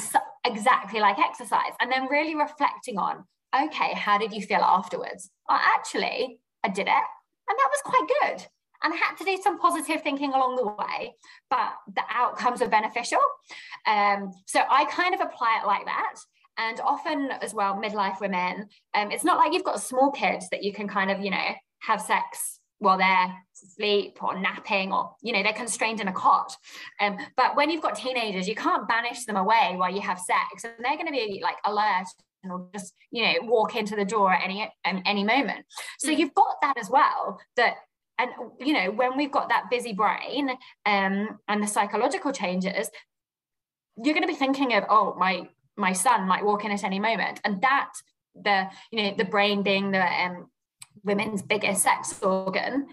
exactly 0.46 1.00
like 1.00 1.18
exercise, 1.18 1.72
and 1.80 1.90
then 1.90 2.06
really 2.06 2.36
reflecting 2.36 2.96
on, 2.96 3.24
okay, 3.52 3.94
how 3.94 4.16
did 4.16 4.32
you 4.32 4.42
feel 4.42 4.60
afterwards? 4.60 5.30
Well, 5.48 5.58
actually, 5.60 6.38
I 6.62 6.68
did 6.68 6.86
it, 6.86 6.88
and 6.88 7.58
that 7.58 7.70
was 7.72 7.82
quite 7.84 8.08
good. 8.20 8.46
And 8.84 8.92
I 8.92 8.96
had 8.96 9.16
to 9.16 9.24
do 9.24 9.38
some 9.42 9.58
positive 9.58 10.02
thinking 10.02 10.32
along 10.32 10.56
the 10.56 10.66
way, 10.66 11.16
but 11.50 11.72
the 11.94 12.02
outcomes 12.10 12.62
are 12.62 12.68
beneficial. 12.68 13.18
Um, 13.86 14.30
so 14.46 14.60
I 14.70 14.84
kind 14.84 15.14
of 15.14 15.20
apply 15.20 15.60
it 15.62 15.66
like 15.66 15.86
that. 15.86 16.14
And 16.58 16.80
often, 16.80 17.30
as 17.42 17.52
well, 17.54 17.74
midlife 17.74 18.20
women, 18.20 18.68
um, 18.94 19.10
it's 19.10 19.24
not 19.24 19.38
like 19.38 19.52
you've 19.52 19.64
got 19.64 19.80
small 19.80 20.10
kids 20.10 20.48
that 20.50 20.62
you 20.62 20.72
can 20.72 20.88
kind 20.88 21.10
of, 21.10 21.20
you 21.20 21.30
know, 21.30 21.48
have 21.80 22.00
sex 22.00 22.60
while 22.78 22.98
they're 22.98 23.34
asleep 23.62 24.22
or 24.22 24.38
napping 24.38 24.92
or, 24.92 25.14
you 25.22 25.32
know, 25.32 25.42
they're 25.42 25.52
constrained 25.52 26.00
in 26.00 26.08
a 26.08 26.12
cot. 26.12 26.56
Um, 27.00 27.16
but 27.36 27.56
when 27.56 27.70
you've 27.70 27.82
got 27.82 27.96
teenagers, 27.96 28.48
you 28.48 28.54
can't 28.54 28.88
banish 28.88 29.24
them 29.24 29.36
away 29.36 29.74
while 29.76 29.92
you 29.92 30.00
have 30.00 30.18
sex. 30.18 30.64
And 30.64 30.74
they're 30.78 30.96
going 30.96 31.06
to 31.06 31.12
be 31.12 31.40
like 31.42 31.56
alert 31.64 32.06
or 32.48 32.68
just, 32.74 32.94
you 33.10 33.24
know, 33.24 33.34
walk 33.42 33.74
into 33.74 33.96
the 33.96 34.04
door 34.04 34.32
at 34.32 34.44
any, 34.44 34.70
um, 34.84 35.02
any 35.06 35.24
moment. 35.24 35.64
So 35.98 36.10
mm. 36.10 36.18
you've 36.18 36.34
got 36.34 36.56
that 36.62 36.78
as 36.78 36.90
well 36.90 37.40
that 37.56 37.76
and 38.18 38.30
you 38.60 38.72
know 38.72 38.90
when 38.90 39.16
we've 39.16 39.32
got 39.32 39.48
that 39.48 39.70
busy 39.70 39.92
brain 39.92 40.50
um, 40.86 41.38
and 41.48 41.62
the 41.62 41.66
psychological 41.66 42.32
changes 42.32 42.90
you're 43.96 44.14
going 44.14 44.26
to 44.26 44.32
be 44.32 44.34
thinking 44.34 44.74
of 44.74 44.84
oh 44.88 45.14
my 45.18 45.48
my 45.76 45.92
son 45.92 46.26
might 46.26 46.44
walk 46.44 46.64
in 46.64 46.70
at 46.70 46.84
any 46.84 46.98
moment. 46.98 47.40
And 47.44 47.60
that 47.62 47.92
the 48.34 48.68
you 48.90 49.02
know 49.02 49.14
the 49.16 49.24
brain 49.24 49.62
being 49.62 49.90
the 49.90 50.04
um, 50.04 50.48
women's 51.02 51.42
biggest 51.42 51.82
sex 51.82 52.20
organ 52.22 52.86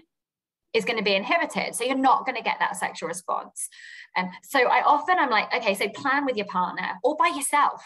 is 0.73 0.85
going 0.85 0.97
to 0.97 1.03
be 1.03 1.15
inhibited. 1.15 1.75
So 1.75 1.83
you're 1.83 1.97
not 1.97 2.25
going 2.25 2.37
to 2.37 2.43
get 2.43 2.57
that 2.59 2.77
sexual 2.77 3.09
response. 3.09 3.67
And 4.15 4.27
um, 4.27 4.33
so 4.43 4.59
i 4.67 4.81
often 4.83 5.17
i'm 5.19 5.29
like 5.29 5.53
okay 5.53 5.73
so 5.73 5.87
plan 5.89 6.25
with 6.25 6.35
your 6.35 6.45
partner 6.45 6.93
or 7.03 7.15
by 7.15 7.27
yourself. 7.35 7.81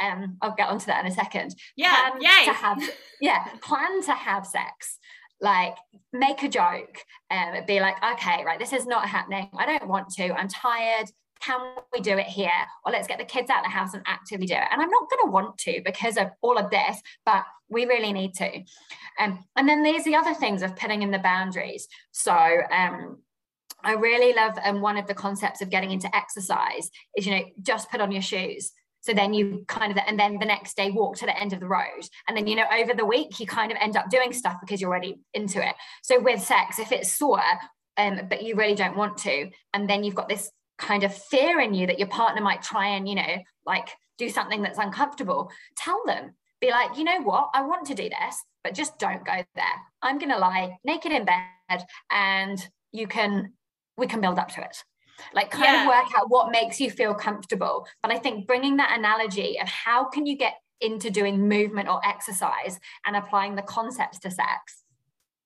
Um 0.00 0.36
i'll 0.42 0.54
get 0.54 0.68
onto 0.68 0.86
that 0.86 1.04
in 1.04 1.10
a 1.10 1.14
second. 1.14 1.54
Yeah 1.76 2.10
plan 2.10 2.44
to 2.44 2.52
have 2.52 2.90
yeah 3.20 3.44
plan 3.62 4.02
to 4.04 4.12
have 4.12 4.46
sex. 4.46 4.98
Like 5.40 5.76
make 6.12 6.42
a 6.42 6.48
joke 6.48 6.98
and 7.30 7.58
um, 7.58 7.64
be 7.66 7.80
like 7.80 7.96
okay 8.02 8.44
right 8.44 8.58
this 8.58 8.72
is 8.72 8.86
not 8.86 9.08
happening. 9.08 9.48
I 9.56 9.66
don't 9.66 9.88
want 9.88 10.10
to. 10.10 10.32
I'm 10.32 10.48
tired 10.48 11.08
can 11.40 11.60
we 11.92 12.00
do 12.00 12.16
it 12.18 12.26
here? 12.26 12.50
Or 12.84 12.92
let's 12.92 13.08
get 13.08 13.18
the 13.18 13.24
kids 13.24 13.50
out 13.50 13.58
of 13.58 13.64
the 13.64 13.70
house 13.70 13.94
and 13.94 14.02
actively 14.06 14.46
do 14.46 14.54
it. 14.54 14.68
And 14.70 14.80
I'm 14.80 14.90
not 14.90 15.10
going 15.10 15.26
to 15.26 15.30
want 15.30 15.58
to 15.58 15.80
because 15.84 16.16
of 16.16 16.30
all 16.42 16.58
of 16.58 16.70
this, 16.70 17.00
but 17.24 17.44
we 17.68 17.84
really 17.84 18.12
need 18.12 18.34
to. 18.34 18.62
Um, 19.20 19.44
and 19.56 19.68
then 19.68 19.82
there's 19.82 20.04
the 20.04 20.16
other 20.16 20.34
things 20.34 20.62
of 20.62 20.76
putting 20.76 21.02
in 21.02 21.10
the 21.10 21.18
boundaries. 21.18 21.88
So 22.12 22.32
um, 22.32 23.18
I 23.82 23.94
really 23.94 24.34
love 24.34 24.58
um, 24.64 24.80
one 24.80 24.96
of 24.96 25.06
the 25.06 25.14
concepts 25.14 25.60
of 25.60 25.70
getting 25.70 25.90
into 25.90 26.14
exercise 26.16 26.90
is, 27.16 27.26
you 27.26 27.32
know, 27.32 27.44
just 27.62 27.90
put 27.90 28.00
on 28.00 28.12
your 28.12 28.22
shoes. 28.22 28.72
So 29.00 29.14
then 29.14 29.32
you 29.32 29.64
kind 29.68 29.92
of, 29.92 29.98
and 30.06 30.18
then 30.18 30.38
the 30.38 30.44
next 30.44 30.76
day 30.76 30.90
walk 30.90 31.16
to 31.18 31.26
the 31.26 31.38
end 31.38 31.52
of 31.52 31.60
the 31.60 31.68
road. 31.68 32.02
And 32.26 32.36
then, 32.36 32.46
you 32.46 32.56
know, 32.56 32.66
over 32.76 32.94
the 32.94 33.06
week, 33.06 33.38
you 33.38 33.46
kind 33.46 33.70
of 33.70 33.78
end 33.80 33.96
up 33.96 34.10
doing 34.10 34.32
stuff 34.32 34.56
because 34.60 34.80
you're 34.80 34.90
already 34.90 35.20
into 35.34 35.66
it. 35.66 35.74
So 36.02 36.20
with 36.20 36.42
sex, 36.42 36.78
if 36.78 36.90
it's 36.90 37.12
sore, 37.12 37.40
um, 37.96 38.22
but 38.28 38.42
you 38.42 38.54
really 38.54 38.74
don't 38.74 38.96
want 38.96 39.18
to, 39.18 39.50
and 39.74 39.88
then 39.88 40.04
you've 40.04 40.14
got 40.14 40.28
this 40.28 40.50
kind 40.78 41.02
of 41.02 41.14
fear 41.14 41.60
in 41.60 41.74
you 41.74 41.86
that 41.86 41.98
your 41.98 42.08
partner 42.08 42.40
might 42.40 42.62
try 42.62 42.88
and, 42.88 43.08
you 43.08 43.14
know, 43.14 43.36
like 43.66 43.90
do 44.16 44.28
something 44.28 44.62
that's 44.62 44.78
uncomfortable, 44.78 45.50
tell 45.76 46.00
them. 46.06 46.34
Be 46.60 46.70
like, 46.70 46.96
you 46.96 47.04
know 47.04 47.20
what, 47.22 47.50
I 47.54 47.62
want 47.62 47.86
to 47.86 47.94
do 47.94 48.08
this, 48.08 48.44
but 48.64 48.74
just 48.74 48.98
don't 48.98 49.24
go 49.24 49.44
there. 49.54 49.64
I'm 50.02 50.18
going 50.18 50.32
to 50.32 50.38
lie 50.38 50.76
naked 50.84 51.12
in 51.12 51.24
bed 51.24 51.84
and 52.10 52.58
you 52.90 53.06
can, 53.06 53.52
we 53.96 54.06
can 54.06 54.20
build 54.20 54.38
up 54.38 54.48
to 54.54 54.62
it. 54.62 54.82
Like, 55.32 55.50
kind 55.50 55.64
yeah. 55.64 55.82
of 55.82 55.88
work 55.88 56.06
out 56.16 56.30
what 56.30 56.50
makes 56.50 56.80
you 56.80 56.90
feel 56.90 57.14
comfortable. 57.14 57.86
But 58.02 58.12
I 58.12 58.18
think 58.18 58.46
bringing 58.46 58.76
that 58.78 58.96
analogy 58.96 59.60
of 59.60 59.68
how 59.68 60.08
can 60.08 60.26
you 60.26 60.36
get 60.36 60.54
into 60.80 61.10
doing 61.10 61.48
movement 61.48 61.88
or 61.88 62.00
exercise 62.06 62.78
and 63.04 63.16
applying 63.16 63.54
the 63.54 63.62
concepts 63.62 64.18
to 64.20 64.30
sex 64.30 64.84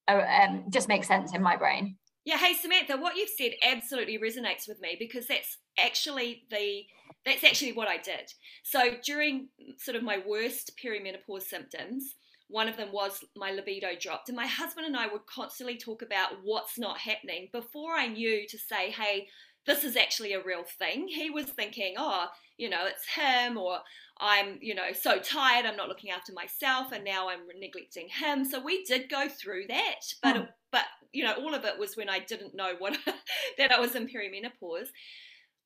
uh, 0.08 0.20
um, 0.42 0.64
just 0.70 0.88
makes 0.88 1.08
sense 1.08 1.34
in 1.34 1.42
my 1.42 1.56
brain. 1.56 1.96
Yeah, 2.24 2.38
hey 2.38 2.54
Samantha, 2.54 2.96
what 2.96 3.16
you've 3.16 3.28
said 3.28 3.52
absolutely 3.66 4.18
resonates 4.18 4.68
with 4.68 4.80
me 4.80 4.96
because 4.98 5.26
that's 5.26 5.58
actually 5.78 6.44
the 6.50 6.84
that's 7.24 7.44
actually 7.44 7.72
what 7.72 7.88
I 7.88 7.98
did. 7.98 8.32
So 8.62 8.96
during 9.04 9.48
sort 9.78 9.96
of 9.96 10.02
my 10.02 10.22
worst 10.26 10.72
perimenopause 10.82 11.42
symptoms, 11.42 12.14
one 12.48 12.68
of 12.68 12.76
them 12.76 12.92
was 12.92 13.24
my 13.36 13.50
libido 13.50 13.88
dropped 14.00 14.28
and 14.28 14.36
my 14.36 14.46
husband 14.46 14.86
and 14.86 14.96
I 14.96 15.08
would 15.08 15.26
constantly 15.26 15.76
talk 15.76 16.02
about 16.02 16.30
what's 16.44 16.78
not 16.78 16.98
happening 16.98 17.48
before 17.52 17.94
I 17.94 18.06
knew 18.06 18.46
to 18.48 18.58
say, 18.58 18.90
"Hey, 18.90 19.28
this 19.66 19.84
is 19.84 19.96
actually 19.96 20.32
a 20.32 20.42
real 20.42 20.64
thing." 20.64 21.08
He 21.08 21.30
was 21.30 21.46
thinking, 21.46 21.94
"Oh, 21.98 22.28
you 22.56 22.68
know, 22.68 22.86
it's 22.86 23.06
him 23.06 23.56
or 23.56 23.80
I'm, 24.18 24.58
you 24.60 24.74
know, 24.74 24.92
so 24.92 25.18
tired, 25.18 25.66
I'm 25.66 25.76
not 25.76 25.88
looking 25.88 26.10
after 26.10 26.32
myself 26.32 26.92
and 26.92 27.04
now 27.04 27.28
I'm 27.28 27.46
neglecting 27.58 28.08
him." 28.08 28.44
So 28.44 28.60
we 28.60 28.84
did 28.84 29.08
go 29.08 29.28
through 29.28 29.66
that, 29.68 30.00
but 30.22 30.36
it, 30.36 30.48
but 30.70 30.84
you 31.12 31.24
know, 31.24 31.34
all 31.34 31.54
of 31.54 31.64
it 31.64 31.78
was 31.78 31.96
when 31.96 32.08
I 32.08 32.18
didn't 32.18 32.54
know 32.54 32.74
what 32.78 32.98
that 33.58 33.72
I 33.72 33.80
was 33.80 33.94
in 33.94 34.08
perimenopause. 34.08 34.88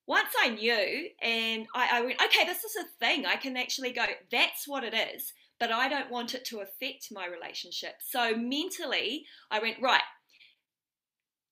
Once 0.07 0.29
I 0.41 0.51
knew, 0.51 1.09
and 1.21 1.67
I, 1.75 1.99
I 1.99 2.01
went, 2.03 2.23
okay, 2.23 2.45
this 2.45 2.63
is 2.63 2.77
a 2.77 3.05
thing. 3.05 3.27
I 3.27 3.37
can 3.37 3.57
actually 3.57 3.91
go, 3.91 4.05
that's 4.31 4.69
what 4.69 4.85
it 4.85 4.95
is, 4.95 5.33
but 5.59 5.73
I 5.73 5.89
don't 5.89 6.13
want 6.13 6.35
it 6.35 6.45
to 6.47 6.61
affect 6.61 7.09
my 7.11 7.27
relationship. 7.27 7.95
So 8.01 8.37
mentally, 8.37 9.25
I 9.51 9.59
went, 9.59 9.83
right, 9.83 10.03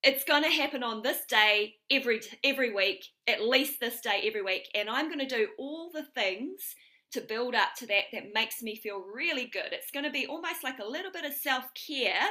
it's 0.03 0.23
going 0.23 0.43
to 0.43 0.49
happen 0.49 0.83
on 0.83 1.01
this 1.01 1.25
day 1.27 1.75
every 1.89 2.21
every 2.43 2.73
week 2.73 3.05
at 3.27 3.41
least 3.41 3.79
this 3.79 4.01
day 4.01 4.21
every 4.25 4.41
week 4.41 4.67
and 4.75 4.89
i'm 4.89 5.07
going 5.07 5.19
to 5.19 5.35
do 5.35 5.47
all 5.57 5.89
the 5.93 6.03
things 6.03 6.75
to 7.11 7.21
build 7.21 7.55
up 7.55 7.69
to 7.77 7.87
that 7.87 8.03
that 8.11 8.33
makes 8.33 8.61
me 8.61 8.75
feel 8.75 9.03
really 9.13 9.45
good 9.45 9.71
it's 9.71 9.91
going 9.91 10.05
to 10.05 10.11
be 10.11 10.27
almost 10.27 10.63
like 10.63 10.79
a 10.79 10.85
little 10.85 11.11
bit 11.11 11.25
of 11.25 11.33
self-care 11.33 12.29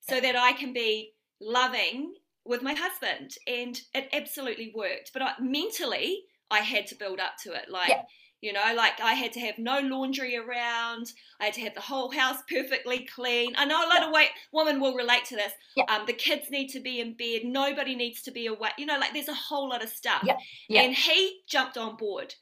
so 0.00 0.20
that 0.20 0.36
I 0.36 0.52
can 0.52 0.72
be 0.72 1.12
loving 1.40 2.14
with 2.44 2.62
my 2.62 2.74
husband. 2.74 3.36
And 3.46 3.80
it 3.94 4.08
absolutely 4.12 4.72
worked. 4.74 5.12
But 5.12 5.22
I, 5.22 5.32
mentally, 5.40 6.24
I 6.50 6.60
had 6.60 6.86
to 6.88 6.94
build 6.94 7.20
up 7.20 7.34
to 7.44 7.52
it. 7.52 7.70
Like, 7.70 7.90
yeah. 7.90 8.02
You 8.40 8.52
know, 8.52 8.62
like 8.76 9.00
I 9.00 9.14
had 9.14 9.32
to 9.32 9.40
have 9.40 9.58
no 9.58 9.80
laundry 9.80 10.36
around. 10.36 11.12
I 11.40 11.46
had 11.46 11.54
to 11.54 11.60
have 11.62 11.74
the 11.74 11.80
whole 11.80 12.10
house 12.10 12.38
perfectly 12.48 13.06
clean. 13.06 13.54
I 13.56 13.64
know 13.64 13.78
a 13.78 13.88
lot 13.88 14.00
yeah. 14.00 14.06
of 14.06 14.12
white 14.12 14.30
women 14.52 14.80
will 14.80 14.94
relate 14.94 15.24
to 15.26 15.36
this. 15.36 15.52
Yeah. 15.76 15.84
Um, 15.88 16.06
the 16.06 16.12
kids 16.12 16.50
need 16.50 16.68
to 16.68 16.80
be 16.80 17.00
in 17.00 17.14
bed. 17.16 17.42
Nobody 17.44 17.94
needs 17.94 18.22
to 18.22 18.30
be 18.30 18.46
awake. 18.46 18.72
You 18.78 18.86
know, 18.86 18.98
like 18.98 19.12
there's 19.12 19.28
a 19.28 19.34
whole 19.34 19.68
lot 19.68 19.84
of 19.84 19.90
stuff. 19.90 20.22
Yeah. 20.24 20.36
Yeah. 20.68 20.82
And 20.82 20.94
he 20.94 21.40
jumped 21.48 21.76
on 21.76 21.96
board. 21.96 22.34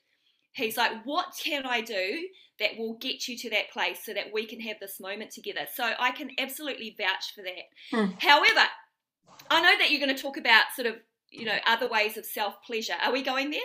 He's 0.52 0.76
like, 0.76 1.04
what 1.04 1.34
can 1.42 1.66
I 1.66 1.80
do 1.80 2.28
that 2.58 2.76
will 2.76 2.94
get 2.94 3.28
you 3.28 3.36
to 3.38 3.50
that 3.50 3.70
place 3.72 4.00
so 4.04 4.12
that 4.12 4.32
we 4.32 4.44
can 4.44 4.60
have 4.60 4.76
this 4.80 5.00
moment 5.00 5.30
together. 5.30 5.66
So 5.74 5.92
I 5.98 6.10
can 6.10 6.30
absolutely 6.38 6.96
vouch 6.98 7.34
for 7.34 7.42
that. 7.42 7.68
Hmm. 7.90 8.12
However, 8.18 8.68
I 9.50 9.60
know 9.60 9.78
that 9.78 9.90
you're 9.90 10.00
going 10.00 10.14
to 10.14 10.20
talk 10.20 10.36
about 10.36 10.64
sort 10.74 10.86
of, 10.86 10.96
you 11.30 11.44
know, 11.44 11.58
other 11.66 11.88
ways 11.88 12.16
of 12.16 12.24
self 12.24 12.54
pleasure. 12.66 12.94
Are 13.02 13.12
we 13.12 13.22
going 13.22 13.50
there? 13.50 13.60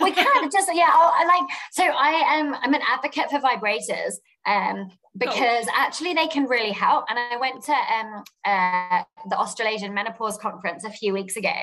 We 0.00 0.10
can 0.12 0.50
just 0.50 0.68
yeah 0.72 0.90
I 0.92 1.24
like 1.26 1.48
so 1.72 1.84
i 1.84 2.10
am 2.38 2.54
i'm 2.54 2.74
an 2.74 2.80
advocate 2.92 3.30
for 3.30 3.38
vibrators 3.38 4.14
um 4.46 4.90
because 5.16 5.66
cool. 5.66 5.74
actually 5.76 6.14
they 6.14 6.26
can 6.26 6.44
really 6.44 6.72
help. 6.72 7.04
And 7.08 7.18
I 7.18 7.36
went 7.36 7.62
to 7.64 7.72
um, 7.72 8.24
uh, 8.44 9.02
the 9.30 9.38
Australasian 9.38 9.94
Menopause 9.94 10.36
Conference 10.38 10.84
a 10.84 10.90
few 10.90 11.12
weeks 11.12 11.36
ago. 11.36 11.54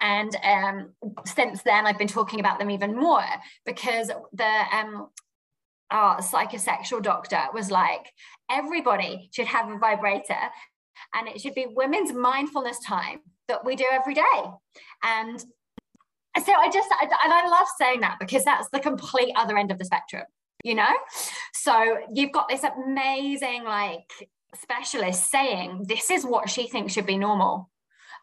And 0.00 0.36
um, 0.42 0.92
since 1.24 1.62
then, 1.62 1.86
I've 1.86 1.98
been 1.98 2.08
talking 2.08 2.40
about 2.40 2.58
them 2.58 2.70
even 2.70 2.96
more 2.96 3.24
because 3.64 4.10
the 4.32 4.62
um, 4.72 5.08
our 5.90 6.18
psychosexual 6.18 7.00
doctor 7.00 7.40
was 7.54 7.70
like, 7.70 8.10
everybody 8.50 9.30
should 9.32 9.46
have 9.46 9.70
a 9.70 9.78
vibrator 9.78 10.34
and 11.14 11.28
it 11.28 11.40
should 11.40 11.54
be 11.54 11.66
women's 11.68 12.12
mindfulness 12.12 12.78
time 12.84 13.20
that 13.46 13.64
we 13.64 13.76
do 13.76 13.84
every 13.92 14.14
day. 14.14 14.42
And 15.04 15.44
so 16.44 16.52
I 16.52 16.68
just, 16.70 16.88
and 17.00 17.32
I 17.32 17.48
love 17.48 17.66
saying 17.78 18.00
that 18.00 18.16
because 18.20 18.44
that's 18.44 18.68
the 18.70 18.80
complete 18.80 19.32
other 19.36 19.56
end 19.56 19.70
of 19.70 19.78
the 19.78 19.84
spectrum 19.84 20.24
you 20.66 20.74
know? 20.74 20.94
So 21.54 21.98
you've 22.12 22.32
got 22.32 22.48
this 22.48 22.64
amazing, 22.64 23.64
like, 23.64 24.28
specialist 24.60 25.30
saying 25.30 25.84
this 25.86 26.10
is 26.10 26.24
what 26.24 26.50
she 26.50 26.66
thinks 26.66 26.92
should 26.92 27.06
be 27.06 27.18
normal. 27.18 27.70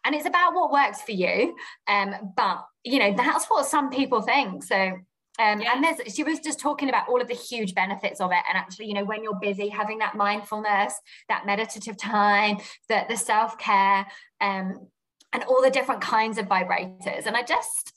And 0.06 0.14
it's 0.14 0.26
about 0.26 0.54
what 0.54 0.72
works 0.72 1.02
for 1.02 1.14
you. 1.14 1.56
Um, 1.88 2.34
but, 2.36 2.66
you 2.84 3.00
know, 3.00 3.14
that's 3.16 3.46
what 3.46 3.66
some 3.66 3.90
people 3.90 4.22
think. 4.22 4.64
So, 4.64 4.76
um, 4.76 5.62
yeah. 5.62 5.74
and 5.74 5.84
there's, 5.84 6.14
she 6.14 6.24
was 6.24 6.40
just 6.40 6.60
talking 6.60 6.90
about 6.90 7.08
all 7.08 7.22
of 7.22 7.30
the 7.30 7.34
huge 7.34 7.74
benefits 7.74 8.20
of 8.20 8.32
it. 8.32 8.44
And 8.50 8.58
actually, 8.58 8.88
you 8.88 8.94
know, 8.94 9.06
when 9.06 9.24
you're 9.24 9.40
busy, 9.40 9.70
having 9.70 10.00
that 10.00 10.16
mindfulness, 10.16 10.94
that 11.30 11.46
meditative 11.46 11.98
time, 11.98 12.58
the, 12.90 13.06
the 13.08 13.16
self 13.16 13.58
care, 13.58 14.06
um, 14.42 14.88
and 15.32 15.44
all 15.48 15.62
the 15.62 15.72
different 15.72 16.02
kinds 16.02 16.38
of 16.38 16.48
vibrators. 16.48 17.26
And 17.26 17.38
I 17.38 17.44
just, 17.44 17.94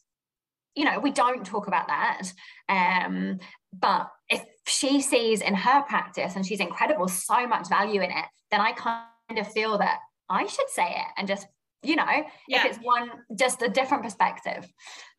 you 0.77 0.85
know, 0.85 1.01
we 1.01 1.11
don't 1.11 1.45
talk 1.45 1.67
about 1.67 1.89
that. 1.89 2.23
Um, 2.69 3.39
but 3.73 4.11
if 4.29 4.45
she 4.67 5.01
sees 5.01 5.41
in 5.41 5.55
her 5.55 5.83
practice 5.83 6.37
and 6.37 6.47
she's 6.47 6.61
incredible, 6.61 7.09
so 7.09 7.47
much 7.47 7.69
value 7.69 8.03
in 8.03 8.11
it, 8.11 8.25
then 8.51 8.61
I 8.61 8.73
kind 8.73 9.39
of 9.39 9.51
feel 9.51 9.79
that 9.79 9.99
I 10.29 10.47
should 10.47 10.69
say 10.69 10.87
it 10.87 11.07
and 11.17 11.27
just, 11.27 11.47
you 11.83 11.97
know, 11.97 12.25
yeah. 12.49 12.59
if 12.59 12.65
it's 12.67 12.79
one, 12.79 13.11
just 13.37 13.63
a 13.63 13.69
different 13.69 14.05
perspective. 14.05 14.71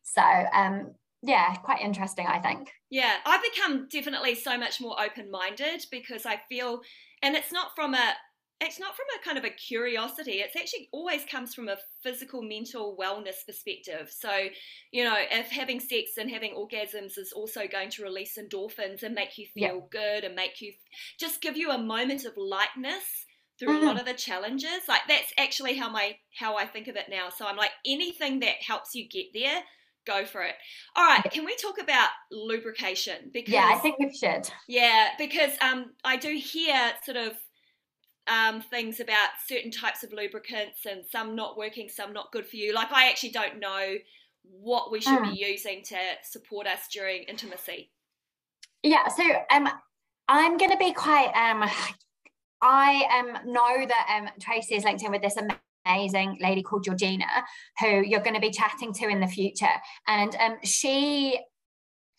So, 0.04 0.22
um, 0.22 0.94
yeah, 1.22 1.54
quite 1.56 1.80
interesting, 1.80 2.26
I 2.26 2.38
think. 2.38 2.70
Yeah, 2.90 3.16
I've 3.26 3.42
become 3.42 3.88
definitely 3.90 4.36
so 4.36 4.56
much 4.56 4.80
more 4.80 4.96
open 5.00 5.30
minded 5.30 5.84
because 5.90 6.24
I 6.24 6.40
feel, 6.48 6.80
and 7.22 7.34
it's 7.34 7.52
not 7.52 7.72
from 7.74 7.94
a, 7.94 8.14
it's 8.60 8.80
not 8.80 8.96
from 8.96 9.06
a 9.18 9.24
kind 9.24 9.38
of 9.38 9.44
a 9.44 9.50
curiosity 9.50 10.32
it's 10.32 10.56
actually 10.56 10.88
always 10.92 11.24
comes 11.24 11.54
from 11.54 11.68
a 11.68 11.76
physical 12.02 12.42
mental 12.42 12.96
wellness 13.00 13.46
perspective 13.46 14.10
so 14.10 14.30
you 14.92 15.04
know 15.04 15.16
if 15.30 15.48
having 15.50 15.80
sex 15.80 16.12
and 16.18 16.30
having 16.30 16.54
orgasms 16.54 17.18
is 17.18 17.32
also 17.34 17.66
going 17.70 17.90
to 17.90 18.02
release 18.02 18.38
endorphins 18.38 19.02
and 19.02 19.14
make 19.14 19.38
you 19.38 19.46
feel 19.54 19.88
yeah. 19.92 20.00
good 20.00 20.24
and 20.24 20.34
make 20.34 20.60
you 20.60 20.72
just 21.18 21.40
give 21.40 21.56
you 21.56 21.70
a 21.70 21.78
moment 21.78 22.24
of 22.24 22.32
lightness 22.36 23.26
through 23.58 23.68
mm-hmm. 23.68 23.82
a 23.82 23.86
lot 23.86 23.90
mm-hmm. 23.96 24.00
of 24.00 24.06
the 24.06 24.14
challenges 24.14 24.82
like 24.88 25.02
that's 25.08 25.32
actually 25.38 25.76
how 25.76 25.90
my 25.90 26.16
how 26.38 26.56
i 26.56 26.64
think 26.64 26.88
of 26.88 26.96
it 26.96 27.06
now 27.10 27.28
so 27.28 27.46
i'm 27.46 27.56
like 27.56 27.72
anything 27.86 28.40
that 28.40 28.56
helps 28.66 28.94
you 28.94 29.08
get 29.08 29.26
there 29.34 29.62
go 30.06 30.24
for 30.24 30.42
it. 30.42 30.54
All 30.96 31.04
right, 31.04 31.22
can 31.30 31.44
we 31.44 31.54
talk 31.56 31.78
about 31.78 32.08
lubrication? 32.32 33.30
Because 33.32 33.52
yeah, 33.52 33.70
I 33.74 33.78
think 33.78 33.98
we 33.98 34.10
should. 34.14 34.50
Yeah, 34.66 35.08
because 35.18 35.50
um, 35.60 35.90
I 36.02 36.16
do 36.16 36.30
hear 36.30 36.92
sort 37.04 37.18
of 37.18 37.32
um, 38.28 38.60
things 38.60 39.00
about 39.00 39.30
certain 39.46 39.70
types 39.70 40.04
of 40.04 40.12
lubricants 40.12 40.86
and 40.86 41.04
some 41.10 41.34
not 41.34 41.56
working, 41.56 41.88
some 41.88 42.12
not 42.12 42.30
good 42.32 42.46
for 42.46 42.56
you. 42.56 42.74
Like, 42.74 42.92
I 42.92 43.08
actually 43.08 43.30
don't 43.30 43.58
know 43.58 43.94
what 44.42 44.90
we 44.90 45.00
should 45.00 45.18
mm. 45.18 45.32
be 45.32 45.38
using 45.38 45.82
to 45.84 45.98
support 46.22 46.66
us 46.66 46.88
during 46.92 47.22
intimacy. 47.24 47.90
Yeah, 48.82 49.08
so 49.08 49.24
um, 49.50 49.68
I'm 50.28 50.56
going 50.56 50.70
to 50.70 50.76
be 50.76 50.92
quite. 50.92 51.32
Um, 51.34 51.68
I 52.62 53.04
um, 53.18 53.52
know 53.52 53.86
that 53.86 54.16
um, 54.16 54.28
Tracy 54.40 54.74
is 54.76 54.84
linked 54.84 55.02
in 55.02 55.10
with 55.10 55.22
this 55.22 55.36
amazing 55.86 56.38
lady 56.40 56.62
called 56.62 56.84
Georgina, 56.84 57.26
who 57.80 58.02
you're 58.02 58.20
going 58.20 58.34
to 58.34 58.40
be 58.40 58.50
chatting 58.50 58.92
to 58.94 59.08
in 59.08 59.20
the 59.20 59.26
future, 59.26 59.66
and 60.06 60.34
um, 60.36 60.56
she 60.62 61.38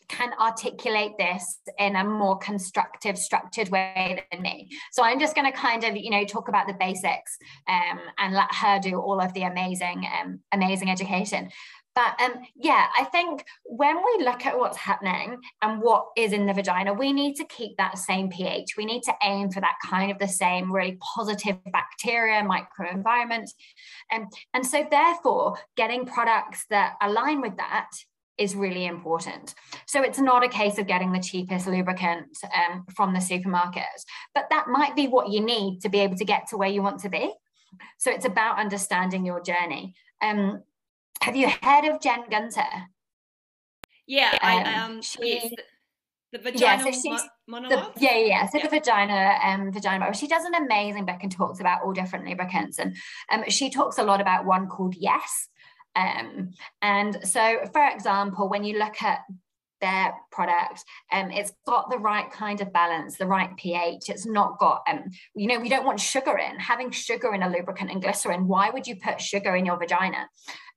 can 0.09 0.31
articulate 0.39 1.13
this 1.17 1.59
in 1.77 1.95
a 1.95 2.03
more 2.03 2.37
constructive, 2.39 3.17
structured 3.17 3.69
way 3.69 4.25
than 4.31 4.41
me. 4.41 4.69
So 4.91 5.03
I'm 5.03 5.19
just 5.19 5.35
going 5.35 5.49
to 5.49 5.57
kind 5.57 5.83
of, 5.83 5.95
you 5.95 6.09
know, 6.09 6.25
talk 6.25 6.49
about 6.49 6.67
the 6.67 6.73
basics 6.73 7.37
um, 7.67 7.99
and 8.17 8.33
let 8.33 8.53
her 8.53 8.79
do 8.79 8.99
all 8.99 9.21
of 9.21 9.33
the 9.33 9.43
amazing, 9.43 10.05
um, 10.19 10.39
amazing 10.51 10.89
education. 10.89 11.49
But 11.95 12.21
um, 12.21 12.35
yeah, 12.55 12.87
I 12.97 13.03
think 13.05 13.43
when 13.65 13.97
we 13.97 14.23
look 14.23 14.45
at 14.45 14.57
what's 14.57 14.77
happening 14.77 15.37
and 15.61 15.81
what 15.81 16.05
is 16.15 16.31
in 16.31 16.45
the 16.45 16.53
vagina, 16.53 16.93
we 16.93 17.11
need 17.11 17.35
to 17.35 17.45
keep 17.45 17.75
that 17.77 17.97
same 17.97 18.29
pH. 18.29 18.77
We 18.77 18.85
need 18.85 19.03
to 19.03 19.13
aim 19.23 19.51
for 19.51 19.59
that 19.59 19.75
kind 19.85 20.11
of 20.11 20.17
the 20.17 20.27
same 20.27 20.71
really 20.71 20.97
positive 21.15 21.57
bacteria, 21.71 22.41
microenvironment. 22.41 23.49
Um, 24.13 24.27
and 24.53 24.65
so, 24.65 24.87
therefore, 24.89 25.57
getting 25.75 26.05
products 26.05 26.65
that 26.69 26.93
align 27.01 27.41
with 27.41 27.57
that 27.57 27.89
is 28.39 28.55
really 28.55 28.85
important. 28.85 29.53
So 29.85 30.01
it's 30.01 30.19
not 30.19 30.43
a 30.43 30.49
case 30.49 30.77
of 30.77 30.87
getting 30.87 31.11
the 31.11 31.19
cheapest 31.19 31.67
lubricant 31.67 32.37
um, 32.55 32.85
from 32.95 33.13
the 33.13 33.19
supermarket, 33.19 33.83
but 34.33 34.45
that 34.49 34.67
might 34.67 34.95
be 34.95 35.07
what 35.07 35.29
you 35.29 35.41
need 35.41 35.81
to 35.81 35.89
be 35.89 35.99
able 35.99 36.15
to 36.15 36.25
get 36.25 36.47
to 36.47 36.57
where 36.57 36.69
you 36.69 36.81
want 36.81 37.01
to 37.01 37.09
be. 37.09 37.31
So 37.97 38.11
it's 38.11 38.25
about 38.25 38.57
understanding 38.57 39.25
your 39.25 39.41
journey. 39.41 39.93
Um, 40.21 40.63
have 41.21 41.35
you 41.35 41.49
heard 41.61 41.85
of 41.85 42.01
Jen 42.01 42.29
Gunter? 42.29 42.61
Yeah, 44.07 44.31
um, 44.31 44.39
I 44.41 44.83
um 44.83 45.01
she, 45.01 45.19
the, 45.21 45.57
the 46.31 46.39
vagina 46.39 46.83
yeah, 46.85 46.91
so 46.91 47.17
monologue. 47.47 47.93
The, 47.95 48.01
yeah, 48.01 48.17
yeah. 48.17 48.47
So 48.47 48.57
yeah. 48.57 48.63
the 48.63 48.69
vagina, 48.69 49.39
um, 49.43 49.71
vagina. 49.71 50.13
She 50.13 50.27
does 50.27 50.45
an 50.45 50.55
amazing 50.55 51.05
book 51.05 51.19
and 51.21 51.31
talks 51.31 51.59
about 51.59 51.83
all 51.83 51.93
different 51.93 52.25
lubricants, 52.25 52.79
and 52.79 52.95
um, 53.31 53.43
she 53.49 53.69
talks 53.69 53.97
a 53.97 54.03
lot 54.03 54.21
about 54.21 54.45
one 54.45 54.67
called 54.67 54.95
Yes, 54.95 55.49
um, 55.95 56.51
and 56.81 57.17
so, 57.23 57.59
for 57.73 57.87
example, 57.87 58.49
when 58.49 58.63
you 58.63 58.77
look 58.77 59.01
at 59.01 59.19
their 59.81 60.13
product, 60.31 60.83
um, 61.11 61.31
it's 61.31 61.53
got 61.65 61.89
the 61.89 61.97
right 61.97 62.29
kind 62.31 62.61
of 62.61 62.73
balance, 62.73 63.17
the 63.17 63.25
right 63.25 63.55
pH. 63.57 64.09
It's 64.09 64.25
not 64.25 64.59
got, 64.59 64.83
um, 64.89 65.05
you 65.35 65.47
know, 65.47 65.59
we 65.59 65.69
don't 65.69 65.85
want 65.85 65.99
sugar 65.99 66.37
in. 66.37 66.59
Having 66.59 66.91
sugar 66.91 67.33
in 67.33 67.43
a 67.43 67.49
lubricant 67.49 67.91
and 67.91 68.01
glycerin, 68.01 68.47
why 68.47 68.69
would 68.69 68.87
you 68.87 68.95
put 68.97 69.21
sugar 69.21 69.55
in 69.55 69.65
your 69.65 69.77
vagina? 69.77 70.27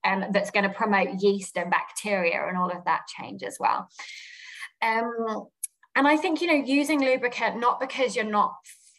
Um, 0.04 0.26
that's 0.32 0.50
going 0.50 0.64
to 0.64 0.74
promote 0.74 1.20
yeast 1.20 1.56
and 1.56 1.70
bacteria 1.70 2.44
and 2.48 2.58
all 2.58 2.70
of 2.70 2.84
that 2.86 3.02
change 3.06 3.44
as 3.44 3.56
well. 3.60 3.88
Um, 4.80 5.46
and 5.94 6.08
I 6.08 6.16
think, 6.16 6.40
you 6.40 6.48
know, 6.48 6.64
using 6.64 7.00
lubricant, 7.00 7.60
not 7.60 7.78
because 7.78 8.16
you're 8.16 8.24
not 8.24 8.54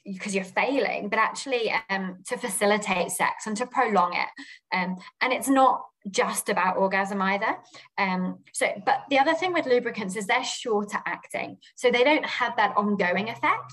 because 0.05 0.35
you're 0.35 0.43
failing, 0.43 1.09
but 1.09 1.19
actually 1.19 1.73
um, 1.89 2.17
to 2.27 2.37
facilitate 2.37 3.11
sex 3.11 3.47
and 3.47 3.55
to 3.57 3.65
prolong 3.65 4.13
it. 4.13 4.27
Um, 4.75 4.97
and 5.21 5.31
it's 5.31 5.47
not 5.47 5.83
just 6.09 6.49
about 6.49 6.77
orgasm 6.77 7.21
either. 7.21 7.55
Um, 7.97 8.39
so, 8.53 8.67
but 8.85 9.03
the 9.09 9.19
other 9.19 9.33
thing 9.33 9.53
with 9.53 9.65
lubricants 9.65 10.15
is 10.15 10.27
they're 10.27 10.43
shorter 10.43 10.99
acting, 11.05 11.57
so 11.75 11.89
they 11.89 12.03
don't 12.03 12.25
have 12.25 12.55
that 12.57 12.75
ongoing 12.75 13.29
effect. 13.29 13.71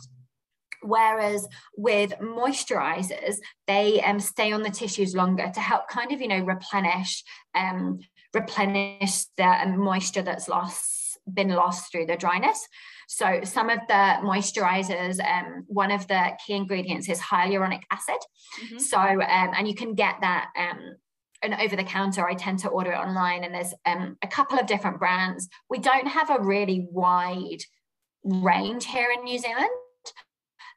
Whereas 0.82 1.46
with 1.76 2.12
moisturizers, 2.22 3.36
they 3.66 4.00
um, 4.00 4.18
stay 4.18 4.52
on 4.52 4.62
the 4.62 4.70
tissues 4.70 5.14
longer 5.14 5.50
to 5.52 5.60
help 5.60 5.88
kind 5.88 6.10
of, 6.10 6.22
you 6.22 6.28
know, 6.28 6.40
replenish, 6.40 7.22
um, 7.54 7.98
replenish 8.32 9.24
the 9.36 9.44
um, 9.44 9.78
moisture 9.78 10.22
that's 10.22 10.48
lost, 10.48 11.18
been 11.30 11.50
lost 11.50 11.92
through 11.92 12.06
the 12.06 12.16
dryness. 12.16 12.66
So 13.12 13.40
some 13.42 13.70
of 13.70 13.80
the 13.88 14.18
moisturizers, 14.22 15.18
um, 15.18 15.64
one 15.66 15.90
of 15.90 16.06
the 16.06 16.30
key 16.46 16.54
ingredients 16.54 17.08
is 17.08 17.18
hyaluronic 17.18 17.82
acid. 17.90 18.20
Mm-hmm. 18.62 18.78
So, 18.78 18.98
um, 18.98 19.20
and 19.56 19.66
you 19.66 19.74
can 19.74 19.96
get 19.96 20.14
that 20.20 20.50
um, 20.56 20.94
an 21.42 21.54
over 21.54 21.74
the 21.74 21.82
counter. 21.82 22.24
I 22.24 22.34
tend 22.34 22.60
to 22.60 22.68
order 22.68 22.92
it 22.92 22.98
online, 22.98 23.42
and 23.42 23.52
there's 23.52 23.74
um, 23.84 24.16
a 24.22 24.28
couple 24.28 24.60
of 24.60 24.66
different 24.68 25.00
brands. 25.00 25.48
We 25.68 25.80
don't 25.80 26.06
have 26.06 26.30
a 26.30 26.40
really 26.40 26.86
wide 26.88 27.62
range 28.22 28.86
here 28.86 29.08
in 29.10 29.24
New 29.24 29.40
Zealand. 29.40 29.70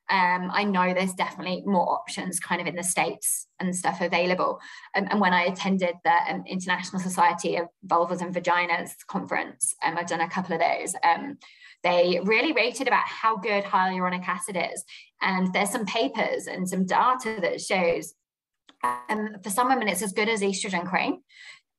Um, 0.09 0.49
I 0.51 0.63
know 0.63 0.91
there's 0.91 1.13
definitely 1.13 1.61
more 1.67 1.93
options 1.93 2.39
kind 2.39 2.59
of 2.59 2.65
in 2.65 2.75
the 2.75 2.83
States 2.83 3.47
and 3.59 3.75
stuff 3.75 4.01
available. 4.01 4.59
Um, 4.95 5.07
and 5.11 5.21
when 5.21 5.33
I 5.33 5.43
attended 5.43 5.95
the 6.03 6.17
um, 6.29 6.43
International 6.47 6.99
Society 6.99 7.57
of 7.57 7.67
Vulvas 7.85 8.21
and 8.21 8.33
Vaginas 8.33 8.91
conference, 9.07 9.75
um, 9.83 9.99
I've 9.99 10.07
done 10.07 10.21
a 10.21 10.29
couple 10.29 10.55
of 10.55 10.61
those, 10.61 10.95
um, 11.03 11.37
they 11.83 12.19
really 12.23 12.53
rated 12.53 12.87
about 12.87 13.05
how 13.05 13.37
good 13.37 13.63
hyaluronic 13.63 14.27
acid 14.27 14.57
is. 14.73 14.83
And 15.21 15.53
there's 15.53 15.69
some 15.69 15.85
papers 15.85 16.47
and 16.47 16.67
some 16.67 16.85
data 16.85 17.37
that 17.41 17.61
shows 17.61 18.13
um, 18.83 19.35
for 19.43 19.49
some 19.49 19.69
women, 19.69 19.87
it's 19.87 20.01
as 20.01 20.13
good 20.13 20.29
as 20.29 20.41
estrogen 20.41 20.85
cream. 20.85 21.19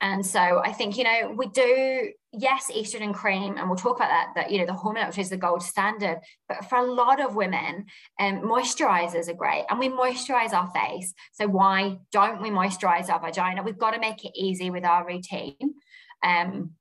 And 0.00 0.24
so 0.24 0.61
I 0.62 0.72
think, 0.72 0.98
you 0.98 1.05
know, 1.05 1.34
we 1.36 1.46
do, 1.46 2.11
yes, 2.32 2.70
estrogen 2.74 3.14
cream, 3.14 3.57
and 3.57 3.68
we'll 3.68 3.78
talk 3.78 3.96
about 3.96 4.09
that, 4.09 4.32
that, 4.34 4.50
you 4.50 4.59
know, 4.59 4.66
the 4.66 4.74
hormone 4.74 5.07
which 5.07 5.18
is 5.18 5.30
the 5.30 5.36
gold 5.36 5.62
standard. 5.62 6.18
But 6.48 6.68
for 6.68 6.78
a 6.78 6.92
lot 6.92 7.20
of 7.20 7.36
women, 7.36 7.86
um, 8.20 8.42
moisturizers 8.42 9.28
are 9.28 9.34
great. 9.34 9.64
And 9.70 9.78
we 9.78 9.88
moisturize 9.88 10.52
our 10.52 10.70
face. 10.72 11.14
So 11.32 11.46
why 11.46 11.98
don't 12.12 12.42
we 12.42 12.50
moisturize 12.50 13.09
our 13.09 13.20
vagina? 13.20 13.62
We've 13.62 13.78
got 13.78 13.92
to 13.92 14.00
make 14.00 14.24
it 14.24 14.32
easy 14.34 14.70
with 14.70 14.84
our 14.84 15.07
routine. 15.07 15.74
Um, 16.22 16.72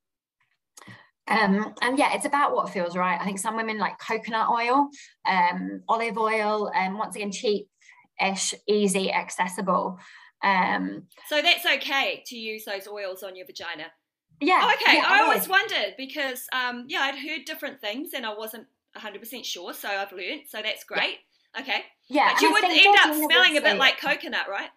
Um, 1.26 1.74
and 1.80 1.98
yeah, 1.98 2.14
it's 2.14 2.26
about 2.26 2.54
what 2.54 2.70
feels 2.70 2.96
right. 2.96 3.18
I 3.20 3.24
think 3.24 3.38
some 3.38 3.56
women 3.56 3.78
like 3.78 3.98
coconut 3.98 4.48
oil, 4.50 4.88
um, 5.26 5.82
olive 5.88 6.18
oil, 6.18 6.70
and 6.74 6.92
um, 6.92 6.98
once 6.98 7.16
again, 7.16 7.32
cheap 7.32 7.68
ish, 8.20 8.54
easy, 8.68 9.12
accessible. 9.12 9.98
Um, 10.42 11.04
so 11.28 11.40
that's 11.40 11.64
okay 11.64 12.22
to 12.26 12.36
use 12.36 12.64
those 12.64 12.86
oils 12.86 13.22
on 13.22 13.36
your 13.36 13.46
vagina. 13.46 13.86
Yeah. 14.40 14.60
Oh, 14.62 14.74
okay. 14.74 14.98
Yeah, 14.98 15.04
I 15.06 15.22
always 15.22 15.48
wondered 15.48 15.94
because 15.96 16.46
um, 16.52 16.84
yeah, 16.88 17.00
I'd 17.00 17.16
heard 17.16 17.44
different 17.46 17.80
things 17.80 18.10
and 18.14 18.26
I 18.26 18.34
wasn't 18.34 18.66
100% 18.96 19.44
sure, 19.44 19.72
so 19.72 19.88
I've 19.88 20.12
learned. 20.12 20.42
So 20.48 20.60
that's 20.62 20.84
great. 20.84 21.18
Yeah. 21.54 21.62
Okay. 21.62 21.84
Yeah. 22.08 22.32
But 22.34 22.42
you 22.42 22.52
would 22.52 22.64
end 22.64 22.96
up 22.98 23.14
smelling 23.14 23.56
a 23.56 23.60
bit 23.60 23.78
like 23.78 24.00
coconut, 24.00 24.48
right? 24.50 24.70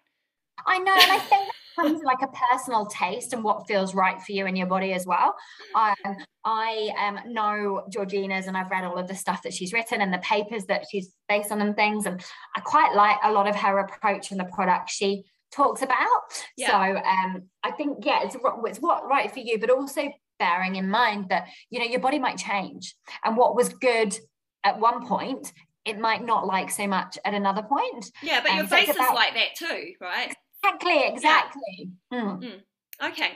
I 0.66 0.78
know, 0.78 0.92
and 0.94 1.12
I 1.12 1.18
think 1.18 1.50
comes 1.78 2.02
like 2.02 2.22
a 2.22 2.28
personal 2.28 2.86
taste 2.86 3.32
and 3.32 3.44
what 3.44 3.66
feels 3.66 3.94
right 3.94 4.20
for 4.20 4.32
you 4.32 4.46
and 4.46 4.56
your 4.56 4.66
body 4.66 4.92
as 4.92 5.06
well. 5.06 5.34
Um, 5.74 6.16
I 6.44 6.90
um, 6.98 7.32
know 7.32 7.84
Georgina's 7.90 8.46
and 8.46 8.56
I've 8.56 8.70
read 8.70 8.84
all 8.84 8.96
of 8.96 9.08
the 9.08 9.14
stuff 9.14 9.42
that 9.42 9.52
she's 9.52 9.72
written 9.72 10.00
and 10.00 10.12
the 10.12 10.18
papers 10.18 10.64
that 10.66 10.84
she's 10.90 11.12
based 11.28 11.52
on 11.52 11.60
and 11.60 11.76
things. 11.76 12.06
And 12.06 12.24
I 12.56 12.60
quite 12.60 12.94
like 12.94 13.18
a 13.22 13.32
lot 13.32 13.48
of 13.48 13.56
her 13.56 13.78
approach 13.78 14.30
and 14.30 14.40
the 14.40 14.44
product 14.44 14.90
she 14.90 15.24
talks 15.52 15.82
about. 15.82 16.44
Yeah. 16.56 16.68
So 16.68 16.96
um, 16.98 17.42
I 17.62 17.70
think, 17.72 18.04
yeah, 18.04 18.20
it's, 18.22 18.36
it's 18.36 18.78
what 18.78 19.06
right 19.06 19.30
for 19.32 19.40
you, 19.40 19.58
but 19.58 19.70
also 19.70 20.08
bearing 20.38 20.76
in 20.76 20.88
mind 20.88 21.26
that, 21.30 21.48
you 21.70 21.78
know, 21.78 21.86
your 21.86 22.00
body 22.00 22.18
might 22.18 22.38
change 22.38 22.94
and 23.24 23.36
what 23.36 23.56
was 23.56 23.68
good 23.68 24.16
at 24.64 24.78
one 24.80 25.06
point 25.06 25.52
it 25.84 25.98
might 25.98 26.22
not 26.22 26.46
like 26.46 26.70
so 26.70 26.86
much 26.86 27.18
at 27.24 27.32
another 27.32 27.62
point. 27.62 28.10
Yeah, 28.22 28.40
but 28.42 28.52
your 28.52 28.64
um, 28.64 28.66
face 28.66 28.90
is 28.90 28.96
like 28.96 29.32
that 29.34 29.54
too, 29.56 29.94
right? 30.00 30.34
Exactly, 30.64 31.04
exactly. 31.06 31.90
Yeah. 32.10 32.20
Mm. 32.20 32.42
Mm. 32.42 33.10
Okay. 33.10 33.30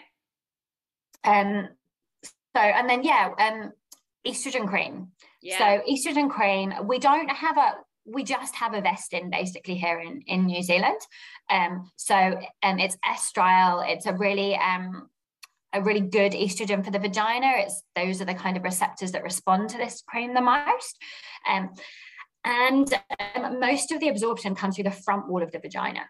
Um. 1.25 1.68
So 2.55 2.61
and 2.61 2.89
then 2.89 3.03
yeah, 3.03 3.31
um, 3.39 3.73
estrogen 4.27 4.68
cream. 4.68 5.09
Yeah. 5.41 5.59
So 5.59 5.93
estrogen 5.93 6.31
cream, 6.31 6.73
we 6.85 6.99
don't 6.99 7.29
have 7.29 7.57
a 7.57 7.75
we 8.05 8.25
just 8.25 8.57
have 8.57 8.73
Ovestin 8.73 9.31
basically 9.31 9.77
here 9.77 10.01
in 10.01 10.23
in 10.27 10.47
New 10.47 10.62
Zealand. 10.62 11.01
Um. 11.49 11.91
So 11.97 12.14
um, 12.62 12.79
it's 12.79 12.97
estriol. 13.05 13.89
It's 13.89 14.07
a 14.07 14.12
really 14.14 14.57
um 14.57 15.09
a 15.73 15.83
really 15.83 16.01
good 16.01 16.33
estrogen 16.33 16.85
for 16.85 16.91
the 16.91 16.99
vagina. 16.99 17.53
It's 17.57 17.83
those 17.97 18.20
are 18.20 18.27
the 18.27 18.35
kind 18.35 18.57
of 18.57 18.62
receptors 18.62 19.12
that 19.12 19.23
respond 19.23 19.70
to 19.70 19.79
this 19.79 20.03
cream 20.07 20.35
the 20.35 20.41
most. 20.41 20.99
Um, 21.49 21.70
and 22.45 22.93
um, 23.35 23.61
most 23.61 23.93
of 23.93 24.01
the 24.01 24.09
absorption 24.09 24.55
comes 24.55 24.75
through 24.75 24.85
the 24.85 24.91
front 24.91 25.29
wall 25.29 25.43
of 25.43 25.53
the 25.53 25.61
vagina. 25.61 26.09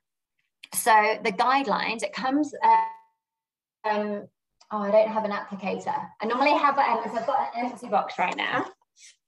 So 0.74 1.18
the 1.22 1.32
guidelines, 1.32 2.02
it 2.02 2.12
comes, 2.12 2.52
uh, 2.62 3.88
um, 3.88 4.28
oh, 4.70 4.78
I 4.78 4.90
don't 4.90 5.08
have 5.08 5.24
an 5.24 5.30
applicator. 5.30 5.94
I 6.20 6.26
normally 6.26 6.52
have, 6.58 6.78
um, 6.78 7.00
I've 7.04 7.26
got 7.26 7.50
an 7.54 7.66
empty 7.66 7.88
box 7.88 8.18
right 8.18 8.36
now. 8.36 8.66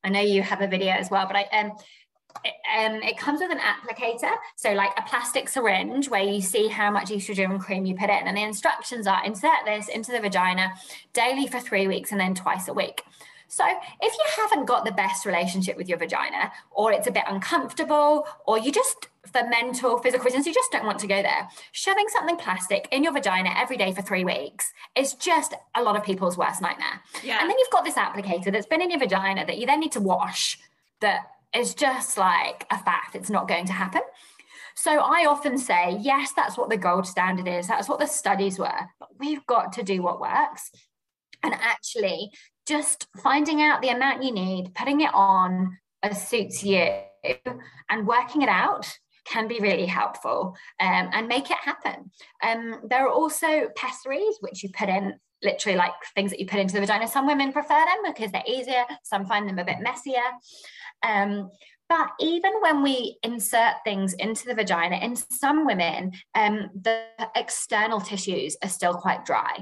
I 0.03 0.11
know 0.11 0.20
you 0.20 0.42
have 0.42 0.61
a 0.61 0.66
video 0.66 0.92
as 0.92 1.11
well, 1.11 1.26
but 1.26 1.36
I, 1.36 1.45
um, 1.59 1.72
um, 2.76 3.03
it 3.03 3.16
comes 3.16 3.40
with 3.40 3.51
an 3.51 3.61
applicator, 3.61 4.32
so 4.57 4.72
like 4.72 4.90
a 4.99 5.03
plastic 5.03 5.49
syringe 5.49 6.09
where 6.09 6.22
you 6.22 6.40
see 6.40 6.68
how 6.68 6.90
much 6.90 7.11
estrogen 7.11 7.61
cream 7.61 7.86
you 7.86 7.95
put 7.95 8.11
in, 8.11 8.26
and 8.26 8.36
the 8.36 8.42
instructions 8.42 9.07
are 9.07 9.24
insert 9.24 9.64
this 9.64 9.88
into 9.88 10.12
the 10.12 10.20
vagina 10.20 10.72
daily 11.12 11.47
for 11.47 11.61
three 11.61 11.86
weeks 11.86 12.12
and 12.12 12.20
then 12.20 12.34
twice 12.34 12.68
a 12.68 12.74
week. 12.74 13.03
So, 13.49 13.64
if 14.03 14.12
you 14.12 14.24
haven't 14.42 14.64
got 14.64 14.84
the 14.84 14.92
best 14.92 15.24
relationship 15.26 15.76
with 15.76 15.88
your 15.88 15.99
vagina, 15.99 16.51
or 16.70 16.92
it's 16.92 17.07
a 17.07 17.12
bit 17.12 17.24
uncomfortable, 17.28 18.26
or 18.47 18.59
you 18.59 18.72
just, 18.72 19.09
for 19.35 19.47
mental, 19.49 19.99
physical 19.99 20.24
reasons, 20.24 20.47
you 20.47 20.55
just 20.55 20.70
don't 20.70 20.87
want 20.87 21.01
to 21.01 21.09
go 21.09 21.20
there, 21.20 21.49
shoving 21.72 22.07
something 22.09 22.37
plastic 22.37 22.87
in 22.93 23.03
your 23.03 23.12
vagina 23.12 23.51
every 23.57 23.76
day 23.76 23.93
for 23.93 24.01
three 24.01 24.24
weeks 24.24 24.72
is 24.97 25.14
just 25.14 25.55
a 25.74 25.82
lot 25.82 25.97
of 25.97 26.05
people's 26.05 26.39
worst 26.39 26.62
nightmare. 26.62 27.03
Yeah. 27.24 27.41
And 27.41 27.51
then 27.51 27.59
you've 27.59 27.70
got 27.70 27.85
this 27.85 27.97
applicator 27.97 28.53
that's 28.53 28.66
been 28.66 28.80
in 28.80 28.91
your 28.91 29.01
vagina 29.01 29.45
that 29.45 29.59
you 29.59 29.66
then 29.66 29.80
need 29.80 29.91
to 29.93 30.01
wash, 30.01 30.57
that 31.01 31.22
is 31.53 31.74
just 31.74 32.16
like 32.16 32.64
a 32.70 32.78
fact, 32.78 33.16
it's 33.16 33.28
not 33.28 33.49
going 33.49 33.66
to 33.66 33.72
happen. 33.72 34.03
So 34.76 35.01
I 35.01 35.26
often 35.26 35.59
say, 35.59 35.99
yes, 36.01 36.32
that's 36.37 36.57
what 36.57 36.70
the 36.70 36.76
gold 36.76 37.05
standard 37.05 37.49
is. 37.49 37.66
That's 37.66 37.89
what 37.89 37.99
the 37.99 38.07
studies 38.07 38.57
were. 38.57 38.89
But 39.01 39.09
we've 39.18 39.45
got 39.47 39.72
to 39.72 39.82
do 39.82 40.01
what 40.01 40.20
works. 40.20 40.70
And 41.43 41.55
actually, 41.55 42.30
just 42.68 43.09
finding 43.20 43.61
out 43.61 43.82
the 43.82 43.89
amount 43.89 44.22
you 44.22 44.32
need, 44.32 44.74
putting 44.74 45.01
it 45.01 45.11
on 45.12 45.76
as 46.05 46.28
suits 46.28 46.62
you, 46.62 46.89
and 47.91 48.07
working 48.07 48.43
it 48.43 48.49
out 48.49 48.97
can 49.24 49.48
be 49.48 49.58
really 49.60 49.86
helpful 49.86 50.56
um, 50.80 51.10
and 51.12 51.28
make 51.28 51.50
it 51.50 51.56
happen. 51.56 52.10
Um, 52.42 52.80
there 52.88 53.06
are 53.06 53.12
also 53.12 53.68
pessaries, 53.76 54.36
which 54.40 54.62
you 54.62 54.70
put 54.70 54.88
in 54.88 55.14
literally 55.42 55.76
like 55.76 55.92
things 56.14 56.30
that 56.30 56.40
you 56.40 56.46
put 56.46 56.60
into 56.60 56.74
the 56.74 56.80
vagina. 56.80 57.06
Some 57.06 57.26
women 57.26 57.52
prefer 57.52 57.74
them 57.74 58.12
because 58.12 58.32
they're 58.32 58.42
easier, 58.46 58.84
some 59.02 59.26
find 59.26 59.48
them 59.48 59.58
a 59.58 59.64
bit 59.64 59.80
messier. 59.80 60.22
Um, 61.02 61.50
but 61.88 62.08
even 62.18 62.52
when 62.60 62.82
we 62.82 63.18
insert 63.22 63.74
things 63.84 64.14
into 64.14 64.46
the 64.46 64.54
vagina, 64.54 64.96
in 64.96 65.16
some 65.16 65.66
women, 65.66 66.12
um, 66.34 66.70
the 66.80 67.04
external 67.36 68.00
tissues 68.00 68.56
are 68.62 68.70
still 68.70 68.94
quite 68.94 69.26
dry. 69.26 69.58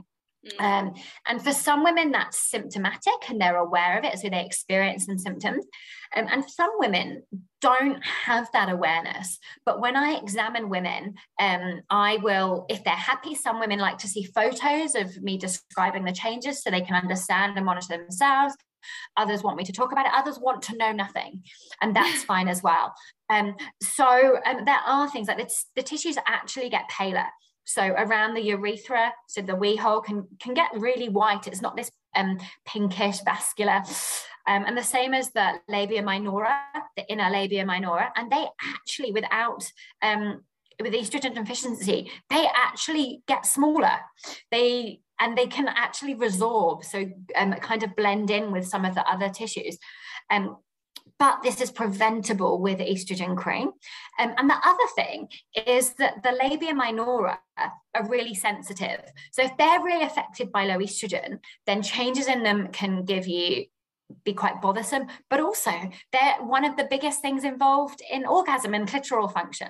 Mm. 0.46 0.60
Um, 0.60 0.94
and 1.26 1.42
for 1.42 1.52
some 1.52 1.82
women, 1.82 2.12
that's 2.12 2.50
symptomatic 2.50 3.28
and 3.28 3.40
they're 3.40 3.56
aware 3.56 3.98
of 3.98 4.04
it, 4.04 4.18
so 4.18 4.28
they 4.28 4.44
experience 4.44 5.06
some 5.06 5.18
symptoms. 5.18 5.66
Um, 6.14 6.26
and 6.30 6.48
some 6.48 6.70
women 6.78 7.24
don't 7.62 8.04
have 8.04 8.48
that 8.52 8.68
awareness. 8.68 9.38
But 9.64 9.80
when 9.80 9.96
I 9.96 10.14
examine 10.14 10.68
women, 10.68 11.14
um, 11.40 11.80
I 11.88 12.18
will, 12.18 12.66
if 12.68 12.84
they're 12.84 12.92
happy, 12.94 13.34
some 13.34 13.60
women 13.60 13.78
like 13.78 13.98
to 13.98 14.08
see 14.08 14.24
photos 14.24 14.94
of 14.94 15.22
me 15.22 15.38
describing 15.38 16.04
the 16.04 16.12
changes 16.12 16.62
so 16.62 16.70
they 16.70 16.80
can 16.80 16.96
understand 16.96 17.56
and 17.56 17.64
monitor 17.64 17.96
themselves. 17.96 18.54
Others 19.16 19.44
want 19.44 19.56
me 19.56 19.64
to 19.64 19.72
talk 19.72 19.92
about 19.92 20.06
it. 20.06 20.12
Others 20.14 20.40
want 20.40 20.60
to 20.62 20.76
know 20.76 20.90
nothing, 20.90 21.44
and 21.80 21.94
that's 21.94 22.24
fine 22.32 22.48
as 22.48 22.62
well. 22.62 22.92
Um, 23.30 23.54
so 23.80 24.38
um, 24.44 24.64
there 24.64 24.80
are 24.84 25.08
things 25.08 25.28
like 25.28 25.38
this, 25.38 25.66
the 25.76 25.82
tissues 25.84 26.18
actually 26.26 26.68
get 26.68 26.88
paler. 26.88 27.26
So 27.64 27.82
around 27.86 28.34
the 28.34 28.42
urethra, 28.42 29.12
so 29.28 29.40
the 29.40 29.54
wee 29.54 29.76
hole 29.76 30.00
can 30.00 30.26
can 30.40 30.52
get 30.52 30.70
really 30.76 31.08
white. 31.08 31.46
It's 31.46 31.62
not 31.62 31.76
this 31.76 31.92
um, 32.16 32.38
pinkish 32.66 33.20
vascular. 33.24 33.82
Um, 34.46 34.64
and 34.66 34.76
the 34.76 34.82
same 34.82 35.14
as 35.14 35.30
the 35.30 35.60
labia 35.68 36.02
minora, 36.02 36.58
the 36.96 37.10
inner 37.10 37.30
labia 37.30 37.64
minora, 37.64 38.12
and 38.16 38.30
they 38.30 38.46
actually, 38.60 39.12
without 39.12 39.64
um, 40.02 40.42
with 40.80 40.94
estrogen 40.94 41.34
deficiency, 41.34 42.10
they 42.30 42.46
actually 42.54 43.22
get 43.28 43.46
smaller. 43.46 43.98
They 44.50 45.00
and 45.20 45.38
they 45.38 45.46
can 45.46 45.68
actually 45.68 46.16
resorb, 46.16 46.84
so 46.84 47.06
um, 47.36 47.52
kind 47.54 47.84
of 47.84 47.94
blend 47.94 48.30
in 48.30 48.50
with 48.50 48.66
some 48.66 48.84
of 48.84 48.96
the 48.96 49.08
other 49.08 49.28
tissues. 49.28 49.78
Um, 50.30 50.56
but 51.18 51.42
this 51.44 51.60
is 51.60 51.70
preventable 51.70 52.60
with 52.60 52.80
estrogen 52.80 53.36
cream. 53.36 53.70
Um, 54.18 54.34
and 54.36 54.50
the 54.50 54.58
other 54.64 54.88
thing 54.96 55.28
is 55.66 55.94
that 55.94 56.24
the 56.24 56.32
labia 56.32 56.74
minora 56.74 57.38
are 57.56 58.08
really 58.08 58.34
sensitive. 58.34 59.00
So 59.30 59.42
if 59.42 59.56
they're 59.56 59.80
really 59.80 60.04
affected 60.04 60.50
by 60.50 60.64
low 60.64 60.78
estrogen, 60.78 61.38
then 61.66 61.82
changes 61.82 62.26
in 62.26 62.42
them 62.42 62.68
can 62.72 63.04
give 63.04 63.28
you 63.28 63.66
be 64.24 64.32
quite 64.32 64.60
bothersome, 64.60 65.06
but 65.30 65.40
also 65.40 65.70
they're 66.12 66.36
one 66.40 66.64
of 66.64 66.76
the 66.76 66.84
biggest 66.84 67.22
things 67.22 67.44
involved 67.44 68.02
in 68.10 68.26
orgasm 68.26 68.74
and 68.74 68.88
clitoral 68.88 69.32
function. 69.32 69.68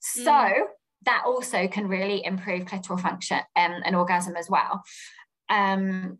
So 0.00 0.32
mm. 0.32 0.62
that 1.04 1.24
also 1.26 1.68
can 1.68 1.88
really 1.88 2.24
improve 2.24 2.64
clitoral 2.64 3.00
function 3.00 3.40
um, 3.56 3.82
and 3.84 3.96
orgasm 3.96 4.36
as 4.36 4.48
well. 4.48 4.82
Um, 5.48 6.18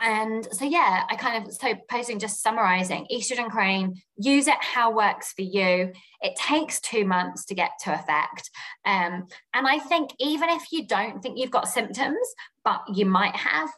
and 0.00 0.46
so 0.52 0.64
yeah 0.64 1.04
i 1.08 1.16
kind 1.16 1.44
of 1.44 1.52
so 1.52 1.74
posing 1.88 2.18
just 2.18 2.42
summarizing 2.42 3.06
estrogen 3.12 3.50
cream, 3.50 3.94
use 4.16 4.46
it 4.46 4.56
how 4.60 4.94
works 4.94 5.32
for 5.32 5.42
you 5.42 5.92
it 6.20 6.36
takes 6.36 6.80
two 6.80 7.04
months 7.04 7.44
to 7.44 7.54
get 7.54 7.70
to 7.82 7.92
effect 7.92 8.50
um, 8.84 9.26
and 9.54 9.66
i 9.66 9.78
think 9.78 10.10
even 10.18 10.48
if 10.50 10.70
you 10.72 10.86
don't 10.86 11.22
think 11.22 11.38
you've 11.38 11.50
got 11.50 11.68
symptoms 11.68 12.34
but 12.64 12.82
you 12.94 13.06
might 13.06 13.34
have 13.34 13.70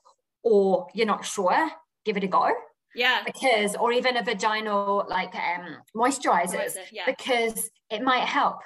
or 0.42 0.88
you're 0.94 1.06
not 1.06 1.24
sure 1.24 1.70
give 2.04 2.16
it 2.16 2.24
a 2.24 2.28
go 2.28 2.50
yeah 2.94 3.22
because 3.24 3.76
or 3.76 3.92
even 3.92 4.16
a 4.16 4.22
vaginal 4.22 5.04
like 5.08 5.34
um 5.34 5.76
moisturizers 5.96 6.76
yeah. 6.92 7.04
because 7.06 7.70
it 7.90 8.02
might 8.02 8.24
help 8.24 8.58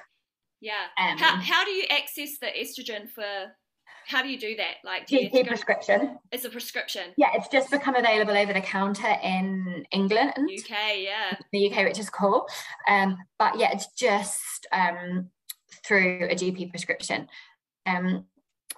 yeah 0.61 0.87
um, 0.99 1.19
how, 1.19 1.37
how 1.37 1.65
do 1.65 1.71
you 1.71 1.85
access 1.91 2.39
the 2.39 2.47
estrogen 2.47 3.09
for 3.09 3.53
how 4.07 4.23
do 4.23 4.29
you 4.29 4.39
do 4.39 4.57
that? 4.57 4.77
Like 4.85 5.07
do 5.07 5.17
GP 5.17 5.47
prescription. 5.47 6.19
It's 6.31 6.45
a 6.45 6.51
prescription. 6.51 7.13
Yeah, 7.17 7.29
it's 7.35 7.49
just 7.49 7.71
become 7.71 7.97
available 7.97 8.37
over 8.37 8.53
the 8.53 8.61
counter 8.61 9.17
in 9.23 9.85
England. 9.93 10.33
UK, 10.37 10.99
yeah. 10.99 11.37
The 11.53 11.71
UK, 11.71 11.85
which 11.85 11.99
is 11.99 12.11
cool. 12.11 12.47
Um, 12.89 13.17
but 13.39 13.59
yeah, 13.59 13.71
it's 13.73 13.89
just 13.97 14.67
um, 14.73 15.31
through 15.87 16.29
a 16.31 16.35
GP 16.35 16.71
prescription. 16.71 17.29
Um, 17.87 18.27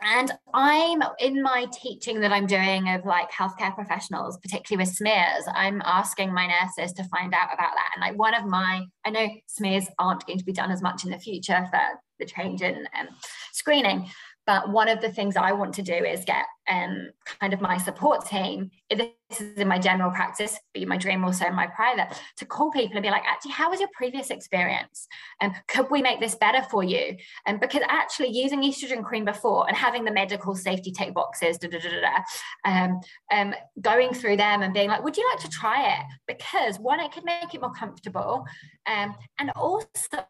and 0.03 0.33
I'm 0.53 1.03
in 1.19 1.43
my 1.43 1.67
teaching 1.73 2.21
that 2.21 2.33
I'm 2.33 2.47
doing 2.47 2.89
of 2.89 3.05
like 3.05 3.31
healthcare 3.31 3.75
professionals, 3.75 4.39
particularly 4.39 4.85
with 4.85 4.95
smears, 4.95 5.45
I'm 5.53 5.83
asking 5.85 6.33
my 6.33 6.47
nurses 6.47 6.93
to 6.95 7.05
find 7.05 7.35
out 7.35 7.49
about 7.53 7.73
that. 7.75 7.91
And 7.95 8.03
like 8.03 8.19
one 8.19 8.35
of 8.35 8.45
my, 8.45 8.85
I 9.05 9.11
know 9.11 9.29
smears 9.47 9.89
aren't 9.99 10.27
going 10.27 10.39
to 10.39 10.45
be 10.45 10.53
done 10.53 10.71
as 10.71 10.83
much 10.83 11.05
in 11.05 11.11
the 11.11 11.19
future 11.19 11.67
for 11.71 11.81
the 12.19 12.27
change 12.27 12.63
in 12.63 12.87
um, 12.99 13.09
screening, 13.53 14.09
but 14.47 14.71
one 14.71 14.89
of 14.89 15.01
the 15.01 15.11
things 15.11 15.37
I 15.37 15.53
want 15.53 15.75
to 15.75 15.83
do 15.83 15.93
is 15.93 16.25
get 16.25 16.47
um, 16.69 17.11
kind 17.41 17.53
of 17.53 17.61
my 17.61 17.79
support 17.79 18.27
team, 18.27 18.71
this 18.91 19.11
is 19.41 19.59
in 19.59 19.69
my 19.69 19.79
general 19.79 20.11
practice, 20.11 20.59
be 20.73 20.85
my 20.85 20.97
dream 20.97 21.25
also 21.25 21.47
in 21.47 21.55
my 21.55 21.67
private, 21.67 22.09
to 22.37 22.45
call 22.45 22.71
people 22.71 22.97
and 22.97 23.03
be 23.03 23.11
like, 23.11 23.25
actually, 23.27 23.53
how 23.53 23.71
was 23.71 23.81
your 23.81 23.89
previous 23.93 24.31
experience? 24.31 25.09
And 25.41 25.53
um, 25.53 25.59
could 25.69 25.91
we 25.91 26.03
make 26.03 26.21
this 26.21 26.35
better 26.37 26.63
for 26.71 26.85
you? 26.85 27.17
And 27.47 27.55
um, 27.55 27.61
because 27.61 27.83
actually 27.89 28.31
using 28.31 28.63
estrogen 28.63 29.05
cream 29.05 29.25
before 29.25 29.67
and 29.67 29.77
having 29.77 30.05
the 30.05 30.13
medical 30.13 30.55
safety 30.55 30.93
tick 30.93 31.15
boxes, 31.15 31.59
da, 31.59 31.69
da, 31.69 31.79
da, 31.79 32.23
um, 32.65 33.01
um, 33.33 33.55
going 33.81 34.13
through 34.13 34.37
them 34.37 34.63
and 34.63 34.73
being 34.73 34.89
like, 34.89 35.03
would 35.03 35.17
you 35.17 35.29
like 35.33 35.43
to 35.43 35.51
try 35.51 35.93
it? 35.95 36.05
Because 36.27 36.79
one, 36.79 37.01
it 37.01 37.13
could 37.13 37.25
make 37.25 37.55
it 37.55 37.61
more 37.61 37.73
comfortable. 37.73 38.45
Um, 38.87 39.15
and 39.39 39.51
also 39.57 40.25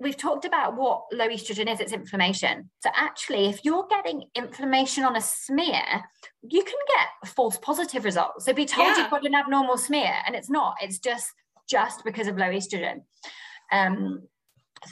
we've 0.00 0.16
talked 0.16 0.44
about 0.44 0.76
what 0.76 1.04
low 1.12 1.28
estrogen 1.28 1.70
is 1.70 1.78
it's 1.78 1.92
inflammation. 1.92 2.70
So 2.82 2.90
actually 2.96 3.46
if 3.46 3.64
you're 3.64 3.86
getting 3.88 4.24
inflammation 4.34 5.04
on 5.04 5.16
a 5.16 5.20
smear 5.20 5.84
you 6.42 6.62
can 6.62 6.78
get 6.88 7.30
false 7.30 7.58
positive 7.58 8.04
results. 8.04 8.46
So 8.46 8.52
be 8.52 8.66
told 8.66 8.88
yeah. 8.88 9.02
you've 9.02 9.10
got 9.10 9.26
an 9.26 9.34
abnormal 9.34 9.76
smear 9.76 10.14
and 10.26 10.34
it's 10.34 10.50
not 10.50 10.76
it's 10.80 10.98
just 10.98 11.32
just 11.68 12.02
because 12.04 12.26
of 12.26 12.36
low 12.36 12.48
estrogen. 12.48 13.02
Um 13.70 14.22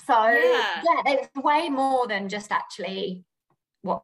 so 0.06 0.28
yeah, 0.28 0.82
yeah 0.84 1.02
it's 1.06 1.28
way 1.36 1.70
more 1.70 2.06
than 2.06 2.28
just 2.28 2.52
actually 2.52 3.24
what 3.82 4.02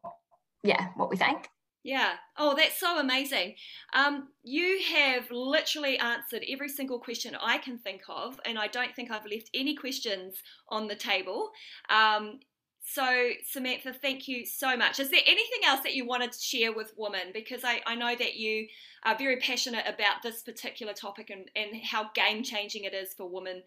yeah 0.63 0.89
what 0.97 1.11
we 1.11 1.17
think 1.17 1.49
yeah. 1.85 2.15
Oh, 2.39 2.57
that's 2.57 2.81
so 2.81 2.99
amazing. 2.99 3.55
Um, 3.93 4.29
you 4.43 4.81
have 4.95 5.31
literally 5.31 5.99
answered 5.99 6.43
every 6.49 6.71
single 6.71 6.99
question 6.99 7.37
I 7.41 7.59
can 7.59 7.79
think 7.79 8.01
of, 8.09 8.41
and 8.47 8.59
I 8.59 8.69
don't 8.69 8.97
think 8.97 9.11
I've 9.11 9.27
left 9.31 9.51
any 9.53 9.77
questions 9.77 10.37
on 10.71 10.89
the 10.89 10.97
table. 10.97 11.51
Um, 11.91 12.41
so, 12.87 13.31
Samantha, 13.47 13.93
thank 13.93 14.29
you 14.29 14.47
so 14.47 14.77
much. 14.77 14.99
Is 14.99 15.11
there 15.11 15.21
anything 15.27 15.61
else 15.67 15.81
that 15.81 15.95
you 15.95 16.07
wanted 16.07 16.33
to 16.33 16.41
share 16.41 16.73
with 16.73 16.93
women? 16.97 17.33
Because 17.33 17.65
I, 17.65 17.83
I 17.87 17.95
know 17.95 18.15
that 18.15 18.35
you 18.37 18.67
are 19.05 19.17
very 19.17 19.37
passionate 19.37 19.85
about 19.87 20.23
this 20.23 20.43
particular 20.43 20.95
topic 20.95 21.31
and, 21.31 21.51
and 21.55 21.83
how 21.83 22.11
game 22.15 22.43
changing 22.43 22.85
it 22.85 22.95
is 22.95 23.13
for 23.15 23.29
women 23.29 23.63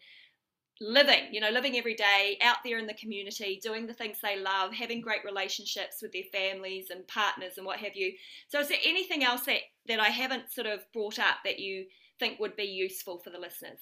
living, 0.82 1.25
you 1.32 1.41
know, 1.41 1.49
living 1.49 1.78
every 1.78 1.95
day 1.95 2.38
out 2.41 2.57
there 2.63 2.78
in 2.78 2.88
the 2.88 2.93
community, 2.93 3.59
doing 3.61 3.88
the 3.88 3.93
things 3.93 4.17
they 4.21 4.39
love, 4.39 4.73
having 4.73 5.01
great 5.01 5.25
relationships 5.25 6.01
with 6.01 6.11
their 6.11 6.23
families 6.32 6.89
and 6.89 7.07
partners 7.07 7.53
and 7.57 7.65
what 7.65 7.80
have 7.80 7.95
you. 7.95 8.13
So, 8.49 8.59
is 8.59 8.69
there 8.69 8.78
anything 8.86 9.23
else 9.23 9.41
that, 9.41 9.61
that 9.88 9.99
I 9.99 10.09
haven't 10.09 10.51
sort 10.51 10.67
of 10.67 10.82
brought 10.93 11.19
up 11.19 11.38
that 11.45 11.59
you 11.59 11.86
think 12.19 12.39
would 12.39 12.55
be 12.55 12.63
useful 12.63 13.19
for 13.19 13.30
the 13.30 13.39
listeners? 13.39 13.80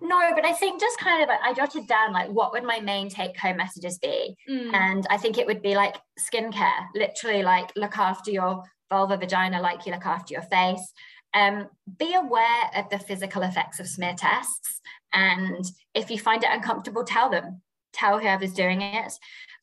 No, 0.00 0.32
but 0.34 0.44
I 0.44 0.52
think 0.52 0.80
just 0.80 0.98
kind 0.98 1.22
of 1.22 1.30
I 1.42 1.54
jotted 1.54 1.86
down 1.86 2.12
like 2.12 2.28
what 2.30 2.52
would 2.52 2.64
my 2.64 2.80
main 2.80 3.08
take 3.08 3.36
home 3.38 3.56
messages 3.56 3.98
be? 3.98 4.36
Mm. 4.48 4.74
And 4.74 5.06
I 5.10 5.16
think 5.16 5.38
it 5.38 5.46
would 5.46 5.62
be 5.62 5.74
like 5.74 5.96
skincare, 6.20 6.86
literally 6.94 7.42
like 7.42 7.72
look 7.76 7.96
after 7.96 8.30
your 8.30 8.62
vulva 8.90 9.16
vagina 9.16 9.60
like 9.60 9.86
you 9.86 9.92
look 9.92 10.06
after 10.06 10.34
your 10.34 10.42
face. 10.42 10.92
Um, 11.34 11.68
be 11.98 12.14
aware 12.14 12.70
of 12.74 12.88
the 12.90 12.98
physical 12.98 13.42
effects 13.42 13.80
of 13.80 13.86
smear 13.86 14.14
tests. 14.16 14.80
And 15.16 15.64
if 15.94 16.10
you 16.10 16.18
find 16.18 16.44
it 16.44 16.50
uncomfortable, 16.52 17.02
tell 17.02 17.30
them, 17.30 17.62
tell 17.94 18.18
whoever's 18.18 18.52
doing 18.52 18.82
it. 18.82 19.12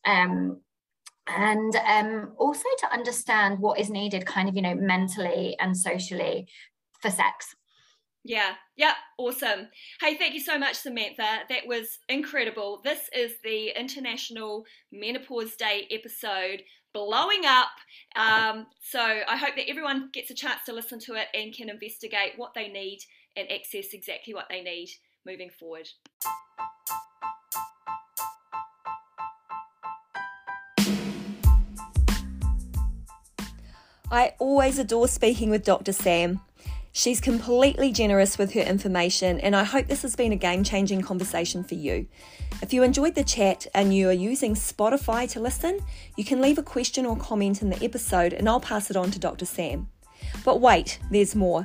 Um, 0.04 0.62
and 1.28 1.76
um, 1.76 2.34
also 2.38 2.64
to 2.80 2.92
understand 2.92 3.60
what 3.60 3.80
is 3.80 3.92
needed 3.92 4.26
kind 4.26 4.50
of, 4.50 4.56
you 4.56 4.64
know, 4.64 4.74
mentally 4.74 5.56
and 5.60 5.78
socially 5.78 6.48
for 7.00 7.12
sex. 7.12 7.56
Yeah, 8.26 8.54
yeah, 8.78 8.94
awesome. 9.20 9.68
Hey, 10.02 10.16
thank 10.16 10.34
you 10.34 10.40
so 10.40 10.58
much, 10.58 10.76
Samantha. 10.76 11.42
That 11.50 11.68
was 11.68 12.00
incredible. 12.10 12.82
This 12.84 13.10
is 13.16 13.34
the 13.44 13.78
International 13.80 14.66
Menopause 14.92 15.56
Day 15.56 15.88
episode 15.92 16.64
blowing 16.94 17.46
up. 17.46 17.70
Um, 18.16 18.66
so 18.82 19.00
I 19.00 19.38
hope 19.38 19.56
that 19.56 19.70
everyone 19.70 20.10
gets 20.14 20.32
a 20.32 20.36
chance 20.36 20.62
to 20.66 20.74
listen 20.74 21.00
to 21.02 21.14
it 21.14 21.28
and 21.36 21.54
can 21.54 21.70
investigate 21.70 22.34
what 22.38 22.54
they 22.56 22.70
need 22.70 23.00
and 23.36 23.52
access 23.52 23.94
exactly 23.94 24.34
what 24.34 24.48
they 24.50 24.62
need 24.62 24.90
moving 25.26 25.50
forward. 25.50 25.88
I 34.12 34.34
always 34.38 34.78
adore 34.78 35.08
speaking 35.08 35.50
with 35.50 35.66
Dr. 35.66 35.92
Sam. 35.92 36.42
She's 36.92 37.20
completely 37.20 37.92
generous 37.92 38.38
with 38.38 38.54
her 38.54 38.62
information, 38.62 39.40
and 39.40 39.56
I 39.56 39.64
hope 39.64 39.88
this 39.88 40.04
has 40.04 40.16
been 40.16 40.32
a 40.32 40.36
game 40.36 40.64
changing 40.64 41.02
conversation 41.02 41.64
for 41.64 41.74
you. 41.74 42.06
If 42.62 42.72
you 42.72 42.84
enjoyed 42.84 43.16
the 43.16 43.24
chat 43.24 43.66
and 43.74 43.96
you 43.96 44.10
are 44.10 44.14
using 44.14 44.54
Spotify 44.54 45.28
to 45.32 45.40
listen, 45.40 45.80
you 46.16 46.24
can 46.24 46.40
leave 46.40 46.60
a 46.60 46.64
question 46.64 47.08
or 47.08 47.18
comment 47.18 47.64
in 47.64 47.72
the 47.72 47.84
episode, 47.84 48.34
and 48.34 48.48
I'll 48.48 48.60
pass 48.60 48.92
it 48.92 48.96
on 48.96 49.10
to 49.10 49.18
Dr. 49.18 49.46
Sam. 49.46 49.88
But 50.46 50.62
wait, 50.62 51.00
there's 51.10 51.34
more. 51.34 51.64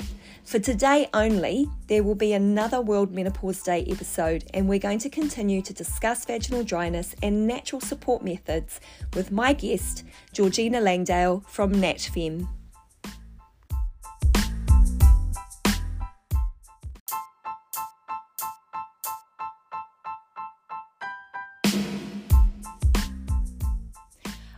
For 0.48 0.58
today 0.58 1.10
only, 1.12 1.68
there 1.88 2.02
will 2.02 2.14
be 2.14 2.32
another 2.32 2.80
World 2.80 3.12
Menopause 3.12 3.62
Day 3.62 3.84
episode, 3.86 4.44
and 4.54 4.66
we're 4.66 4.78
going 4.78 4.98
to 5.00 5.10
continue 5.10 5.60
to 5.60 5.74
discuss 5.74 6.24
vaginal 6.24 6.64
dryness 6.64 7.14
and 7.22 7.46
natural 7.46 7.82
support 7.82 8.24
methods 8.24 8.80
with 9.12 9.30
my 9.30 9.52
guest, 9.52 10.04
Georgina 10.32 10.80
Langdale 10.80 11.44
from 11.46 11.74
NatFem. 11.74 12.48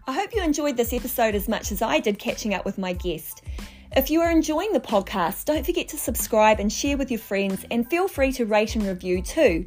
I 0.06 0.12
hope 0.12 0.32
you 0.36 0.42
enjoyed 0.44 0.76
this 0.76 0.92
episode 0.92 1.34
as 1.34 1.48
much 1.48 1.72
as 1.72 1.82
I 1.82 1.98
did 1.98 2.20
catching 2.20 2.54
up 2.54 2.64
with 2.64 2.78
my 2.78 2.92
guest. 2.92 3.39
If 3.96 4.08
you 4.08 4.20
are 4.20 4.30
enjoying 4.30 4.72
the 4.72 4.78
podcast, 4.78 5.46
don't 5.46 5.66
forget 5.66 5.88
to 5.88 5.98
subscribe 5.98 6.60
and 6.60 6.72
share 6.72 6.96
with 6.96 7.10
your 7.10 7.18
friends, 7.18 7.66
and 7.72 7.90
feel 7.90 8.06
free 8.06 8.30
to 8.32 8.46
rate 8.46 8.76
and 8.76 8.86
review 8.86 9.20
too. 9.20 9.66